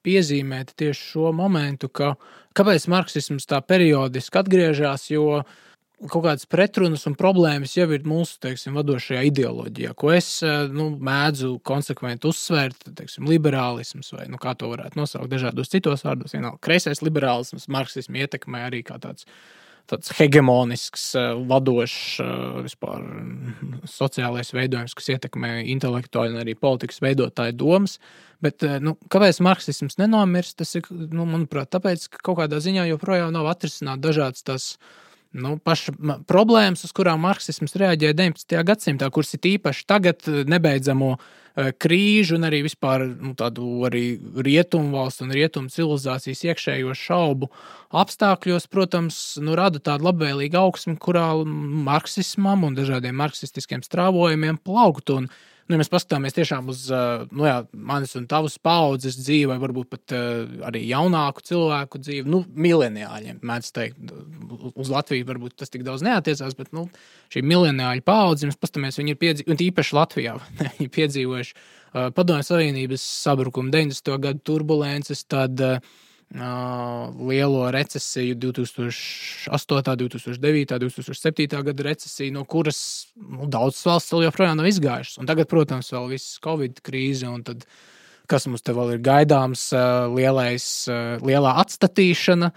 piezīmēt 0.04 0.74
tieši 0.78 1.10
šo 1.14 1.32
momentu, 1.36 1.88
ka 1.88 2.14
kāpēc 2.56 2.88
marksisms 2.92 3.48
tā 3.48 3.60
periodiski 3.64 4.40
atgriežas, 4.40 5.08
jo 5.10 5.42
kaut 6.10 6.24
kādas 6.26 6.44
pretrunas 6.50 7.06
un 7.08 7.14
problēmas 7.16 7.76
jau 7.78 7.86
ir 7.94 8.04
mūsu 8.08 8.36
teiksim, 8.42 8.74
vadošajā 8.76 9.22
ideoloģijā, 9.30 9.94
ko 9.96 10.10
es 10.12 10.28
nu, 10.74 10.90
mēdzu 11.08 11.54
konsekventi 11.64 12.28
uzsvērt. 12.28 12.90
Teiksim, 12.98 13.28
liberālisms, 13.30 14.10
vai 14.16 14.26
nu, 14.28 14.40
kā 14.42 14.52
to 14.58 14.68
varētu 14.72 15.00
nosaukt 15.00 15.32
dažādos 15.32 15.72
citos 15.72 16.04
vārdos, 16.04 16.34
vienalga 16.36 16.60
kreisais 16.64 17.00
liberālisms, 17.04 17.70
marksismu 17.72 18.20
ietekmē 18.24 18.66
arī 18.68 18.82
kā 18.84 18.98
tāds 19.00 19.28
tāds 19.90 20.12
hegemonisks, 20.18 21.06
eh, 21.18 21.32
vadošs 21.48 22.20
eh, 22.24 22.34
vispār 22.64 23.02
mm, 23.02 23.82
sociālais 23.90 24.52
veidojums, 24.56 24.96
kas 24.96 25.10
ietekmē 25.14 25.56
intelektuāļu 25.74 26.36
un 26.36 26.42
arī 26.42 26.56
politikas 26.58 27.02
veidotāju 27.04 27.56
domas. 27.60 27.98
Bet, 28.44 28.64
eh, 28.66 28.78
nu, 28.82 28.96
kāpēc 29.12 29.40
marksisms 29.44 29.98
nenomirst? 30.00 30.56
Tas 30.60 30.74
ir, 30.78 30.88
nu, 30.90 31.26
manuprāt, 31.28 31.72
tāpēc, 31.74 32.08
ka 32.12 32.22
kaut 32.30 32.40
kādā 32.42 32.60
ziņā 32.64 32.88
joprojām 32.92 33.32
nav 33.34 33.50
atrisināts 33.52 34.04
dažādas 34.04 34.46
tās 34.46 34.70
nu, 35.34 35.56
paša 35.58 35.94
problēmas, 36.30 36.84
uz 36.86 36.92
kurām 36.96 37.24
marksisms 37.26 37.76
reaģēja 37.80 38.16
19. 38.16 38.60
gadsimtā, 38.66 39.10
kuras 39.14 39.34
ir 39.36 39.48
īpaši 39.56 39.88
tagad 39.90 40.28
nebeidzamo 40.50 41.14
uh, 41.16 41.32
Eh, 41.54 41.68
krīžu 41.70 42.34
un 42.34 42.48
arī 42.48 42.64
vispār 42.66 43.04
nu, 43.06 43.30
tādu 43.38 43.84
arī 43.86 44.16
rietumu 44.42 44.96
valstu 44.96 45.22
un 45.22 45.34
rietumu 45.36 45.70
civilizācijas 45.70 46.40
iekšējo 46.48 46.96
šaubu 46.98 47.46
apstākļos, 47.94 48.66
protams, 48.72 49.18
nu, 49.38 49.54
rada 49.54 49.78
tādu 49.78 50.08
labvēlīgu 50.08 50.58
augsmi, 50.58 50.96
kurā 50.98 51.28
marksismam 51.46 52.66
un 52.66 52.74
dažādiem 52.74 53.14
marksistiskiem 53.22 53.86
strāvojumiem 53.86 54.58
plaukt. 54.66 55.14
Un, 55.14 55.30
Nu, 55.64 55.74
ja 55.74 55.80
mēs 55.80 55.88
paskatāmies 55.88 56.34
tiešām 56.36 56.66
uz 56.68 56.82
nu, 57.32 57.46
jā, 57.48 57.54
manis 57.72 58.12
un 58.18 58.26
tavas 58.28 58.58
paudzes 58.60 59.16
dzīvi, 59.16 59.48
vai 59.48 59.56
varbūt 59.62 59.88
pat 59.94 60.14
arī 60.68 60.82
jaunāku 60.90 61.44
cilvēku 61.48 62.00
dzīvi, 62.02 62.28
nu, 62.28 62.42
mileniāļiem, 62.66 63.38
mēdz 63.40 63.70
teikt, 63.78 64.12
uz 64.74 64.92
Latviju 64.92 65.28
varbūt 65.30 65.56
tas 65.62 65.72
tik 65.72 65.86
daudz 65.86 66.04
neatiecās, 66.04 66.52
bet 66.58 66.74
nu, 66.76 66.84
šī 67.32 67.44
mileniāļu 67.48 68.04
paudze, 68.04 68.50
mēs 68.50 68.60
paskatāmies, 68.60 69.00
viņi 69.00 69.16
ir 69.16 69.20
piedzīvojuši, 69.24 69.56
un 69.56 69.66
īpaši 69.70 69.98
Latvijā, 70.00 70.36
viņi 70.60 70.88
ir 70.88 70.94
piedzīvojuši 70.98 71.56
Padomju 71.94 72.44
Savienības 72.44 73.02
sabrukumu 73.24 73.70
90. 73.70 74.16
gadu 74.20 74.40
turbulences, 74.44 75.22
tad 75.30 75.60
uh, 75.62 75.94
lielo 76.34 77.70
recesiju 77.70 78.34
2008, 78.34 79.96
2009, 79.96 80.78
2007 80.78 81.62
gada 81.62 81.82
recesiju, 81.82 82.32
no 82.34 82.44
kuras 82.44 82.80
nu, 83.16 83.46
daudzas 83.46 83.84
valsts 83.86 84.14
vēl 84.14 84.26
joprojām 84.28 84.58
nav 84.58 84.68
izgājušas. 84.70 85.18
Un 85.22 85.30
tagad, 85.30 85.48
protams, 85.50 85.92
vēl 85.94 86.08
viss 86.14 86.38
Covid 86.44 86.80
krīze, 86.86 87.28
un 87.30 87.44
tad, 87.46 87.66
kas 88.30 88.48
mums 88.50 88.64
te 88.64 88.74
vēl 88.74 88.96
ir 88.96 89.04
gaidāms, 89.04 89.68
lielais, 90.14 90.68
lielā 91.22 91.54
atstatīšana, 91.62 92.50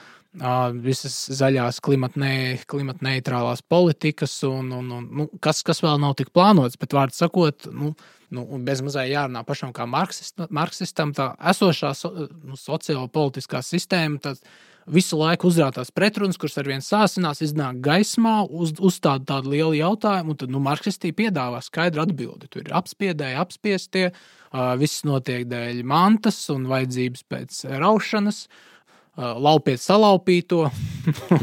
visas 0.84 1.16
zaļās 1.34 1.80
klimatneitrālās 1.82 3.64
politikas, 3.68 4.36
un, 4.48 4.72
un, 4.72 4.92
un 4.92 5.10
nu, 5.22 5.28
kas, 5.42 5.64
kas 5.66 5.82
vēl 5.84 6.00
nav 6.02 6.16
tik 6.20 6.32
plānots, 6.36 6.78
bet 6.80 6.94
vārdu 6.94 7.18
sakot, 7.18 7.68
nu, 7.74 7.94
nu, 8.30 8.46
bezmazliet 8.68 9.14
jārunā 9.14 9.44
pašam 9.48 9.74
kā 9.74 9.88
marksist, 9.90 10.38
marksistam, 10.50 11.14
tā 11.18 11.32
esošā 11.54 11.94
so, 11.98 12.14
nu, 12.44 12.58
sociālo-politiskā 12.60 13.64
sistēma. 13.66 14.22
Tas, 14.24 14.44
Visu 14.88 15.18
laiku 15.20 15.50
uzrādās 15.50 15.90
pretrunas, 15.92 16.38
kuras 16.40 16.54
ar 16.62 16.68
vien 16.72 16.80
sāsinās, 16.80 17.42
iznāk 17.44 17.82
gaismā, 17.84 18.38
uz, 18.48 18.70
uzstāda 18.80 19.34
tādu 19.34 19.52
lielu 19.52 19.74
jautājumu, 19.82 20.32
un 20.32 20.38
tad 20.40 20.54
nu, 20.54 20.62
marksistī 20.64 21.12
piedāvā 21.12 21.60
skaidru 21.66 22.06
atbildi. 22.06 22.48
Tur 22.48 22.64
ir 22.64 22.72
apspiedēji, 22.80 23.36
apspiestie, 23.36 24.06
uh, 24.14 24.70
viss 24.80 25.04
notiek 25.04 25.44
dēļ 25.52 25.84
mantas 25.84 26.40
un 26.56 26.70
vajadzības 26.72 27.28
pēc 27.28 27.60
raušanas. 27.84 28.46
Uh, 28.48 28.77
laupiet 29.18 29.82
salaupīto. 29.82 30.68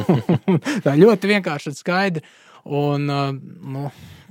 tā 0.84 0.96
ļoti 0.98 1.30
vienkārši 1.34 1.70
un 1.70 1.78
skaidri. 1.78 2.24
Un, 2.64 3.04
nu, 3.04 3.84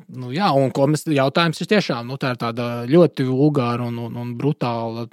nu, 0.10 0.32
jā, 0.34 0.50
un 0.58 0.74
mēs, 0.90 1.06
jautājums 1.12 1.62
ir 1.62 1.70
tiešām 1.76 2.10
nu, 2.10 2.18
tā 2.18 2.34
ļoti 2.90 3.28
vulgāra 3.30 3.88
un, 3.92 4.00
un, 4.08 4.16
un 4.24 4.34
brutāla 4.40 5.08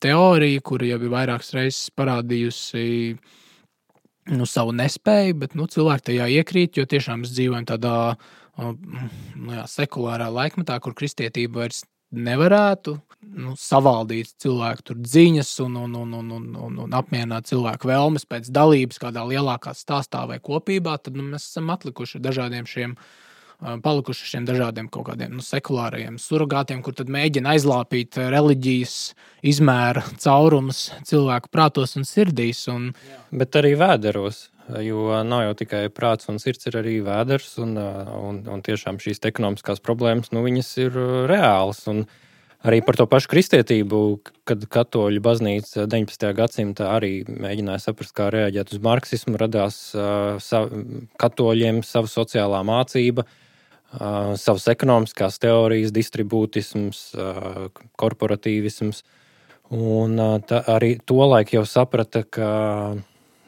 teorija, 0.00 0.62
kura 0.64 0.88
jau 0.88 1.00
ir 1.00 1.12
vairākas 1.12 1.54
reizes 1.56 1.90
parādījusi 1.98 2.84
nu, 4.30 4.46
savu 4.46 4.74
nespēju, 4.76 5.38
bet 5.42 5.56
nu, 5.58 5.66
cilvēki 5.70 6.12
tajā 6.12 6.28
iekrīt, 6.38 6.78
jo 6.78 6.86
tiešām 6.88 7.24
mēs 7.24 7.34
dzīvojam 7.34 7.66
tādā 7.68 7.96
nu, 8.60 8.74
jā, 9.54 9.64
sekulārā 9.70 10.28
laikmetā, 10.32 10.78
kur 10.84 10.94
kristietība 10.96 11.64
vairs 11.64 11.82
nevarētu 12.10 12.96
nu, 13.36 13.54
savaldīt 13.58 14.32
cilvēku 14.40 14.96
dziņas 14.98 15.52
un, 15.64 15.78
un, 15.84 15.96
un, 16.02 16.12
un, 16.20 16.30
un, 16.36 16.46
un, 16.66 16.78
un 16.86 16.94
apmierināt 16.96 17.50
cilvēku 17.50 17.90
vēlmes 17.90 18.26
pēc 18.28 18.50
dalības 18.54 19.00
kādā 19.02 19.24
lielākā 19.28 19.74
stāstā 19.76 20.24
vai 20.28 20.40
kopībā, 20.42 20.96
tad 20.98 21.18
nu, 21.18 21.26
mēs 21.32 21.50
esam 21.52 21.72
atlikuši 21.74 22.22
dažādiem 22.22 22.68
šiem. 22.68 22.96
Palikuši 23.60 24.24
šiem 24.24 24.46
dažādiem 24.48 24.86
kaut 24.88 25.10
kādiem 25.10 25.34
nu, 25.36 25.42
sekulāriem 25.44 26.14
surrogātiem, 26.16 26.78
kur 26.80 26.96
mēģina 26.96 27.52
aizlāpīt 27.52 28.16
reliģijas 28.32 28.94
izmēra 29.52 30.00
caurumus 30.16 30.86
cilvēku 31.04 31.52
prātos 31.52 31.92
un 32.00 32.08
sirdīs. 32.08 32.62
Un... 32.72 32.94
Bet 33.28 33.60
arī 33.60 33.74
vēderos. 33.76 34.46
Jo 34.84 35.20
nav 35.26 35.44
jau 35.48 35.54
tikai 35.64 35.84
prāts 35.92 36.30
un 36.30 36.38
sirds, 36.42 36.68
ir 36.70 36.78
arī 36.80 36.98
vēders. 37.04 37.52
Un, 37.64 37.76
un, 37.76 38.42
un 38.46 38.64
tiešām 38.66 39.00
šīs 39.02 39.22
ekonomiskās 39.30 39.82
problēmas, 39.82 40.32
nu, 40.36 40.44
ir 40.46 40.98
reālas. 41.30 41.86
Un, 41.90 42.04
uh, 42.04 42.28
Arī 42.60 42.82
par 42.84 42.98
to 42.98 43.06
pašu 43.08 43.30
kristietību, 43.32 43.98
kad 44.44 44.64
katoļu 44.68 45.22
baznīca 45.24 45.86
19. 45.88 46.26
gadsimtā 46.36 46.90
arī 46.92 47.22
mēģināja 47.24 47.86
saprast, 47.86 48.12
kā 48.12 48.26
reaģēt 48.34 48.74
uz 48.74 48.82
marksismu, 48.84 49.38
radās 49.40 49.78
uh, 49.96 50.34
sav, 50.44 50.68
katoļiem 51.22 51.80
sava 51.88 52.10
sociālā 52.12 52.60
mācība, 52.68 53.24
uh, 53.24 54.34
savas 54.36 54.68
ekonomiskās 54.74 55.40
teorijas, 55.40 55.94
distribūtisms, 55.96 57.00
uh, 57.16 57.64
korporatīvisms. 57.96 59.00
Un 59.72 60.20
uh, 60.20 60.36
tā, 60.44 60.60
arī 60.68 60.98
tolaik 61.00 61.54
jau 61.56 61.64
saprata, 61.64 62.26
ka 62.28 62.50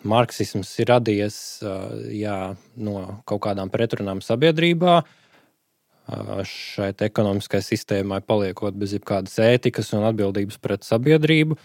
marksisms 0.09 0.70
ir 0.82 0.90
radies 0.92 1.36
uh, 1.64 1.90
jā, 2.12 2.55
no 2.76 3.22
kaut 3.28 3.42
kādām 3.46 3.70
pretrunām 3.72 4.22
sabiedrībā, 4.24 4.96
uh, 5.03 6.40
šai 6.48 6.92
ekonomiskai 7.09 7.62
sistēmai 7.64 8.22
paliekot 8.26 8.76
bez 8.78 8.96
jebkādas 8.96 9.38
ētikas 9.42 9.92
un 9.96 10.09
atbildības 10.11 10.59
pret 10.62 10.88
sabiedrību. 10.88 11.59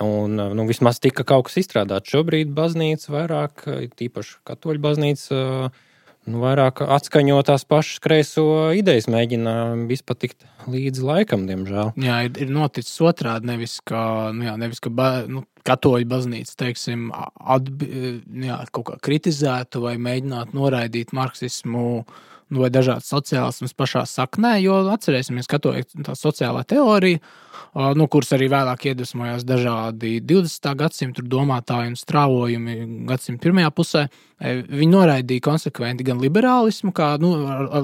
Un, 0.00 0.38
nu, 0.56 0.64
vismaz 0.64 0.96
tika 1.04 1.26
kaut 1.28 1.50
kas 1.50 1.58
izstrādāts. 1.60 2.08
Šobrīd 2.08 2.54
baznīca 2.56 3.10
vairāk, 3.12 3.66
tīpaši 3.98 4.38
katoļu 4.48 4.80
baznīca, 4.80 5.40
nu, 6.30 6.40
vairāk 6.42 6.82
atskaņo 6.84 7.38
tās 7.46 7.66
pašas 7.68 8.02
kreiso 8.04 8.46
idejas, 8.76 9.08
mēģina 9.12 9.54
izpatikt 9.94 10.46
līdzi 10.70 11.04
laikam, 11.04 11.48
diemžēl. 11.50 11.94
Jā, 12.00 12.20
ir, 12.28 12.36
ir 12.44 12.52
noticis 12.54 12.94
otrādi. 13.04 13.50
Nevis 13.52 13.78
ka, 13.86 14.32
nu, 14.36 14.46
jā, 14.48 14.54
nevis, 14.60 14.82
ka 14.84 14.92
ba, 14.92 15.08
nu, 15.30 15.44
katoļu 15.64 16.08
baznīca 16.08 16.58
teiksim, 16.66 17.08
atbi, 17.56 17.90
jā, 18.44 18.60
kaut 18.74 18.90
kā 18.90 19.00
kritizētu 19.08 19.84
vai 19.84 19.96
mēģinātu 20.00 20.56
noraidīt 20.56 21.16
marksismu. 21.16 21.88
Uh, 22.04 22.22
vai 22.60 22.70
dažādas 22.72 23.08
sociālismas 23.10 23.74
pašā 23.76 24.04
saknē, 24.08 24.56
jo 24.62 24.82
atcerēsimies, 24.92 25.48
ka 25.50 25.60
tā 25.62 26.16
sociālā 26.18 26.64
teorija, 26.68 27.22
no 27.98 28.06
kuras 28.10 28.32
arī 28.36 28.48
vēlāk 28.52 28.88
iedvesmojās 28.90 29.44
dažādi 29.46 30.18
20. 30.24 30.70
gadsimta 30.80 31.24
domātāji 31.26 31.92
un 31.92 31.96
strāvojumi 31.98 32.76
gadsimta 33.08 33.42
pirmajā 33.44 33.70
pusē, 33.74 34.04
viņi 34.40 34.90
noraidīja 34.90 35.44
konsekventi 35.44 36.06
gan 36.06 36.20
liberālismu, 36.22 36.92
kā 36.96 37.14
nu, 37.22 37.32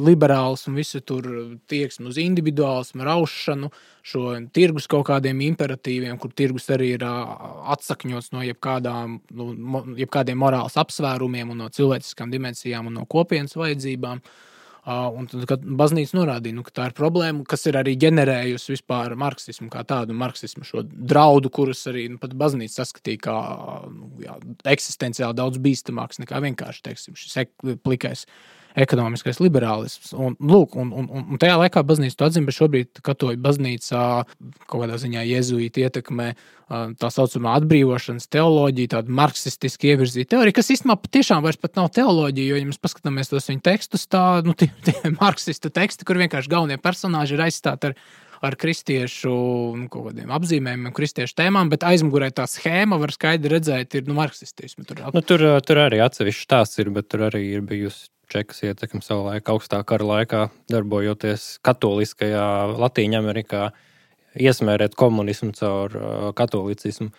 liberālismu, 0.02 0.74
visu 0.80 1.00
tur 1.06 1.28
tieksmi 1.70 2.10
uz 2.10 2.20
individuālismu, 2.20 3.06
raušanu, 3.06 3.70
šo 4.02 4.34
tirgus 4.54 4.88
kaut 4.90 5.06
kādiem 5.08 5.40
imperatīviem, 5.50 6.18
kur 6.20 6.34
tirgus 6.36 6.68
arī 6.74 6.94
ir 6.98 7.06
atsakņots 7.06 8.32
no 8.34 8.44
jebkādām, 8.44 9.18
nu, 9.36 9.82
jebkādiem 10.00 10.38
morāles 10.40 10.78
apsvērumiem 10.80 11.56
no 11.56 11.70
cilvēciskām 11.72 12.32
dimensijām 12.32 12.90
un 12.90 13.00
no 13.02 13.08
kopienas 13.08 13.56
vajadzībām. 13.58 14.20
Uh, 14.20 14.46
Un 14.88 15.26
tad 15.28 15.64
baznīca 15.76 16.16
norādīja, 16.16 16.56
nu, 16.56 16.62
ka 16.64 16.72
tā 16.72 16.86
ir 16.88 16.94
problēma, 16.96 17.44
kas 17.48 17.66
ir 17.68 17.76
arī 17.76 17.92
ģenerējusi 18.00 18.72
vispār 18.72 19.12
marksismu 19.20 19.68
kā 19.72 19.82
tādu, 19.84 20.16
marksismu 20.16 20.64
šo 20.64 20.86
draudu, 20.88 21.50
kurus 21.52 21.82
arī 21.90 22.06
nu, 22.14 22.16
pat 22.22 22.32
baznīca 22.40 22.80
saskatīja 22.80 23.20
kā 23.26 23.34
nu, 23.92 24.08
jā, 24.24 24.38
eksistenciāli 24.72 25.36
daudz 25.36 25.60
bīstamāks 25.60 26.22
nekā 26.22 26.40
vienkārši 26.46 26.84
teiksim, 26.88 27.18
šis 27.20 27.52
plikais 27.84 28.24
ekonomiskais 28.78 29.40
liberālisms. 29.42 30.12
Un, 30.14 30.36
lūk, 30.38 30.76
un, 30.78 30.92
un, 30.94 31.08
un 31.10 31.40
tajā 31.40 31.56
laikā 31.60 31.82
baznīca 31.86 32.20
to 32.20 32.28
atzina, 32.28 32.48
bet 32.48 32.58
šobrīd 32.58 33.02
katoļu 33.06 33.42
baznīcā 33.42 34.04
kaut 34.66 34.76
kādā 34.76 35.00
ziņā 35.02 35.26
jēzuīti 35.26 35.86
ietekmē 35.86 36.30
tā 36.70 37.10
saucamā 37.10 37.56
atbrīvošanas 37.58 38.30
teoloģija, 38.30 38.92
tāda 38.94 39.14
marksistiski 39.20 39.90
ievirzīta 39.90 40.36
teorija, 40.36 40.54
kas 40.60 40.70
īstenībā 40.76 41.00
patiešām 41.02 41.42
vairs 41.42 41.58
pat 41.58 41.74
nav 41.80 41.90
teoloģija, 41.96 42.52
jo, 42.52 42.60
ja 42.60 42.68
mēs 42.68 42.78
paskatāmies 42.82 43.32
tos 43.32 43.50
viņa 43.50 43.64
tekstus, 43.72 44.06
tā, 44.10 44.24
nu, 44.46 44.54
tie, 44.54 44.70
tie 44.86 44.94
marksistu 45.22 45.72
teksti, 45.74 46.06
kur 46.06 46.20
vienkārši 46.22 46.52
galvenie 46.52 46.78
personāži 46.82 47.38
ir 47.38 47.48
aizstāti 47.48 47.90
ar 47.90 48.02
ar 48.40 48.54
kristiešu 48.56 49.30
nu, 49.76 50.04
apzīmējumiem, 50.32 50.94
kristiešu 50.96 51.36
tēmām, 51.36 51.68
bet 51.68 51.84
aizmugurē 51.84 52.30
tā 52.32 52.46
schēma 52.48 52.96
var 53.00 53.12
skaidri 53.12 53.52
redzēt, 53.52 53.98
ir 53.98 54.08
nu, 54.08 54.16
marksistismu. 54.16 54.86
Tur, 54.88 55.02
nu, 55.12 55.20
tur, 55.20 55.44
tur 55.66 55.82
arī 55.82 56.00
atsevišķi 56.00 56.48
tās 56.48 56.72
ir, 56.80 56.88
bet 56.94 57.10
tur 57.12 57.26
arī 57.28 57.42
ir 57.50 57.66
bijusi 57.68 58.08
Čekas 58.30 58.62
ietekme 58.62 59.02
savulaik 59.02 59.48
augstā 59.50 59.80
kara 59.86 60.06
laikā, 60.06 60.44
darbojoties 60.70 61.58
katoliskajā 61.66 62.44
Latvijā, 62.78 63.18
Amerikā, 63.18 63.70
iesmērēt 64.38 64.94
komunismu 64.98 65.50
caur 65.58 65.96
uh, 65.98 66.30
katolicismu. 66.38 67.10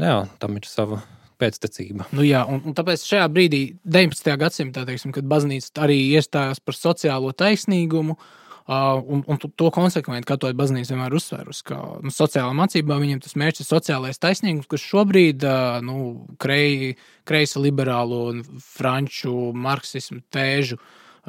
Jā, 0.00 0.16
tam 0.40 0.56
ir 0.56 0.68
sava 0.70 1.02
pēctecība. 1.40 2.08
Nu 2.16 2.24
jā, 2.24 2.46
un, 2.48 2.62
un 2.64 2.76
tāpēc 2.76 3.04
šajā 3.04 3.28
brīdī, 3.32 3.62
19. 3.84 4.34
gadsimtā, 4.40 4.84
teiksim, 4.88 5.12
kad 5.16 5.28
baznīca 5.28 5.84
arī 5.84 5.98
iestājās 6.16 6.62
par 6.64 6.78
sociālo 6.78 7.32
taisnīgumu, 7.36 8.16
Uh, 8.16 8.39
un, 8.68 9.22
un 9.26 9.40
to 9.40 9.70
konsekventi 9.74 10.28
katoļu 10.28 10.58
baznīca 10.58 10.94
vienmēr 10.94 11.16
uzsvērusi, 11.16 11.64
ka 11.70 11.78
nu, 12.04 12.12
sociālā 12.14 12.52
mācībā 12.56 12.98
viņiem 13.00 13.22
tas 13.24 13.36
mērķis 13.40 13.64
ir 13.64 13.70
sociālais 13.70 14.20
taisnīgums, 14.22 14.68
kas 14.70 14.84
šobrīd 14.84 15.46
nu, 15.86 16.00
krei, 16.42 16.96
kreisa 17.28 17.62
liberālo 17.62 18.26
un 18.34 18.42
franču 18.64 19.52
marksismu 19.56 20.22
tēžu 20.34 20.80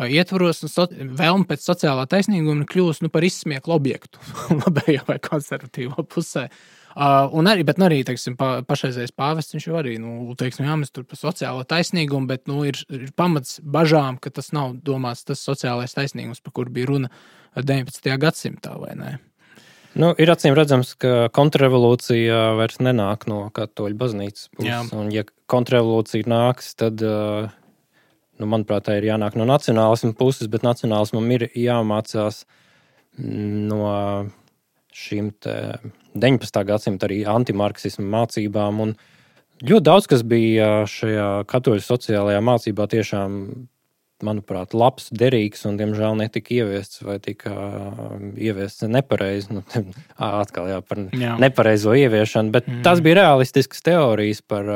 ietvaros, 0.01 0.63
un 0.65 0.71
so, 0.71 0.88
vēlme 0.91 1.47
pēc 1.49 1.65
sociālā 1.67 2.05
taisnīguma 2.09 2.67
kļūst 2.69 3.03
nu, 3.05 3.11
par 3.13 3.27
izsmieklu 3.27 3.75
objektu 3.75 4.21
labējā 4.63 5.07
vai 5.09 5.19
konservatīvā 5.23 6.07
pusē. 6.09 6.47
Uh, 6.47 6.80
Uh, 6.92 7.30
un 7.38 7.48
arī, 7.48 7.64
bet 7.68 7.80
nu, 7.80 7.88
arī 7.88 8.02
teiksim, 8.08 8.36
pa, 8.39 8.60
pašreizējais 8.68 9.14
pāvests 9.16 9.56
viņš 9.56 9.68
jau 9.70 9.78
arī, 9.80 9.96
nu, 10.02 10.34
teiksim, 10.39 10.68
jā, 10.68 10.76
mēs 10.82 10.92
tur 10.92 11.06
par 11.08 11.20
sociālo 11.20 11.64
taisnīgumu, 11.68 12.28
bet 12.28 12.48
nu, 12.52 12.62
ir, 12.68 12.82
ir 12.92 13.14
pamats 13.16 13.62
bažām, 13.64 14.20
ka 14.20 14.34
tas 14.34 14.52
nav 14.56 14.76
domāts 14.84 15.24
tas 15.28 15.44
sociālais 15.46 15.96
taisnīgums, 15.96 16.44
par 16.44 16.56
kur 16.58 16.72
bija 16.74 16.92
runa 16.92 17.12
19. 17.56 18.12
gadsimtā, 18.20 18.76
vai 18.82 18.96
ne? 19.00 19.14
Nu, 19.92 20.14
ir 20.20 20.32
acīm 20.32 20.56
redzams, 20.56 20.94
ka 21.00 21.28
kontrrevolūcija 21.36 22.54
vairs 22.60 22.80
nenāk 22.84 23.26
no 23.28 23.44
katoļu 23.56 23.98
baznīcas 24.00 24.48
puses. 24.56 24.92
Un, 24.96 25.10
ja 25.12 25.26
kontrrevolūcija 25.52 26.30
nāks, 26.32 26.72
tad, 26.80 27.04
nu, 27.04 28.48
manuprāt, 28.54 28.88
tā 28.88 28.96
ir 29.00 29.10
jānāk 29.10 29.36
no 29.39 29.48
nacionālisma 29.50 30.16
puses, 30.20 30.48
bet 30.52 30.64
nacionālismam 30.64 31.28
ir 31.36 31.50
jāmācās 31.60 32.46
no 33.20 33.92
šīm 34.92 35.32
19. 36.14 36.64
gadsimta 36.68 37.08
arī 37.08 37.22
antimarksismu 37.30 38.06
mācībām. 38.12 38.82
Un 38.86 38.96
ļoti 39.64 39.86
daudz 39.88 40.10
kas 40.12 40.26
bija 40.28 40.84
šajā 40.89 41.30
katoļu 41.52 41.84
sociālajā 41.86 42.42
mācībā 42.44 42.88
tiešām, 42.92 43.38
manuprāt, 44.22 44.76
labs, 44.78 45.08
derīgs 45.18 45.64
un, 45.66 45.80
diemžēl, 45.80 46.14
netika 46.20 46.54
ieviests 46.60 47.02
vai 47.02 47.18
tika 47.24 47.56
ieviests 48.38 48.86
nepareizi. 48.86 49.58
Nu, 49.58 49.64
atkal 50.44 50.70
jā, 50.70 50.82
par 50.86 51.08
jā. 51.10 51.38
nepareizo 51.42 51.96
ieviešanu, 51.98 52.54
bet 52.54 52.70
mm. 52.70 52.84
tas 52.86 53.02
bija 53.02 53.24
realistisks 53.24 53.82
teorijas 53.86 54.44
par 54.46 54.70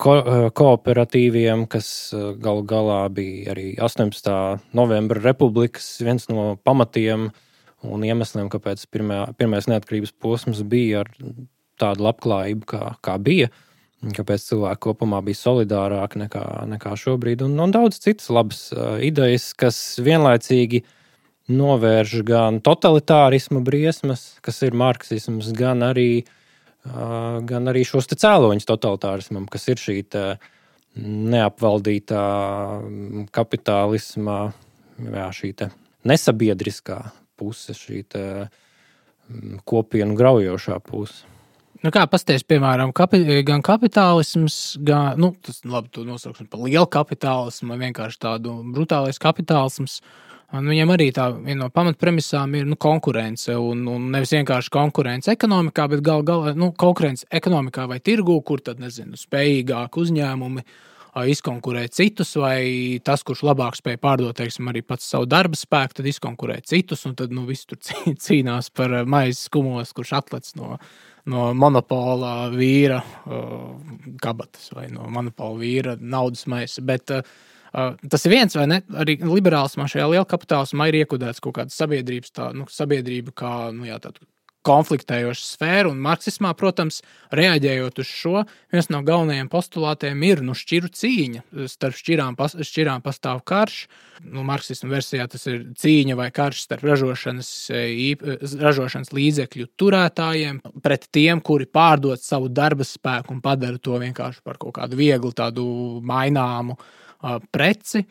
ko, 0.00 0.16
kooperatīviem, 0.56 1.66
kas 1.68 1.92
galu 2.40 2.64
galā 2.64 3.02
bija 3.12 3.52
arī 3.52 3.74
18. 3.76 4.32
novembra 4.72 5.20
republikas 5.26 5.92
viens 6.00 6.30
no 6.32 6.54
pamatiem. 6.64 7.28
Uh, 7.28 7.46
un 7.86 8.04
iemesliem, 8.04 8.50
kāpēc 8.52 8.84
pirmā, 8.92 9.24
pirmais 9.38 9.68
neatkarības 9.70 10.12
posms 10.20 10.62
bija 10.68 11.04
ar 11.04 11.10
tādu 11.80 12.06
labklājību, 12.06 12.68
kā, 12.68 12.94
kā 13.04 13.16
bija. 13.22 13.50
Kāpēc 14.00 14.46
cilvēki 14.46 14.80
kopumā 14.86 15.18
bija 15.24 15.36
solidārāki 15.36 16.22
nekā, 16.22 16.44
nekā 16.70 16.94
šobrīd, 16.96 17.42
un, 17.44 17.58
un 17.60 17.72
daudz 17.74 17.98
citas 18.00 18.30
labas 18.32 18.62
uh, 18.72 18.96
idejas, 19.04 19.50
kas 19.52 19.76
vienlaicīgi 20.00 20.80
novērš 21.52 22.14
gan 22.24 22.62
totalitārismu 22.64 23.60
briesmas, 23.66 24.38
kas 24.44 24.62
ir 24.64 24.76
marksisms, 24.78 25.50
gan 25.56 25.84
arī, 25.84 26.22
uh, 26.88 27.42
gan 27.44 27.68
arī 27.68 27.84
šos 27.84 28.08
cēloņus 28.14 28.68
totalitārismam, 28.72 29.44
kas 29.52 29.68
ir 29.68 29.84
šī 29.84 30.00
neapvaldītā 30.96 32.24
kapitālisma, 33.36 34.40
jā, 35.12 35.28
šī 35.36 35.52
nesabiedriskā 36.08 37.02
puse, 37.40 37.74
šī 37.76 38.04
te, 38.14 38.24
mm, 39.32 39.60
kopienu 39.68 40.16
graujošā 40.20 40.78
puse. 40.84 41.26
Nu, 41.80 41.88
kā 41.88 42.02
pasties, 42.12 42.42
piemēram, 42.44 42.90
kapi, 42.92 43.22
gan 43.48 43.62
kapitālisms, 43.64 44.56
gan 44.84 45.16
nu, 45.20 45.30
tas 45.40 45.62
labi, 45.64 46.02
nosauksim 46.04 46.48
par 46.52 46.60
lielu 46.66 46.84
kapitālismu, 46.92 47.70
vai 47.72 47.86
vienkārši 47.86 48.20
tādu 48.20 48.58
brutālais 48.74 49.20
kapitālisms. 49.22 50.02
Un 50.52 50.66
viņam 50.66 50.92
arī 50.92 51.06
tā 51.14 51.28
viena 51.38 51.62
no 51.62 51.70
pamatpremisām 51.72 52.52
ir 52.58 52.66
nu, 52.68 52.76
konkurence. 52.76 53.54
Un, 53.56 53.86
un 53.88 54.10
nevis 54.12 54.34
vienkārši 54.34 54.72
konkurence 54.74 55.32
ekonomikā, 55.32 55.86
bet 55.94 56.04
gal 56.04 56.26
galā 56.26 56.52
nu, 56.58 56.72
konkurence 56.76 57.24
ekonomikā 57.32 57.86
vai 57.88 58.00
tirgū, 58.04 58.36
kur 58.44 58.60
tad 58.66 58.82
nezinu, 58.82 59.16
spējīgāki 59.16 60.04
uzņēmumi 60.04 60.66
izkonkurē 61.30 61.84
citus, 61.92 62.32
vai 62.38 63.00
tas, 63.04 63.24
kurš 63.26 63.42
labāk 63.48 63.78
spēj 63.78 63.98
pārdot 64.02 64.36
teiksim, 64.38 64.70
arī 64.70 64.82
pats 64.86 65.08
savu 65.10 65.28
darba 65.30 65.58
spēku, 65.58 65.98
tad 65.98 66.08
izkonkurē 66.10 66.60
citus. 66.66 67.04
Un 67.08 67.16
tad 67.18 67.34
nu, 67.34 67.44
viss 67.48 67.68
tur 67.68 67.80
cīnās 68.26 68.70
par 68.74 69.00
maizes 69.10 69.46
skumos, 69.50 69.94
kurš 69.96 70.14
atlec 70.20 70.50
no, 70.60 70.76
no 71.30 71.50
monopola 71.58 72.50
vīra 72.54 73.02
kabatas 74.22 74.70
vai 74.76 74.88
no 74.92 75.10
monopola 75.10 75.58
vīra 75.62 75.96
naudas 76.00 76.46
maisa. 76.50 76.84
Bet, 76.86 77.16
Uh, 77.70 77.92
tas 78.10 78.24
ir 78.26 78.32
viens, 78.32 78.54
vai 78.58 78.64
ne? 78.66 78.80
Arī 78.98 79.14
liberālismā 79.22 79.84
šajā 79.86 80.08
lielā 80.10 80.26
kapitālismā 80.26 80.88
ir 80.90 80.96
iekudēts 81.04 81.38
kaut 81.38 81.54
kāda 81.54 81.70
sabiedrības, 81.70 82.32
tā, 82.34 82.48
nu, 82.50 82.64
sabiedrība 82.66 83.30
kā 83.30 83.52
nu, 83.70 83.84
jā, 83.86 84.00
konfliktējoša 84.66 85.44
sfēra, 85.46 85.88
un 85.90 86.00
marksismā, 86.04 86.52
protams, 86.58 87.00
reaģējot 87.36 88.00
uz 88.02 88.10
šo, 88.10 88.44
viens 88.72 88.90
no 88.92 89.00
galvenajiem 89.06 89.48
postulātiem 89.52 90.20
ir 90.28 90.42
nu, 90.44 90.54
šķiru 90.56 90.90
cīņa. 91.00 91.42
Starp 91.70 91.96
šķirām, 91.96 92.36
pas, 92.38 92.56
šķirām 92.68 93.04
pastāv 93.04 93.42
karš. 93.48 93.82
Nu, 94.20 94.44
marksismu 94.44 94.92
versijā 94.92 95.24
tas 95.32 95.46
ir 95.48 95.62
cīņa 95.80 96.16
vai 96.18 96.28
karš 96.34 96.66
starp 96.66 96.84
ražošanas, 96.90 97.50
īp, 97.72 98.24
ražošanas 98.60 99.14
līdzekļu 99.16 99.70
turētājiem 99.80 100.60
pret 100.84 101.08
tiem, 101.14 101.40
kuri 101.40 101.64
pārdod 101.64 102.20
savu 102.20 102.52
darba 102.52 102.84
spēku 102.84 103.32
un 103.32 103.44
padara 103.44 103.80
to 103.80 103.96
vienkārši 104.02 104.44
par 104.44 104.60
kaut 104.60 104.76
kādu 104.76 105.00
vieglu, 105.00 105.32
tādu 105.36 105.64
maināmu 106.04 106.76
uh, 106.76 106.90
preci 107.52 108.04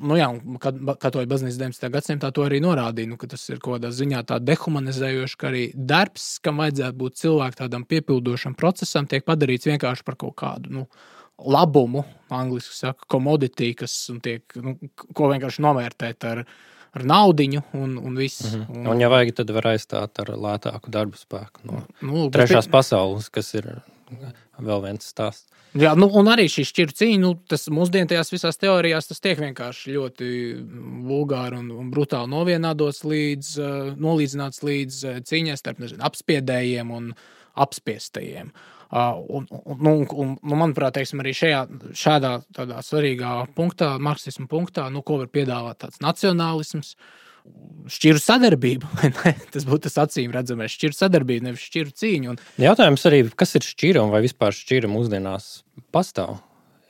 nu, 0.00 0.16
jā, 0.16 0.28
kad 0.62 0.78
katoļu 1.02 1.28
baznīca 1.30 1.60
19. 1.66 1.88
gadsimtā 1.92 2.30
to 2.34 2.46
arī 2.46 2.60
norādīja, 2.64 3.10
nu, 3.10 3.18
ka 3.20 3.28
tas 3.32 3.44
ir 3.50 3.60
kaut 3.62 3.78
kādā 3.78 3.92
ziņā 3.94 4.22
tā 4.28 4.38
dehumanizējoši, 4.42 5.38
ka 5.40 5.50
arī 5.50 5.64
darbs, 5.74 6.26
kam 6.44 6.62
vajadzētu 6.62 6.98
būt 7.02 7.20
cilvēkam 7.22 7.60
tādam 7.64 7.86
piepildošam 7.88 8.56
procesam, 8.58 9.08
tiek 9.10 9.26
padarīts 9.28 9.68
vienkārši 9.70 10.06
par 10.06 10.18
kaut 10.20 10.36
kādu 10.42 10.72
nu, 10.78 10.84
labumu, 11.42 12.04
angļuiski 12.32 12.76
saka, 12.76 13.08
commodity, 13.10 13.72
kas 13.78 13.96
tiek, 14.24 14.44
nu, 14.62 14.76
ko 15.16 15.30
vienkārši 15.32 15.64
novērtēt 15.64 16.28
ar, 16.28 16.44
ar 16.92 17.06
naudu 17.08 17.48
un, 17.58 17.96
un 17.98 18.18
viss. 18.18 18.44
Mm 18.44 18.60
-hmm. 18.60 18.76
un, 18.78 18.92
un, 18.94 19.00
ja 19.00 19.08
vajag, 19.12 19.34
tad 19.40 19.50
var 19.50 19.72
aizstāt 19.74 20.22
ar 20.22 20.34
lētāku 20.36 20.90
darba 20.90 21.16
spēku 21.16 21.64
no 21.64 21.82
nu, 22.00 22.28
trešās 22.30 22.68
pie... 22.68 22.72
pasaules, 22.72 23.28
kas 23.28 23.54
ir 23.54 23.74
vēl 24.62 24.82
viens 24.84 25.08
stāsts. 25.12 25.48
Jā, 25.78 25.94
nu, 25.96 26.04
un 26.20 26.28
arī 26.28 26.44
šī 26.52 26.66
šķiru 26.68 26.94
cīņa, 26.98 27.20
nu, 27.22 27.30
tas 27.48 27.64
mūsdienu 27.72 28.10
tajās 28.10 28.32
visās 28.34 28.60
teorijās, 28.60 29.08
tas 29.08 29.22
tiek 29.24 29.38
vienkārši 29.40 29.94
ļoti 29.94 30.26
vulgāri 31.08 31.56
un, 31.56 31.70
un 31.80 31.88
brutāli 31.94 32.28
novienādots 32.32 33.00
līdz, 33.08 33.54
uh, 33.56 33.88
nolīdzināts 33.96 34.60
līdz 34.68 35.00
uh, 35.06 35.22
cīņai 35.24 35.56
starp 35.56 35.80
nezinu, 35.80 36.04
apspiedējiem 36.04 36.92
un 36.92 37.08
apspiestajiem. 37.64 38.52
Uh, 38.92 39.16
un, 39.32 39.48
un, 39.48 39.80
nu, 39.80 39.94
un, 40.02 40.06
un, 40.12 40.36
nu, 40.42 40.60
manuprāt, 40.60 40.98
teiksim, 40.98 41.24
arī 41.24 41.32
šajā 41.38 41.64
šādā 41.96 42.34
svarīgā 42.84 43.32
punktā, 43.56 43.94
marksismu 43.96 44.44
punktā, 44.52 44.90
nu, 44.92 45.00
ko 45.00 45.22
var 45.22 45.32
piedāvāt 45.32 45.80
tāds 45.86 46.04
nacionālisms, 46.04 46.92
uh, 46.98 47.21
šķiru 47.92 48.22
sadarbību. 48.22 48.88
tas 49.54 49.66
būtu 49.68 49.88
tas 49.88 49.98
acīm 50.06 50.32
redzamais, 50.34 50.74
šķiru 50.74 50.96
sadarbība, 50.96 51.48
nevis 51.48 51.66
šķiru 51.68 51.94
cīņa. 52.02 52.32
Un... 52.32 52.40
Jautājums 52.62 53.06
arī, 53.10 53.22
kas 53.38 53.56
ir 53.58 53.66
šķira 53.66 54.04
un 54.04 54.12
vai 54.14 54.22
vispār 54.24 54.54
šķira 54.56 54.90
mūsdienās 54.92 55.52
pastāv? 55.94 56.40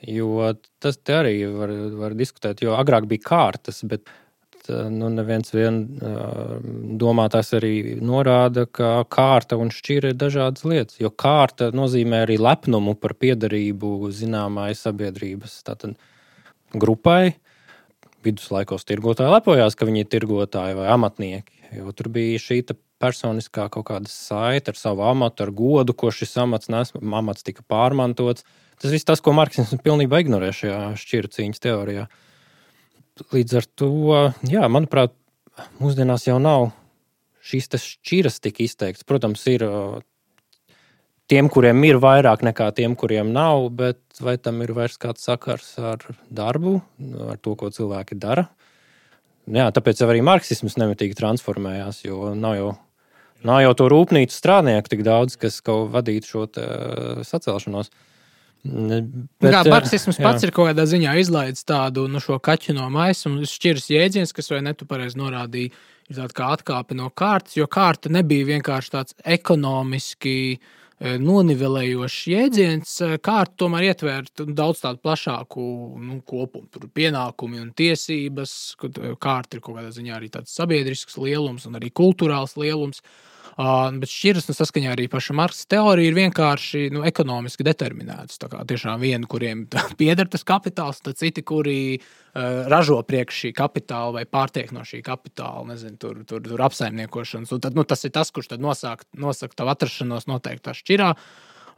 Jo 0.03 0.51
tas 0.83 0.99
arī 1.15 1.37
var, 1.47 1.71
var 1.95 2.17
diskutēt, 2.19 2.65
jo 2.65 2.75
agrāk 2.75 3.07
bija 3.07 3.23
kārtas, 3.23 3.79
bet 3.87 4.09
nu, 4.67 5.09
neviens 5.11 5.53
vien 5.55 5.79
domātājs 6.99 7.53
arī 7.57 7.73
norāda, 8.03 8.65
ka 8.67 9.05
kārta 9.11 9.57
un 9.59 9.71
šķira 9.73 10.11
ir 10.11 10.19
dažādas 10.19 10.65
lietas. 10.67 10.99
Jo 10.99 11.11
kārta 11.11 11.71
nozīmē 11.75 12.23
arī 12.25 12.37
lepnumu 12.41 12.95
par 12.99 13.15
piedarību 13.19 14.11
zināmai 14.15 14.73
sabiedrības 14.77 15.61
grupai 16.73 17.35
viduslaikos 18.25 18.87
tirgotāji 18.87 19.33
lepojās, 19.33 19.75
ka 19.77 19.87
viņi 19.89 20.03
ir 20.03 20.09
tirgotāji 20.11 20.77
vai 20.79 20.89
amatnieki. 20.93 21.61
Jo 21.77 21.93
tur 21.95 22.09
bija 22.13 22.41
šī 22.41 22.61
personiskā 23.03 23.67
kaut 23.73 23.87
kāda 23.89 24.11
saite 24.11 24.71
ar 24.71 24.79
savu 24.79 25.03
amatu, 25.07 25.43
ar 25.45 25.51
godu, 25.55 25.95
ko 25.97 26.11
šis 26.13 26.37
amats 26.43 26.69
nes, 26.71 26.93
amats 27.01 27.43
tika 27.43 27.65
pārmantots. 27.67 28.45
Tas 28.79 28.93
viss 28.93 29.07
tas, 29.07 29.21
ko 29.23 29.33
Marksisms 29.35 29.81
pilnībā 29.83 30.21
ignorē 30.23 30.51
šajā 30.55 30.79
šķiru 30.99 31.31
cīņas 31.33 31.63
teorijā. 31.63 32.07
Līdz 33.33 33.59
ar 33.59 33.67
to, 33.77 33.91
jā, 34.49 34.63
manuprāt, 34.71 35.13
mūsdienās 35.81 36.27
jau 36.29 36.39
nav 36.41 36.71
šīs 37.43 37.69
šķiras 37.83 38.39
tik 38.43 38.63
izteikts. 38.63 39.05
Protams, 39.07 39.43
ir 39.51 39.65
tiem, 41.33 41.49
kuriem 41.49 41.81
ir 41.87 41.99
vairāk 42.01 42.43
nekā 42.45 42.69
tiem, 42.77 42.97
kuriem 42.99 43.31
nav, 43.33 43.67
bet 43.73 43.99
vai 44.21 44.35
tam 44.41 44.61
ir 44.65 44.73
vairs 44.77 44.99
kāds 45.01 45.25
sakars 45.25 45.73
ar 45.81 46.03
darbu, 46.29 46.77
ar 47.31 47.39
to, 47.41 47.55
ko 47.57 47.71
cilvēki 47.73 48.19
dara? 48.21 48.47
Jā, 49.49 49.67
tāpēc 49.75 49.99
arī 50.05 50.21
marksisms 50.23 50.77
nemitīgi 50.79 51.17
transformējās, 51.19 52.03
jo 52.05 52.31
nav 52.37 52.55
jau, 52.59 52.71
nav 53.43 53.63
jau 53.65 53.73
to 53.79 53.89
rūpnīcu 53.91 54.35
strādnieku 54.35 54.93
tik 54.93 55.03
daudz, 55.07 55.35
kas 55.39 55.59
kaut 55.65 55.89
vadītu 55.95 56.29
šo 56.29 56.45
sacelšanos. 57.27 57.91
Bet, 58.63 59.09
kā 59.43 59.65
marksisms 59.67 60.21
jā. 60.21 60.23
pats 60.23 60.45
ir 60.45 60.53
kaut 60.55 60.69
kādā 60.69 60.85
ziņā 60.87 61.17
izlaidis 61.19 61.65
tādu 61.67 62.05
nu, 62.07 62.21
kaķu 62.21 62.77
no 62.77 62.85
maisa 62.93 63.27
un 63.27 63.41
šķiras 63.49 63.89
jēdziens, 63.91 64.31
kas 64.31 64.47
vai 64.53 64.61
ne 64.63 64.71
tu 64.77 64.87
pareizi 64.87 65.19
norādīji, 65.19 65.73
ir 66.07 66.21
tāda 66.21 66.37
kā 66.37 66.53
atkāpe 66.55 66.95
no 66.95 67.09
kārtas, 67.11 67.57
jo 67.57 67.67
kārta 67.67 68.13
nebija 68.13 68.47
vienkārši 68.53 68.95
tāds 68.95 69.19
ekonomiski 69.35 70.37
uh, 70.55 70.79
nonivelējošs 71.03 72.19
jēdziens, 72.31 72.93
e, 73.03 73.17
kārta 73.23 73.57
tomēr 73.65 73.89
ietver 73.89 74.29
daudz 74.39 74.83
tādu 74.85 75.01
plašāku 75.03 75.65
nu, 75.99 76.21
kopumu. 76.25 76.69
Tur 76.71 76.87
pienākumi 76.95 77.59
un 77.59 77.73
tiesības, 77.75 78.55
e, 78.87 79.13
kārta 79.19 79.57
ir 79.57 79.65
kaut 79.65 79.79
kādā 79.79 79.91
ziņā 79.95 80.15
arī 80.15 80.31
tāds 80.31 80.55
sabiedrisks 80.55 81.19
lielums 81.19 81.67
un 81.67 81.79
arī 81.79 81.91
kultūrāls 81.91 82.55
lielums. 82.59 83.03
Uh, 83.03 83.32
bet 83.53 84.09
šķiras 84.09 84.47
nu, 84.49 84.55
saskaņā 84.57 84.93
arī 84.95 85.05
paša 85.11 85.35
Marksa 85.37 85.67
teorija 85.69 86.09
ir 86.09 86.17
vienkārši 86.17 86.87
nu, 86.93 87.03
ekonomiski 87.05 87.65
determinētas. 87.67 88.39
Tā 88.41 88.49
kā 88.49 88.63
tiešām 88.65 89.01
vieni, 89.03 89.29
kuriem 89.29 89.65
pieder 89.99 90.29
tas 90.31 90.45
kapitāls, 90.47 91.03
tad 91.05 91.19
citi, 91.21 91.45
kuri 91.45 91.77
uh, 91.99 92.65
ražo 92.71 92.97
priekš 93.05 93.45
šī 93.45 93.53
kapitāla 93.57 94.17
vai 94.19 94.25
pārtiek 94.25 94.73
no 94.73 94.85
šī 94.87 95.03
kapitāla, 95.05 95.67
nezinu, 95.69 95.99
tur, 96.01 96.21
tur, 96.25 96.41
tur 96.45 96.65
apsaimniekošanas. 96.65 97.53
Un 97.53 97.63
tad, 97.63 97.77
nu, 97.77 97.85
tas 97.85 98.05
ir 98.07 98.13
tas, 98.15 98.33
kurš 98.33 98.55
nosaka, 98.57 99.05
nosaka 99.13 99.61
tavu 99.61 99.75
atrašanos 99.75 100.29
noteiktā 100.31 100.73
šķirā. 100.77 101.13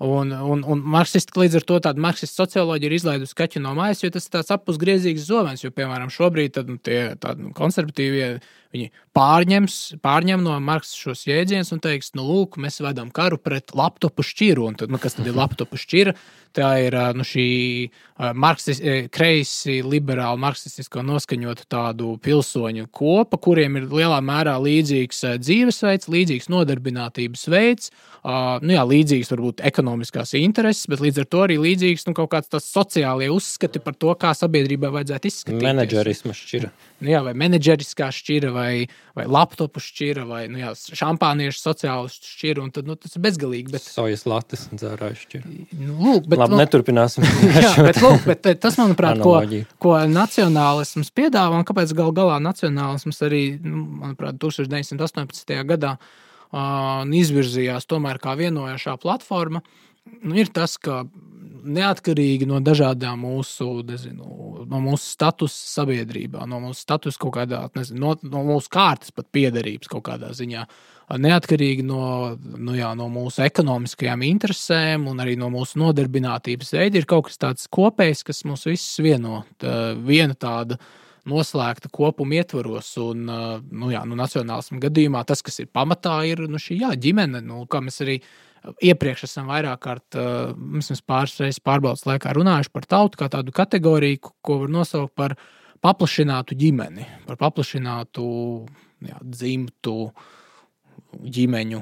Un, 0.03 0.32
un, 0.32 0.59
un 0.67 0.82
marksisti 0.91 1.39
līdz 1.39 1.61
ar 1.61 1.63
to 1.69 1.78
tādu 1.86 2.03
marksistu 2.03 2.41
socioloģiju 2.41 2.89
ir 2.89 2.95
izlaidusi 2.97 3.38
kaķu 3.39 3.61
no 3.63 3.71
mājas, 3.78 4.01
jo 4.03 4.09
tas 4.11 4.26
ir 4.28 4.34
tāds 4.34 4.51
apusgriezīgs 4.51 5.23
zobens. 5.23 5.63
Jo, 5.63 5.71
piemēram, 5.71 6.11
šobrīd 6.11 6.57
tad, 6.57 6.71
nu, 6.71 6.76
tie 6.84 7.13
tādi 7.21 7.47
konservatīvie 7.55 8.28
viņi 8.76 8.91
pārņems, 9.15 9.76
pārņem 10.03 10.43
no 10.45 10.55
Marksa 10.63 10.97
šos 11.07 11.26
jēdzienus 11.30 11.71
un 11.76 11.84
teiks, 11.84 12.13
nu, 12.17 12.26
lūk, 12.28 12.59
mēs 12.61 12.82
vedam 12.84 13.11
karu 13.15 13.39
pret 13.41 13.71
laptopu 13.76 14.26
šķiru. 14.26 14.67
Un 14.69 14.80
tad, 14.80 14.91
nu, 14.91 14.99
kas 15.01 15.17
tad 15.17 15.30
ir 15.32 15.38
laptopu 15.38 15.80
šķira? 15.80 16.15
Tā 16.55 16.69
ir 16.86 16.95
nu, 17.17 17.26
šī 17.28 17.45
marksis, 18.39 18.80
kreisi, 19.11 19.82
liberāli, 19.84 20.39
marksistisko 20.39 21.01
noskaņotu 21.03 21.65
tādu 21.71 22.13
pilsoņu 22.23 22.88
kopa, 22.95 23.39
kuriem 23.43 23.76
ir 23.82 23.89
lielā 23.91 24.21
mērā 24.23 24.53
līdzīgs 24.63 25.19
dzīvesveids, 25.43 26.07
līdzīgs 26.11 26.47
nodarbinātības 26.53 27.43
veids, 27.51 27.91
nu, 28.23 28.71
jā, 28.71 28.86
līdzīgs 28.88 29.34
varbūt 29.34 29.65
ekonomiskās 29.67 30.32
intereses, 30.39 30.88
bet 30.91 31.03
līdz 31.03 31.26
ar 31.26 31.30
to 31.36 31.43
arī 31.43 31.59
līdzīgs 31.59 32.07
nu, 32.07 32.15
kaut 32.15 32.32
kāds 32.32 32.51
tas 32.55 32.71
sociālie 32.71 33.28
uzskati 33.36 33.84
par 33.84 33.99
to, 33.99 34.15
kā 34.15 34.32
sabiedrībai 34.39 34.93
vajadzētu 34.95 35.32
izskatīties. 35.34 35.67
Menedžerisma 35.67 36.38
šķira. 36.39 36.71
Nu, 37.03 37.11
jā, 37.11 37.19
vai 37.28 37.36
menedžeriskā 37.36 38.07
šķira, 38.15 38.55
vai, 38.55 38.64
vai 39.16 39.26
laptopu 39.32 39.82
šķira, 39.84 40.26
vai 40.30 40.41
nu, 40.51 40.59
jā, 40.61 40.72
šampāniešu 40.76 41.61
sociālistu 41.61 42.30
šķira, 42.34 42.63
un 42.63 42.74
tad 42.76 42.89
nu, 42.89 42.97
tas 42.99 43.16
ir 43.16 43.24
bezgalīgi. 43.26 43.74
Bet... 43.74 43.86
Sojas 43.86 44.26
lattes 44.30 44.66
un 44.70 44.82
dzērāju 44.82 45.20
šķira. 45.22 45.53
Nu, 45.80 45.95
lūk, 45.99 46.28
bet, 46.32 46.41
Labi, 46.41 46.55
nu, 46.55 46.61
neturpināsim. 46.63 47.26
jā, 47.66 47.72
bet, 47.86 48.01
lūk, 48.03 48.28
bet 48.28 48.51
eh, 48.51 48.59
tas, 48.59 48.78
manuprāt, 48.82 49.22
ko, 49.24 49.38
ko 49.82 49.95
nacionālisms 50.11 51.13
piedāvā, 51.16 51.61
un 51.61 51.68
kāpēc 51.68 51.95
gal 51.97 52.13
galā 52.16 52.38
nacionālisms 52.43 53.24
arī, 53.28 53.43
nu, 53.63 53.86
manuprāt, 54.03 54.39
1918. 54.41 55.55
gadā 55.72 55.95
uh, 55.97 57.03
izvirzījās 57.05 57.88
tomēr 57.89 58.22
kā 58.24 58.36
vienojošā 58.39 58.97
platforma, 59.01 59.63
nu, 60.22 60.36
ir 60.38 60.51
tas, 60.53 60.78
ka 60.82 61.03
neatkarīgi 61.66 62.47
no 62.49 62.59
dažādām 62.63 63.24
mūsu, 63.26 63.68
nezinu, 63.88 64.66
no 64.70 64.82
mūsu 64.84 65.11
statusa 65.16 65.82
sabiedrībā, 65.82 66.45
no 66.49 66.61
mūsu 66.63 66.86
statusa 66.86 67.22
kaut 67.22 67.36
kādā, 67.38 67.61
nezinu, 67.78 68.01
no, 68.01 68.13
no 68.32 68.43
mūsu 68.47 68.72
kārtas 68.74 69.13
pat 69.16 69.30
piederības 69.36 69.91
kaut 69.91 70.05
kādā 70.09 70.32
ziņā. 70.36 70.66
Neatkarīgi 71.22 71.86
no, 71.86 72.01
no, 72.41 72.74
jā, 72.74 72.89
no 72.97 73.07
mūsu 73.13 73.43
ekonomiskajām 73.45 74.24
interesēm 74.26 75.05
un 75.11 75.22
arī 75.22 75.36
no 75.38 75.51
mūsu 75.53 75.78
nodarbinātības 75.84 76.74
veida, 76.78 76.97
ir 76.97 77.09
kaut 77.09 77.28
kas 77.30 77.41
tāds 77.41 77.68
kopējs, 77.70 78.24
kas 78.26 78.41
mūs 78.49 78.66
visus 78.72 79.03
vieno. 79.05 79.43
Tā, 79.61 79.93
viena 80.01 80.34
tāda 80.34 80.80
noslēgta 81.30 81.91
kopuma 81.93 82.39
ietvaros. 82.39 82.89
Un, 83.01 83.26
nu, 83.26 83.91
jā, 83.93 84.01
nu, 84.09 84.18
nacionālismu 84.18 84.82
gadījumā 84.82 85.22
tas, 85.30 85.45
kas 85.45 85.61
ir 85.61 85.70
pamatā, 85.74 86.20
ir 86.30 86.45
nu, 86.49 86.61
šī 86.61 86.82
jā, 86.82 86.91
ģimene, 87.05 87.41
nu, 87.45 87.63
kā 87.70 87.82
mēs 87.86 88.01
arī 88.05 88.20
iepriekš 88.84 89.26
esam 89.28 89.49
vairāk 89.51 89.82
kārt, 89.84 90.18
vismaz 90.78 91.01
pāris 91.05 91.38
reizes 91.41 91.61
pārbaudas 91.63 92.05
laikā 92.07 92.34
runājuši 92.36 92.74
par 92.74 92.88
tautu 92.89 93.20
kā 93.22 93.30
tādu 93.32 93.53
kategoriju, 93.55 94.34
ko 94.45 94.61
var 94.63 94.74
nosaukt 94.80 95.16
par 95.18 95.36
paplašinātu 95.86 96.57
ģimeni, 96.57 97.05
par 97.28 97.39
paplašinātu 97.41 98.26
jā, 99.05 99.20
dzimtu 99.22 99.97
ģimeņu 101.36 101.82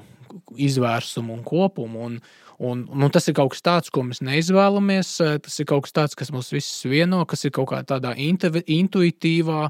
izvērsumu 0.58 1.34
un 1.38 1.44
kopumu. 1.46 2.08
Un, 2.08 2.20
un, 2.60 2.84
un 2.90 3.14
tas 3.14 3.28
ir 3.30 3.38
kaut 3.38 3.54
kas 3.54 3.66
tāds, 3.66 3.94
ko 3.94 4.04
mēs 4.08 4.24
neizvēlamies. 4.26 5.16
Tas 5.46 5.60
ir 5.62 5.70
kaut 5.70 5.88
kas 5.88 5.96
tāds, 5.96 6.18
kas 6.20 6.34
mūs 6.34 6.52
visus 6.54 6.86
vieno, 6.90 7.24
kas 7.30 7.46
ir 7.46 7.54
kaut 7.56 7.72
kā 7.74 7.84
tādā 7.88 8.16
intuitīvā, 8.18 9.68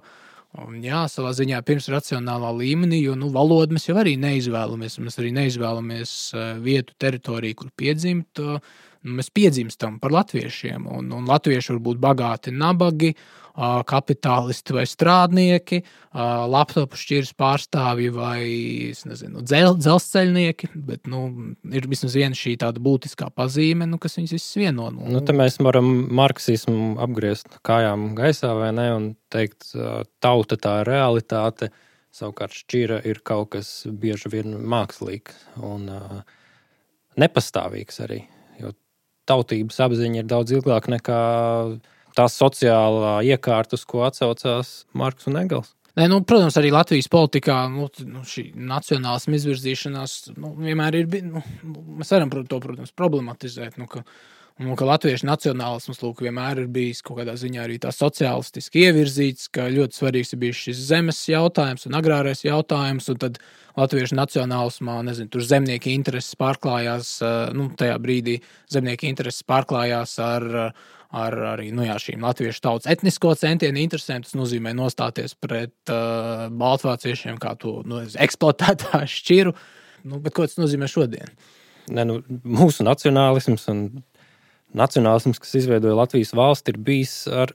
Un, 0.62 0.78
jā, 0.86 0.99
savā 1.10 1.32
ziņā 1.34 1.64
pirms 1.66 1.88
racionālā 1.89 2.51
līmenī, 2.54 2.99
jo 3.01 3.16
nu, 3.18 3.32
valodu 3.34 3.74
mēs 3.74 3.88
jau 3.88 3.95
arī 3.97 4.14
neizvēlamies. 4.22 4.99
Mēs 5.01 5.18
arī 5.18 5.32
neizvēlamies 5.34 6.12
vietu, 6.62 6.93
teritoriju, 7.01 7.58
kur 7.58 7.72
piedzimt. 7.80 8.41
Mēs 9.04 9.32
piedzimstam 9.34 9.97
par 9.99 10.14
latviešiem, 10.14 10.86
un, 10.88 11.10
un 11.18 11.26
latvieši 11.28 11.74
var 11.74 11.82
būt 11.88 12.04
bagāti, 12.06 12.54
nabagi, 12.56 13.16
kapitālisti 13.54 14.74
vai 14.74 14.84
strādnieki, 14.89 15.84
laptopu 16.49 16.97
šķiras 16.97 17.34
pārstāvji 17.38 18.10
vai 18.16 18.41
nezinu, 19.06 19.43
dzel, 19.45 19.78
dzelzceļnieki. 19.78 20.72
Bet 20.89 21.10
nu, 21.10 21.24
ir 21.70 21.88
vismaz 21.89 22.18
viena 22.18 22.38
šī 22.38 22.56
tāda 22.64 22.82
būtiskā 22.84 23.30
pazīme, 23.36 23.88
nu, 23.89 23.99
kas 24.01 24.18
viņus 24.18 24.36
visus 24.38 24.58
vieno. 24.58 24.89
Nu, 24.95 25.06
nu, 25.14 25.24
mēs 25.38 25.60
varam 25.62 25.91
marksismu 26.18 26.95
apgriezt 27.04 27.60
kājām 27.66 28.14
gaisā 28.18 28.54
vai 28.58 28.72
ne 28.76 28.89
un 28.97 29.10
teikt, 29.34 29.74
tauta 30.24 30.58
tā 30.58 30.80
ir 30.82 30.93
realitāte. 30.95 31.70
Savukārt 32.14 32.54
šķira 32.54 32.99
ir 33.10 33.24
kaut 33.26 33.56
kas 33.56 33.70
bieži 33.89 34.30
vien 34.30 34.54
mākslīgs 34.70 35.47
un 35.66 35.88
uh, 35.89 36.20
nepastāvīgs 37.18 38.01
arī. 38.06 38.20
Jo 38.62 38.74
tautības 39.30 39.80
apziņa 39.82 40.22
ir 40.22 40.30
daudz 40.30 40.54
ilgāka 40.54 40.93
nekā 40.93 41.22
tā 42.16 42.28
sociālā 42.32 43.20
iekārta, 43.28 43.78
uz 43.80 43.86
ko 43.89 44.03
atsaucās 44.07 44.84
Marks 44.97 45.30
un 45.30 45.39
Engels. 45.41 45.74
Nē, 45.93 46.07
nu, 46.09 46.24
protams, 46.26 46.55
arī 46.57 46.72
Latvijas 46.74 47.09
politikā 47.14 47.55
nu, 47.70 47.86
nu, 48.09 48.24
šī 48.26 48.47
nacionālisma 48.57 49.38
izvirzīšanās 49.38 50.16
nu, 50.41 50.55
vienmēr 50.57 50.97
ir 50.97 51.09
bijusi. 51.11 51.30
Nu, 51.36 51.84
mēs 51.99 52.14
varam 52.16 52.32
to, 52.34 52.57
protams, 52.64 52.95
problematizēt. 52.97 53.78
Nu, 53.78 53.86
ka, 53.91 54.01
nu, 54.62 54.76
ka 54.78 54.86
latviešu 54.86 55.26
nacionālisms 55.26 56.01
lūk, 56.04 56.22
vienmēr 56.26 56.64
ir 56.64 56.70
bijis 56.74 57.01
kaut 57.06 57.22
kādā 57.22 57.34
ziņā 57.39 57.66
arī 57.66 57.80
tā 57.82 57.89
sociālistiski 57.95 58.86
ievirzīts, 58.88 59.49
ka 59.54 59.66
ļoti 59.74 59.97
svarīgs 59.97 60.34
ir 60.36 60.41
bijis 60.43 60.64
šis 60.68 60.82
zemes 60.91 61.22
jautājums 61.30 61.88
un 61.89 61.97
agrārais 61.97 62.43
jautājums. 62.45 63.10
Un 63.10 63.22
tad 63.22 63.39
latviešu 63.80 64.18
nacionālismā, 64.20 64.99
nezinu, 65.08 65.32
tur 65.34 65.45
zemnieki 65.47 65.95
intereses 65.97 66.38
pārklājās, 66.39 67.16
nu, 67.58 67.72
tajā 67.80 67.95
brīdī 68.04 68.39
zemnieki 68.74 69.10
intereses 69.10 69.45
pārklājās 69.49 70.20
ar 70.24 70.76
ar 71.14 71.36
arī 71.51 71.68
nu, 71.70 71.84
jā, 71.86 71.93
šīm 72.01 72.24
latviešu 72.26 72.62
tautas 72.64 72.89
etnisko 72.89 73.36
centienu 73.38 73.78
interesēm. 73.84 74.24
Tas 74.26 74.34
nozīmē 74.34 74.72
nostāties 74.74 75.36
pret 75.38 75.93
uh, 75.93 76.47
baltvāciešiem 76.49 77.38
kā 77.41 77.54
to 77.62 77.82
nu, 77.86 78.01
eksploatētā 78.01 79.04
šķiru. 79.14 79.54
Nu, 80.10 80.18
bet 80.24 80.34
ko 80.36 80.47
tas 80.49 80.58
nozīmē 80.58 80.89
šodien? 80.89 81.30
Ne, 81.93 82.08
nu, 82.10 82.18
mūsu 82.41 82.86
nacionālisms 82.88 83.68
un 83.72 83.86
nacionālisms, 84.78 85.39
kas 85.41 85.55
izveidoja 85.61 85.97
Latvijas 85.97 86.34
valsti, 86.38 86.74
ir 86.74 86.82
bijis 86.86 87.13
ar 87.32 87.53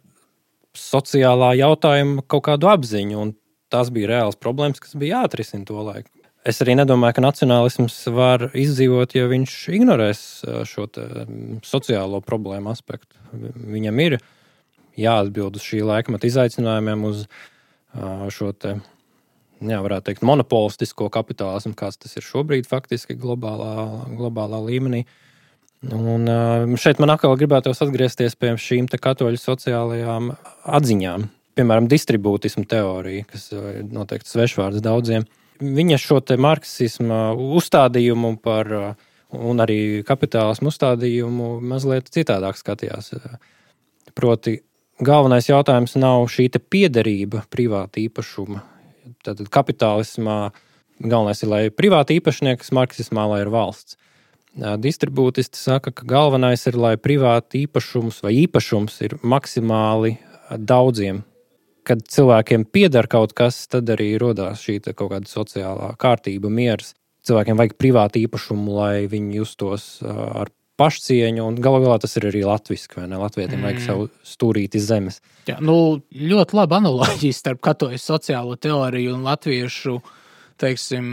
sociālā 0.78 1.54
jautājuma 1.58 2.24
kaut 2.30 2.46
kādu 2.50 2.70
apziņu. 2.70 3.32
Tās 3.72 3.90
bija 3.92 4.08
reāls 4.14 4.38
problēmas, 4.40 4.80
kas 4.80 4.94
bija 4.96 5.18
jāatrisina 5.18 5.66
to 5.68 5.82
laiku. 5.82 6.08
Es 6.48 6.62
arī 6.64 6.78
nedomāju, 6.78 7.18
ka 7.18 7.24
nacionālisms 7.24 7.96
var 8.14 8.46
izdzīvot, 8.56 9.12
ja 9.18 9.26
viņš 9.28 9.54
ignorēs 9.76 10.20
šo 10.70 10.86
sociālo 11.66 12.22
problēmu 12.24 12.70
aspektu. 12.72 13.18
Viņam 13.34 14.00
ir 14.06 14.16
jāatbild 14.96 15.58
uz 15.58 15.66
šī 15.66 15.82
laikmeta 15.84 16.30
izaicinājumiem, 16.30 17.04
uz 17.10 17.26
šo 18.32 18.54
te, 18.56 18.78
jā, 19.60 19.82
varētu 19.84 20.08
teikt, 20.08 20.24
monopolistisko 20.24 21.10
kapitālismu, 21.12 21.74
kāds 21.76 22.00
tas 22.00 22.16
ir 22.16 22.24
šobrīd 22.24 22.70
faktiski 22.70 23.18
globālā, 23.18 24.06
globālā 24.16 24.62
līmenī. 24.64 25.04
Un 25.94 26.26
šeit 26.80 26.98
man 26.98 27.12
atkal 27.14 27.36
gribētos 27.38 27.84
atgriezties 27.84 28.34
pie 28.34 28.56
šīm 28.58 28.88
katoļu 28.90 29.38
sociālajām 29.38 30.32
atziņām. 30.66 31.28
Piemēram, 31.58 31.86
distribūtismu 31.90 32.64
teorija, 32.70 33.26
kas 33.30 33.50
ir 33.52 33.84
noteikti 33.90 34.30
svešvārds 34.30 34.82
daudziem 34.82 35.26
viņa 35.60 35.98
šo 36.00 36.20
marksismu 36.38 37.18
uzstādījumu 37.58 38.36
par, 38.42 38.70
un 39.34 39.62
arī 39.62 40.02
kapitālismu 40.06 40.72
uzstādījumu 40.72 41.58
mazliet 41.60 42.10
citādāk 42.14 42.58
skatījās. 42.58 43.12
Proti, 44.14 44.58
galvenais 45.00 45.48
jautājums 45.48 45.96
nav 45.98 46.26
šī 46.32 46.48
piederība 46.58 47.44
privāta 47.50 48.00
īpašuma. 48.00 48.62
Tad 49.24 49.42
kapitālismā 49.50 50.50
galvenais 50.98 51.42
ir, 51.42 51.48
lai 51.48 51.62
ir 51.68 51.74
privāta 51.76 52.14
īpašnieks, 52.14 52.72
marksismā, 52.74 53.28
lai 53.30 53.42
ir 53.44 53.52
valsts. 53.52 53.98
Distribūtisti 54.58 55.58
saka, 55.60 55.92
ka 55.94 56.06
galvenais 56.08 56.64
ir, 56.66 56.78
lai 56.78 56.96
privāta 56.98 57.60
īpašums 57.60 58.22
vai 58.24 58.34
īpašums 58.42 59.00
ir 59.06 59.18
maksimāli 59.22 60.16
daudziem 60.50 61.22
kad 61.88 62.04
cilvēkiem 62.04 62.66
pieder 62.68 63.08
kaut 63.08 63.32
kas, 63.36 63.62
tad 63.72 63.88
arī 63.92 64.12
radās 64.20 64.60
šī 64.64 64.80
kaut 64.90 65.12
kāda 65.14 65.30
sociālā 65.30 65.94
kārtība, 66.00 66.50
miers. 66.52 66.94
Cilvēkiem 67.24 67.58
vajag 67.60 67.74
privātu 67.80 68.20
īpašumu, 68.22 68.76
lai 68.76 69.08
viņi 69.10 69.40
justos 69.40 69.86
ar 70.04 70.52
pašcieņu, 70.78 71.42
un 71.42 71.56
galu 71.58 71.80
galā 71.82 71.96
tas 72.02 72.14
ir 72.20 72.28
arī 72.28 72.44
latviešu, 72.46 73.00
vai 73.00 73.08
ne? 73.10 73.18
Latvijam 73.18 73.56
mm. 73.56 73.64
vajag 73.66 73.80
savu 73.82 74.06
stūrīti 74.26 74.80
zemes. 74.82 75.18
Jā, 75.48 75.56
nu, 75.64 75.98
ļoti 76.12 76.58
laba 76.60 76.78
analoģija 76.78 77.34
starp 77.34 77.64
katoļu 77.66 77.98
sociālo 78.00 78.54
teoriju 78.60 79.16
un 79.16 79.26
latviešu 79.26 79.96
uh, 79.96 80.12
teiksim, 80.60 81.06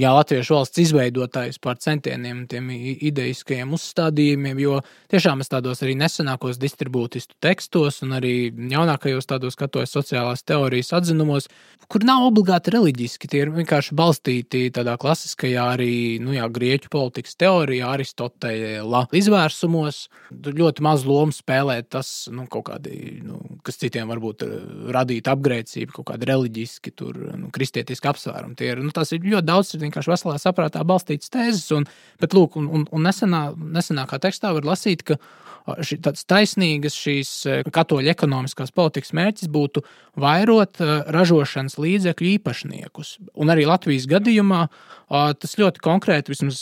jā, 0.00 0.12
latviešu 0.16 0.56
valsts 0.56 0.82
izveidotājs 0.82 1.60
par 1.62 1.78
centieniem, 1.82 2.44
tiem 2.50 2.70
ideiskajiem 2.72 3.74
uzstādījumiem, 3.76 4.60
jo 4.62 4.80
tiešām 5.12 5.44
es 5.44 5.52
tādos 5.52 5.82
arī 5.84 5.96
nesenākos 6.00 6.60
distribūtistu 6.62 7.36
tekstos 7.42 8.02
un 8.06 8.16
arī 8.18 8.34
jaunākajos 8.50 9.28
tādos 9.30 9.58
skatos 9.58 9.92
sociālās 9.94 10.44
teorijas 10.48 10.92
atzinumos, 10.96 11.48
kur 11.92 12.06
nav 12.08 12.24
obligāti 12.30 12.72
reliģiski, 12.72 13.28
tie 13.28 13.42
ir 13.44 13.52
vienkārši 13.52 13.96
balstīti 13.98 14.64
tādā 14.74 14.96
klasiskajā 15.00 15.66
arī, 15.74 15.92
nu 16.22 16.32
jā, 16.36 16.46
grieķu 16.48 16.92
politikas 16.92 17.36
teorijā, 17.40 17.92
Aristotela 17.92 19.04
izvērsumos. 19.12 20.06
Ļoti 20.32 20.84
maz 20.84 21.04
lomu 21.08 21.34
spēlē 21.36 21.80
tas, 21.84 22.30
nu, 22.32 22.46
kaut 22.50 22.70
kādi, 22.70 23.20
nu, 23.26 23.40
kas 23.66 23.80
citiem 23.82 24.08
varbūt 24.12 24.46
radītu 24.94 25.32
apgrēcību, 25.34 25.96
kaut 25.98 26.10
kādi 26.12 26.30
reliģiski, 26.32 26.94
tur, 26.96 27.18
nu, 27.36 27.52
kristietiski 27.54 28.08
apsvērumi 28.10 28.58
tie 28.62 28.72
ir. 28.72 28.82
Nu, 28.86 28.94
tas 28.94 29.12
ir 29.12 29.26
ļoti 29.26 29.48
daudz, 29.50 29.74
ir 29.74 29.84
vienkārši 29.84 30.14
veselā 30.14 30.38
saprātā 30.40 30.86
balstītas 30.86 31.32
tēzes. 31.34 31.68
Un, 31.76 31.88
bet, 32.22 32.36
lūk, 32.38 32.58
un, 32.60 32.70
un, 32.70 32.88
un 32.94 33.08
nesenā, 33.08 33.48
nesenākā 33.78 34.22
tekstā 34.22 34.54
var 34.54 34.68
lasīt, 34.72 35.04
ka 35.08 35.18
šī, 35.62 35.98
tāds 36.02 36.24
taisnīgas 36.28 36.96
šīs 36.98 37.30
katoļu 37.74 38.10
ekonomiskās 38.12 38.72
politikas 38.74 39.14
mērķis 39.16 39.50
būtu 39.52 39.84
vairot 40.22 40.80
ražošanas 41.14 41.78
līdzekļu 41.80 42.32
īpašniekus. 42.36 43.14
Un 43.38 43.52
arī 43.54 43.66
Latvijas 43.68 44.08
gadījumā 44.10 44.64
tas 45.08 45.56
ļoti 45.60 45.82
konkrēti, 45.84 46.32
vismaz 46.32 46.60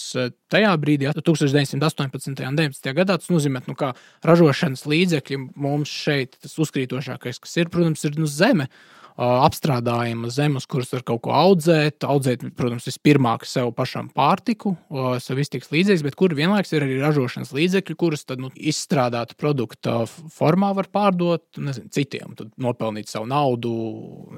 tajā 0.53 0.72
brīdī, 0.82 1.11
1918. 1.16 2.44
un 2.48 2.61
19. 2.61 2.94
gadā, 2.96 3.18
tas 3.20 3.32
nozīmē, 3.32 3.64
nu, 3.70 3.76
ka 3.78 3.92
ražošanas 4.26 4.86
līdzekļi 4.90 5.42
mums 5.55 5.92
šeit, 5.92 6.36
tas 6.42 6.57
uzkrītošākais, 6.61 7.42
kas 7.42 7.61
ir, 7.61 7.70
protams, 7.72 8.05
ir 8.09 8.18
nu, 8.20 8.28
zeme 8.30 8.70
apstrādājama 9.18 10.30
zemes, 10.32 10.66
kuras 10.70 10.92
var 10.94 11.02
kaut 11.08 11.22
ko 11.26 11.34
audzēt. 11.36 12.04
Audzēt, 12.06 12.44
protams, 12.56 12.86
vispirmāk 12.88 13.44
sev 13.48 13.72
pašam 13.76 14.08
pārtiku, 14.14 14.74
sev 15.20 15.40
iztiks 15.42 15.72
līdzekļus, 15.74 16.06
bet 16.06 16.18
kur 16.18 16.34
vienlaikus 16.36 16.72
ir 16.76 16.86
arī 16.86 16.98
ražošanas 17.02 17.52
līdzekļi, 17.56 17.98
kurus 18.00 18.24
tad 18.28 18.42
nu, 18.42 18.52
izstrādātu 18.54 19.36
produkta 19.40 20.02
formā 20.08 20.72
var 20.78 20.90
pārdot 20.92 21.61
nezinu, 21.61 21.92
citiem, 21.94 22.34
nopelnīt 22.61 23.11
savu 23.12 23.28
naudu 23.30 23.74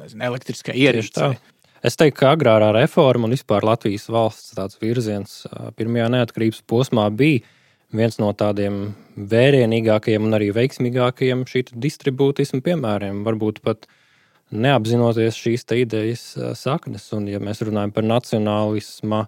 nezinu, 0.00 0.24
elektriskai 0.32 0.76
ierīcei. 0.82 1.34
Es 1.82 1.98
teiktu, 1.98 2.20
ka 2.20 2.36
agrārā 2.36 2.68
reforma 2.76 3.26
un 3.26 3.34
vispār 3.34 3.64
Latvijas 3.66 4.06
valsts 4.12 4.78
virziens 4.78 5.40
pirmajā 5.74 6.06
neatkarības 6.14 6.62
posmā 6.70 7.08
bija 7.10 7.42
viens 7.92 8.20
no 8.22 8.30
tādiem 8.32 8.92
vērienīgākajiem 9.18 10.28
un 10.28 10.38
arī 10.38 10.52
veiksmīgākajiem 10.56 11.42
šī 11.50 11.64
distribūtismu 11.82 12.62
piemēriem. 12.64 13.24
Varbūt 13.26 13.60
pat 13.66 13.90
neapzinoties 14.52 15.38
šīs 15.38 15.66
idejas 15.76 16.24
saknes. 16.58 17.08
Un, 17.16 17.26
ja 17.32 17.40
mēs 17.42 17.64
runājam 17.64 17.94
par 17.94 18.06
nacionālismu, 18.06 19.24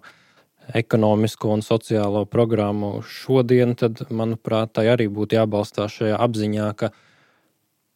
ekonomisko 0.73 1.51
un 1.53 1.61
sociālo 1.61 2.25
programmu 2.25 3.01
šodien, 3.05 3.75
tad, 3.77 4.01
manuprāt, 4.09 4.73
tai 4.73 4.87
arī 4.93 5.05
būtu 5.11 5.37
jābalstās 5.37 5.99
šajā 5.99 6.17
apziņā, 6.25 6.69
ka 6.79 6.89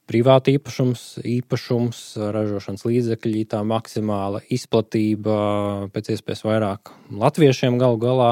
privāta 0.10 0.54
īpašums, 0.54 1.22
īpašums, 1.26 2.04
ražošanas 2.34 2.86
līdzekļi, 2.86 3.44
tā 3.50 3.62
maksimāla 3.66 4.42
izplatība 4.54 5.90
pēc 5.94 6.16
iespējas 6.16 6.46
vairāk 6.46 6.94
latviešiem 7.14 7.78
galu 7.82 8.00
galā 8.02 8.32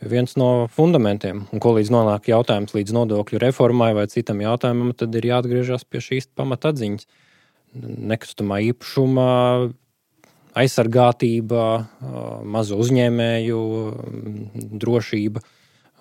viens 0.00 0.36
no 0.38 0.68
fundamentiem. 0.72 1.46
Un 1.52 1.62
ko 1.62 1.72
līdz 1.78 1.90
nonāk 1.92 2.28
jautājums 2.30 2.76
līdz 2.76 2.94
nodokļu 2.94 3.40
reformai 3.42 3.94
vai 3.96 4.06
citam 4.12 4.42
jautājumam, 4.44 4.92
tad 4.96 5.16
ir 5.18 5.32
jāatgriežas 5.32 5.88
pie 5.88 6.04
šīs 6.04 6.30
pamatatziņas. 6.38 7.08
Nekustamā 7.74 8.62
īpašuma 8.70 9.28
aizsargātība, 10.58 11.64
mazo 12.48 12.78
uzņēmēju 12.82 13.60
drošība 14.82 15.42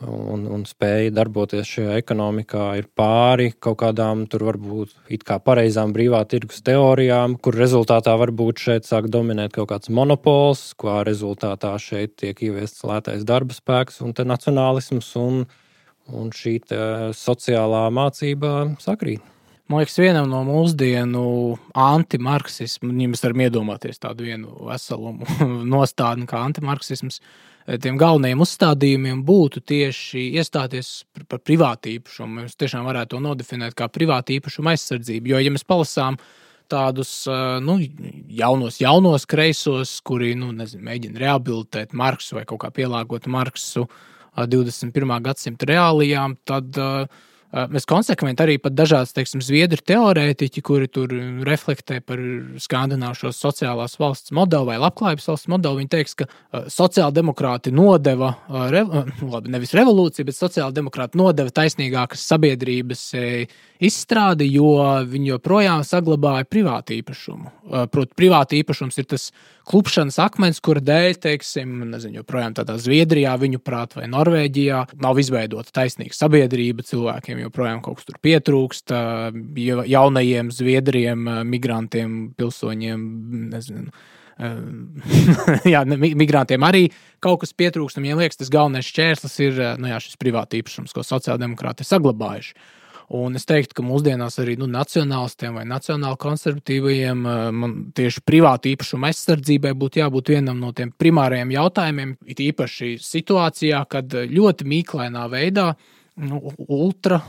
un, 0.05 0.45
un 0.53 0.63
spēja 0.69 1.11
darboties 1.15 1.69
šajā 1.69 1.97
ekonomikā 2.01 2.65
ir 2.79 2.87
pāri 2.97 3.49
kaut 3.53 3.79
kādām 3.81 4.25
tur 4.29 4.45
varbūt 4.49 4.93
it 5.13 5.25
kā 5.27 5.39
pareizām 5.43 5.93
brīvā 5.95 6.23
tirgus 6.29 6.61
teorijām, 6.65 7.37
kur 7.41 7.57
rezultātā 7.57 8.13
varbūt 8.21 8.61
šeit 8.67 8.89
sāk 8.89 9.09
dominēt 9.13 9.55
kaut 9.57 9.71
kāds 9.73 9.89
monopols, 9.93 10.69
kā 10.79 11.01
rezultātā 11.07 11.73
šeit 11.81 12.17
tiek 12.21 12.43
ieviests 12.49 12.85
lētais 12.87 13.25
darba 13.27 13.57
spēks 13.57 14.01
un 14.05 14.13
nacionālisms 14.17 15.09
un, 15.21 15.47
un 16.13 16.29
šī 16.35 16.59
sociālā 17.17 17.87
mācība 17.93 18.53
sakrīt. 18.83 19.36
Man 19.67 19.81
liekas, 19.81 19.97
vienam 19.99 20.29
no 20.31 20.45
mūsdienu 20.47 21.21
antimarksismu, 21.75 22.93
ja 23.03 23.09
mēs 23.11 23.23
varam 23.25 23.41
iedomāties 23.43 23.99
tādu 23.99 24.23
vienu 24.29 24.53
veselumu 24.69 25.27
nostādni 25.75 26.23
kā 26.29 26.39
antimarksisms, 26.45 27.19
tiem 27.83 27.97
galvenajiem 27.99 28.45
uzstādījumiem 28.45 29.25
būtu 29.27 29.59
tieši 29.67 30.23
iestāties 30.39 30.91
par, 31.11 31.41
privātu 31.43 31.91
īpašumu. 31.97 32.45
Mēs 32.45 32.55
tiešām 32.55 32.87
varētu 32.87 33.17
to 33.17 33.23
nodefinēt 33.27 33.75
kā 33.75 33.89
privātu 33.91 34.37
īpašumu 34.37 34.71
aizsardzību. 34.71 35.33
Jo, 35.33 35.43
ja 35.43 35.51
mēs 35.51 35.67
palasām 35.67 36.15
tādus 36.71 37.11
nu, 37.63 37.75
jaunos, 38.39 38.79
jaunos 38.79 39.27
kreisos, 39.27 39.97
kuri 40.07 40.31
nu, 40.39 40.53
nezinu, 40.55 40.85
mēģina 40.87 41.25
rehabilitēt 41.25 41.91
Marksu 41.91 42.39
vai 42.39 42.47
kaut 42.47 42.63
kā 42.63 42.71
pielāgot 42.71 43.27
Marksu 43.27 43.83
21. 44.37 45.17
gadsimta 45.25 45.67
reālijām, 45.67 46.37
tad 46.47 46.75
uh, 46.79 47.25
Mēs 47.47 47.87
konsekventi 47.87 48.43
arī 48.43 48.57
pat 48.59 48.73
dažādas, 48.75 49.13
teiksim, 49.15 49.39
zviedru 49.39 49.79
teorētiķi, 49.87 50.61
kuri 50.67 50.89
tur 50.91 51.13
reflektē 51.47 52.01
par 52.03 52.19
skandināvu 52.59 53.31
sociālās 53.31 53.95
valsts 54.01 54.33
modeli 54.35 54.67
vai 54.67 54.75
labklājības 54.83 55.29
valsts 55.31 55.49
modeli, 55.53 55.79
viņi 55.79 55.91
teiks, 55.93 56.17
ka 56.19 56.27
sociāldemokrāti 56.73 57.71
nodeva, 57.71 58.33
labi, 58.51 59.53
nevis 59.55 59.71
revolūciju, 59.79 60.27
bet 60.27 60.35
sociāldemokrāti 60.35 61.21
nodeva 61.21 61.55
taisnīgākas 61.55 62.27
sabiedrības 62.27 63.05
izstrādi, 63.79 64.51
jo 64.51 64.73
viņi 65.07 65.31
joprojām 65.37 65.87
saglabāja 65.87 66.49
privātu 66.51 66.97
īpašumu. 66.99 67.53
Proti, 67.93 68.17
privāta 68.19 68.59
īpašums 68.59 68.99
ir 68.99 69.07
tas 69.15 69.31
klupšanas 69.67 70.17
akmens, 70.23 70.59
kura 70.63 70.81
dēļ, 70.83 71.17
teiksim, 71.23 71.73
nezinu, 71.91 72.21
joprojām 72.21 72.55
tādā 72.57 72.77
Zviedrijā, 72.81 73.33
viņu 73.39 73.59
prāt, 73.63 73.97
vai 73.97 74.07
Norvēģijā 74.11 74.83
nav 75.03 75.19
izveidota 75.21 75.73
taisnīga 75.75 76.15
sabiedrība, 76.15 76.85
cilvēkiem 76.87 77.43
joprojām 77.45 77.81
kaut 77.85 77.99
kas 77.99 78.07
tur 78.09 78.19
pietrūkst, 78.23 78.93
jaunajiem 79.93 80.53
Zviedriem, 80.55 81.27
migrantiem, 81.51 82.21
pilsoņiem, 82.39 83.09
nezinu. 83.55 83.91
jā, 85.73 85.79
migrantiem 85.89 86.65
arī 86.67 86.83
kaut 87.23 87.41
kas 87.41 87.55
pietrūkst. 87.57 87.97
Viņiem 87.97 88.21
liekas, 88.21 88.37
tas 88.37 88.51
galvenais 88.53 88.85
šķērslis 88.85 89.37
ir 89.47 89.61
nu, 89.81 89.89
jā, 89.89 90.01
šis 90.03 90.19
privāta 90.21 90.59
īpašums, 90.59 90.93
ko 90.93 91.05
sociāldemokrāti 91.05 91.83
ir 91.83 91.89
saglabājuši. 91.89 92.53
Un 93.07 93.39
es 93.39 93.45
teiktu, 93.47 93.77
ka 93.77 93.83
mūsdienās 93.87 94.35
arī 94.43 94.57
nu, 94.59 94.67
nacionālistiem 94.67 95.55
vai 95.55 95.63
nacionāli 95.63 96.19
konservatīvajiem 96.19 97.21
man 97.55 97.75
tieši 97.95 98.23
privātu 98.27 98.73
īpašumu 98.73 99.07
aizsardzībai 99.07 99.71
būtu 99.79 100.01
jābūt 100.01 100.33
vienam 100.33 100.59
no 100.59 100.73
tiem 100.75 100.91
primārajiem 100.91 101.53
jautājumiem. 101.55 102.13
It 102.27 102.43
īpaši 102.43 102.97
situācijā, 102.99 103.79
kad 103.87 104.11
ļoti 104.11 104.67
mīklainā 104.67 105.23
veidā 105.31 105.69
nu, 106.19 106.41
ultra. 106.67 107.21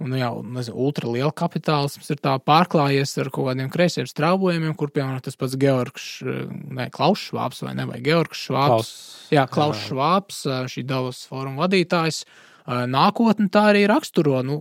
Un, 0.00 0.16
jā, 0.16 0.32
nezinu, 0.40 0.80
ultra 0.80 1.12
liela 1.12 1.34
kapitālisms 1.36 2.08
ir 2.14 2.24
pārklājies 2.24 3.12
ar 3.20 3.28
kaut 3.28 3.50
kādiem 3.50 3.68
kreisiem 3.68 4.08
straubojumiem, 4.08 4.72
kur, 4.72 4.88
piemēram, 4.88 5.20
tas 5.20 5.36
pats 5.36 5.58
Georgs, 5.60 6.06
ne, 6.24 6.88
Klaus 6.94 7.26
Švāps 7.28 7.60
vai 7.66 7.74
ne, 7.76 7.84
vai 7.84 8.00
Georgs 8.00 8.46
Švāps. 8.46 8.72
Klaus. 8.72 8.94
Jā, 9.36 9.44
Klaus. 9.52 9.84
Švāps, 9.84 10.46
šī 10.72 10.88
Davos 10.88 11.26
fóruma 11.28 11.66
vadītājs. 11.66 12.24
Uh, 12.24 12.46
nākotne 12.66 13.48
tā 13.52 13.70
arī 13.72 13.84
raksturo, 13.90 14.40
nu, 14.46 14.56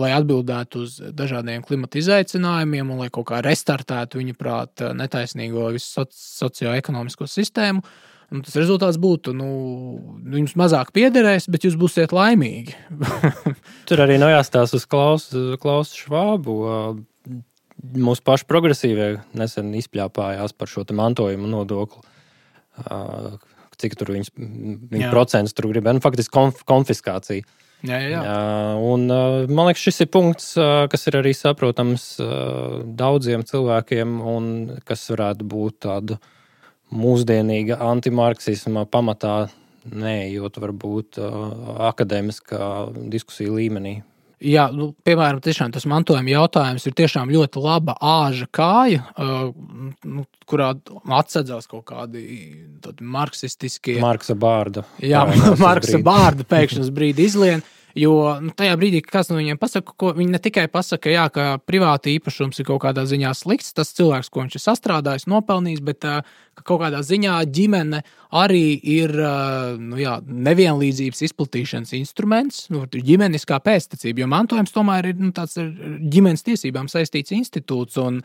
lai 0.00 0.12
atbildētu 0.16 0.82
uz 0.82 0.98
dažādiem 1.14 1.64
klimata 1.66 2.00
izaicinājumiem 2.00 2.90
un 2.90 3.04
lai 3.04 3.08
kaut 3.12 3.28
kā 3.30 3.40
restartētu 3.44 4.20
viņa 4.20 4.36
prāta 4.38 4.92
netaisnīgo 4.96 5.70
visu 5.74 6.06
socioekonomisko 6.10 7.28
sistēmu. 7.30 7.82
Un 8.34 8.40
tas 8.42 8.56
rezultāts 8.58 8.96
būtu, 8.98 9.30
nu, 9.38 9.48
jums 10.34 10.56
mazāk 10.58 10.90
piederēs, 10.96 11.46
bet 11.46 11.62
jūs 11.62 11.76
būsiet 11.78 12.10
laimīgi. 12.14 12.74
Tur 13.88 14.02
arī 14.02 14.16
nav 14.18 14.32
jāstāsta 14.32 14.80
uz 14.80 14.86
Klausu 14.90 15.54
Klaus 15.62 15.94
Švābu. 15.94 16.56
Mūsu 18.02 18.24
paši 18.26 18.48
progresīvie 18.50 19.12
nesen 19.38 19.70
izpļāpājās 19.78 20.56
par 20.58 20.72
šo 20.72 20.82
mantojuma 20.90 21.52
nodokli 21.52 22.02
cik 23.80 23.96
tur 23.98 24.14
viņas, 24.14 24.32
viņa 24.36 25.12
procents 25.12 25.56
tur 25.56 25.70
grib. 25.72 25.88
Nu, 25.88 26.02
faktiski 26.04 26.34
konf, 26.34 26.62
konfiskācija. 26.68 27.44
Jā, 27.86 27.98
jā, 28.00 28.08
jā. 28.16 28.36
Un, 28.80 29.04
man 29.52 29.68
liekas, 29.68 29.84
šis 29.84 30.06
ir 30.06 30.08
punkts, 30.10 30.46
kas 30.90 31.06
ir 31.10 31.18
arī 31.20 31.34
saprotams 31.36 32.06
daudziem 32.98 33.44
cilvēkiem, 33.46 34.16
un 34.24 34.48
kas 34.88 35.04
varētu 35.12 35.46
būt 35.46 35.78
tāda 35.84 36.16
mūsdienīga 36.96 37.78
antimarksisma 37.84 38.86
pamatā, 38.90 39.36
neejot 39.92 40.56
varbūt 40.62 41.20
akadēmiskā 41.92 42.70
diskusija 43.12 43.54
līmenī. 43.54 44.00
Jā, 44.44 44.66
nu, 44.68 44.90
piemēram, 45.06 45.38
tas 45.40 45.86
mantojuma 45.88 46.28
jautājums 46.28 46.84
ir 46.84 46.92
tiešām 46.98 47.30
ļoti 47.32 47.60
laba 47.64 47.94
āža 48.04 48.44
kāja, 48.52 49.06
uh, 49.16 49.46
nu, 50.04 50.26
kurā 50.44 50.74
atsedzās 51.16 51.64
kaut 51.70 51.86
kādi 51.88 52.26
marksistiskie. 53.00 53.96
Marksa 54.04 54.36
bārda. 54.36 54.84
Jā, 55.00 55.24
Marksa 55.66 56.02
bārda 56.04 56.44
pēkšņi 56.52 56.84
uz 56.84 56.92
brīdi 56.92 57.24
izlien. 57.30 57.64
Jo 57.96 58.12
nu, 58.44 58.52
tajā 58.52 58.74
brīdī, 58.76 59.00
kad 59.04 59.14
kāds 59.14 59.30
no 59.30 59.38
viņiem 59.38 59.56
pasaka, 59.60 59.94
ko 59.96 60.10
viņi 60.16 60.34
ne 60.34 60.40
tikai 60.42 60.66
pasaka, 60.68 61.08
jā, 61.08 61.24
ka 61.32 61.44
privāta 61.64 62.10
īpašums 62.12 62.60
ir 62.60 62.66
kaut 62.68 62.82
kādā 62.84 63.06
ziņā 63.08 63.30
slikts, 63.32 63.72
tas 63.76 63.94
cilvēks, 63.96 64.28
ko 64.28 64.42
viņš 64.44 64.58
ir 64.58 64.62
sastrādājis, 64.62 65.24
nopelnījis, 65.32 65.80
bet 65.86 66.04
ka 66.04 66.64
kaut 66.66 66.82
kādā 66.82 67.00
ziņā 67.06 67.38
ģimene 67.56 68.02
arī 68.36 68.66
ir 68.76 69.16
nu, 69.80 69.96
jā, 70.00 70.18
nevienlīdzības 70.26 71.24
izplatīšanas 71.30 71.94
instruments, 71.96 72.66
nu, 72.74 72.84
ģimeniskā 72.84 73.62
pēctecība, 73.64 74.26
jo 74.26 74.28
mantojums 74.34 74.76
tomēr 74.76 75.14
ir 75.14 75.22
nu, 75.22 75.32
tāds 75.36 75.56
ar 75.62 75.72
ģimenes 76.12 76.44
tiesībām 76.44 76.92
saistīts 76.92 77.32
institūts. 77.38 77.96
Un, 78.04 78.20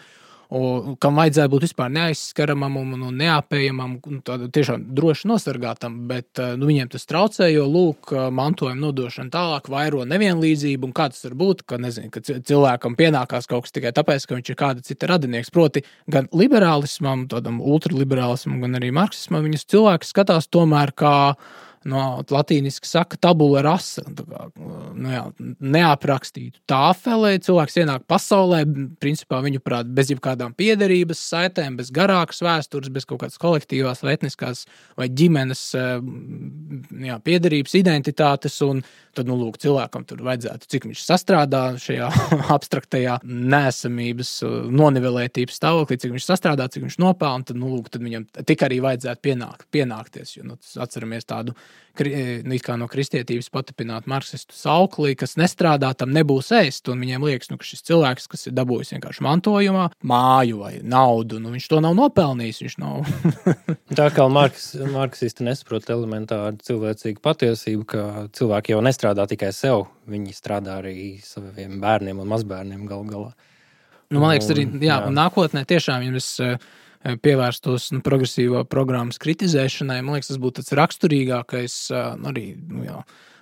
un, 0.56 0.96
kam 1.02 1.20
vajadzētu 1.20 1.52
būt 1.54 1.66
vispār 1.66 1.92
neaizskaramam 1.96 2.76
un, 2.82 2.94
un 3.08 3.20
neapējamam, 3.22 3.96
un 4.08 4.50
tiešām 4.52 4.84
droši 4.98 5.30
nosargātam, 5.32 5.96
bet 6.10 6.42
nu, 6.60 6.68
viņiem 6.70 6.92
tas 6.92 7.08
traucē, 7.10 7.48
jo 7.54 7.68
lūk, 7.72 8.12
mantojuma 8.36 8.80
nodošana 8.82 9.34
tālāk 9.34 9.72
vairo 9.72 10.04
nevienlīdzību. 10.10 10.92
Kā 10.98 11.10
tas 11.14 11.24
var 11.30 11.38
būt, 11.40 11.66
ka, 11.68 11.80
nezinu, 11.82 12.12
ka 12.14 12.24
cilvēkam 12.26 12.98
pienākās 13.00 13.50
kaut 13.50 13.68
kas 13.68 13.76
tikai 13.78 13.94
tāpēc, 13.96 14.28
ka 14.28 14.38
viņš 14.38 14.54
ir 14.54 14.60
kāda 14.60 14.86
cita 14.86 15.12
radinieks. 15.14 15.54
Proti, 15.56 15.86
gan 16.12 16.30
liberālismam, 16.36 17.28
tādam 17.32 17.62
ultraliberālismam, 17.64 18.62
gan 18.66 18.80
arī 18.82 18.92
marksismam, 18.96 19.46
viņas 19.48 19.68
cilvēks 19.72 20.16
skatās 20.16 20.52
tomēr 20.52 20.96
kā 20.98 21.16
no 21.90 22.22
latīniski 22.30 22.88
saka, 22.88 23.18
tabula 23.22 23.64
rasa. 23.66 24.04
Kā, 24.06 24.48
nu 24.94 25.14
jā, 25.14 25.24
neaprakstītu 25.60 26.62
tāfelē, 26.70 27.34
cilvēks 27.44 27.80
ienāk 27.82 28.06
pasaulē, 28.10 28.62
principā 29.02 29.42
viņu 29.44 29.64
prāt, 29.66 29.90
bez 29.90 30.12
jebkādām 30.14 30.54
piederības 30.58 31.24
saitēm, 31.32 31.80
bez 31.80 31.92
garākas 31.94 32.44
vēstures, 32.46 32.92
bez 32.94 33.08
kaut 33.10 33.24
kādas 33.24 33.42
kolektīvās 33.42 34.04
vai 34.06 34.16
etniskās 34.18 34.66
vai 35.00 35.10
ģimenes 35.10 35.64
eh, 35.80 35.94
jā, 37.10 37.18
piederības 37.26 37.78
identitātes. 37.82 38.60
Un 38.66 38.84
tad, 39.18 39.28
nu, 39.28 39.36
lūk, 39.40 39.58
cilvēkam 39.62 40.06
tur 40.08 40.22
vajadzētu, 40.26 40.70
cik 40.72 40.88
viņš 40.90 41.04
sastrādā 41.08 41.64
šajā 41.82 42.10
abstraktajā 42.56 43.18
nesamības, 43.26 44.38
nonivelētības 44.72 45.58
stāvoklī, 45.60 45.98
cik 46.02 46.16
viņš 46.16 46.28
sastrādā, 46.30 46.70
cik 46.72 46.86
viņš 46.88 47.00
nopelna, 47.02 47.48
tad, 47.48 47.60
nu, 47.60 47.74
lūk, 47.76 47.90
tad 47.92 48.06
viņam 48.06 48.28
tik 48.48 48.66
arī 48.68 48.80
vajadzētu 48.86 49.26
pienākt, 49.26 49.68
pienākties. 49.74 50.38
Jo, 50.38 50.48
nu, 50.52 50.60
atceramies 50.86 51.28
tādu 51.28 51.56
nu, 52.00 52.58
no 52.80 52.88
kristietības 52.92 53.50
patapināt 53.54 54.08
marksistu 54.10 54.56
sauklī, 54.56 55.14
kas 55.20 55.36
nestrādā, 55.40 55.92
tam 55.98 56.14
nebūs 56.16 56.52
ēst. 56.56 56.88
Viņiem 56.88 57.26
liekas, 57.28 57.52
nu, 57.52 57.60
ka 57.60 57.68
šis 57.68 57.84
cilvēks, 57.90 58.28
kas 58.32 58.48
ir 58.48 58.56
dabūjis 58.58 58.94
vienkārši 58.96 59.26
mantojumā, 59.28 59.90
māju 60.08 60.62
vai 60.64 60.74
naudu, 60.84 61.42
nu, 61.44 61.52
viņš 61.56 61.68
to 61.72 61.82
nav 61.84 61.96
nopelnījis. 62.00 62.78
Nav. 62.82 63.08
Tā 64.00 64.08
kā 64.16 64.28
Marks, 64.32 64.72
marksisti 64.94 65.46
nesaprot 65.48 65.90
elementāru 65.92 66.58
cilvēcīgu 66.64 67.24
patiesību, 67.24 67.88
ka 67.92 68.04
cilvēki 68.38 68.76
jau 68.76 68.82
nestrādā 68.86 69.28
tikai 69.30 69.52
sev, 69.56 69.88
viņi 70.12 70.36
strādā 70.36 70.80
arī 70.82 71.18
saviem 71.26 71.80
bērniem 71.84 72.22
un 72.22 72.32
mazbērniem 72.32 72.86
galu 72.90 73.10
galā. 73.10 73.34
Nu, 74.12 74.20
man 74.20 74.34
liekas, 74.34 74.50
arī 74.52 74.66
jā, 74.84 74.98
jā. 75.06 75.12
nākotnē 75.16 75.64
tiešām, 75.68 76.04
ja 76.04 76.12
mēs 76.12 76.34
Eh, 76.44 76.58
pievērstos 77.02 77.90
nu, 77.96 78.02
progresīvo 78.06 78.64
programmas 78.70 79.20
kritizēšanai. 79.22 80.02
Man 80.06 80.18
liekas, 80.18 80.32
tas 80.32 80.42
būtu 80.42 80.62
tas 80.62 80.76
raksturīgākais 80.78 81.78
eh, 81.92 82.10
nu, 82.22 82.32
arī 82.34 82.46
nu, 82.56 82.84
jā, 82.86 83.00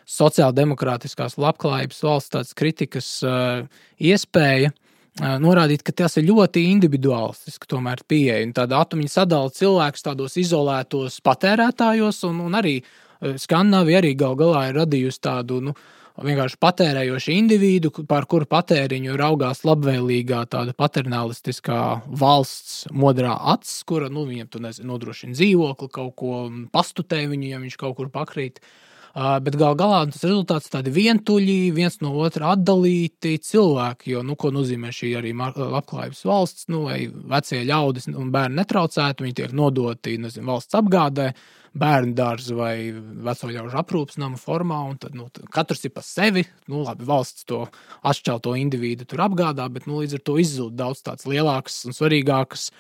sociāldemokrātiskās 0.10 1.38
labklājības 1.38 2.00
valsts 2.02 2.56
kritikas 2.58 3.10
uh, 3.22 3.68
iespēja. 4.02 4.72
Uh, 5.20 5.36
norādīt, 5.38 5.84
ka 5.86 5.94
tas 5.94 6.18
ir 6.18 6.26
ļoti 6.32 6.64
individuālistiski, 6.72 7.70
tomēr 7.70 8.02
pieeja. 8.10 8.40
Tāda 8.58 8.80
atomiņa 8.82 9.14
sadala 9.14 9.54
cilvēkus 9.54 10.08
tādos 10.08 10.40
izolētos 10.42 11.20
patērētājos, 11.22 12.24
un, 12.26 12.42
un 12.48 12.58
arī 12.58 12.80
Skandināvija 13.20 14.00
arī 14.00 14.16
gal 14.18 14.34
galā 14.40 14.64
ir 14.70 14.80
radījusi 14.80 15.22
tādu 15.28 15.60
nu, 15.68 15.76
uh, 15.76 15.99
vienkārši 16.26 16.60
patērējošu 16.62 17.32
individu, 17.36 17.92
par 18.10 18.28
kuru 18.30 18.48
patēriņu 18.50 19.16
raugās 19.20 19.64
labvēlīgā, 19.68 20.44
tāda 20.52 20.76
paternālistiskā 20.78 21.80
valsts 22.22 22.84
modrā 22.92 23.38
acis, 23.54 23.82
kura 23.90 24.12
nu, 24.14 24.26
viņam 24.30 24.52
tur 24.52 24.68
nodrošina 24.68 25.38
dzīvokli, 25.38 25.90
kaut 25.96 26.14
ko 26.20 26.44
pastutē 26.74 27.24
viņu, 27.32 27.50
ja 27.54 27.64
viņš 27.64 27.80
kaut 27.80 27.98
kur 28.00 28.14
pakrīt. 28.14 28.60
Uh, 28.60 28.89
bet 29.16 29.58
gal 29.60 29.76
galā 29.80 30.02
tas 30.12 30.24
rezultāts 30.26 30.72
tādi 30.72 30.94
vientuļi, 30.94 31.72
viens 31.76 32.00
no 32.04 32.14
otra 32.22 32.54
atdalīti 32.56 33.38
cilvēki. 33.44 34.14
Jo, 34.16 34.24
nu, 34.26 34.38
ko 34.40 34.54
nozīmē 34.56 34.94
šī 34.96 35.14
arī 35.20 35.34
labklājības 35.36 36.26
valsts, 36.30 36.68
nu, 36.70 36.86
lai 36.88 37.06
vecie 37.10 37.64
ļaudis 37.68 38.12
un 38.14 38.34
bērni 38.34 38.62
netraucētu, 38.62 39.26
viņi 39.26 39.40
tiek 39.42 39.56
nodoti 39.56 40.18
nezinu, 40.22 40.52
valsts 40.54 40.78
apgādē. 40.80 41.32
Bērnu 41.80 42.16
dārza 42.18 42.56
vai 42.58 42.90
veco 42.90 43.48
ļaužu 43.54 43.78
aprūpas 43.78 44.18
nama 44.18 44.40
formā. 44.42 44.80
Tad, 45.04 45.14
nu, 45.14 45.28
katrs 45.54 45.86
ir 45.86 45.94
pa 45.94 46.02
sevi. 46.02 46.42
Nu, 46.66 46.82
labi, 46.82 47.06
valsts 47.06 47.46
to 47.46 47.62
atšķelto 48.10 48.56
individu 48.58 49.06
tur 49.06 49.22
apgādā, 49.28 49.68
bet 49.70 49.86
nu, 49.86 50.00
līdz 50.02 50.18
ar 50.18 50.24
to 50.26 50.40
izzūd 50.42 50.74
daudz 50.80 51.04
tādas 51.06 51.30
lielākas 51.30 51.78
un 51.86 51.94
svarīgākas, 51.94 52.72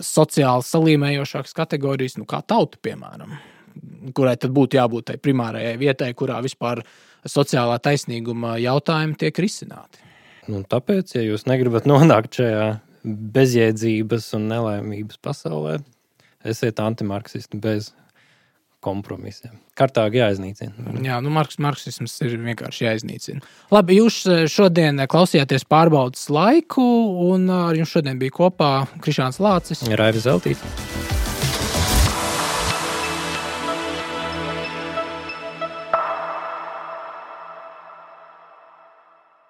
sociāli 0.00 0.64
salīmējošākas 0.64 1.54
kategorijas, 1.60 2.16
nu, 2.16 2.24
kā 2.28 2.40
tauta, 2.40 2.80
piemēram. 2.80 3.36
Kurai 4.14 4.36
tad 4.40 4.52
būtu 4.54 4.78
jābūt 4.78 5.10
tai 5.10 5.16
primārajai 5.20 5.74
vietai, 5.80 6.12
kurā 6.16 6.38
vispār 6.44 6.80
sociālā 7.28 7.76
taisnīguma 7.82 8.56
jautājumi 8.62 9.18
tiek 9.20 9.40
risināti. 9.42 10.00
Nu, 10.48 10.62
tāpēc, 10.64 11.12
ja 11.18 11.24
jūs 11.26 11.44
negribat 11.48 11.88
nonākt 11.88 12.40
šajā 12.40 12.68
bezjēdzības 13.04 14.32
un 14.38 14.48
nelaimības 14.52 15.20
pasaulē, 15.24 15.78
esiet 16.48 16.80
antimarksisti 16.80 17.60
bez 17.60 17.92
kompromisiem. 18.84 19.58
Kārtīgi 19.78 20.20
jāiznīcina. 20.20 20.94
Jā, 21.04 21.18
nu, 21.24 21.32
marks, 21.34 21.58
marksisms 21.62 22.14
ir 22.26 22.38
vienkārši 22.44 22.86
jāiznīcina. 22.86 23.42
Labi, 23.74 23.98
jūs 23.98 24.20
eh, 24.30 24.46
šodien 24.50 25.02
klausījāties 25.10 25.66
pārbaudas 25.70 26.28
laiku, 26.32 26.86
un 27.34 27.50
ar 27.54 27.78
jums 27.78 27.94
šodien 27.98 28.22
bija 28.22 28.38
kopā 28.38 28.72
Krišāns 29.04 29.42
Lācis. 29.42 29.86
Raivis 29.98 30.28
Zeltīts. 30.28 31.07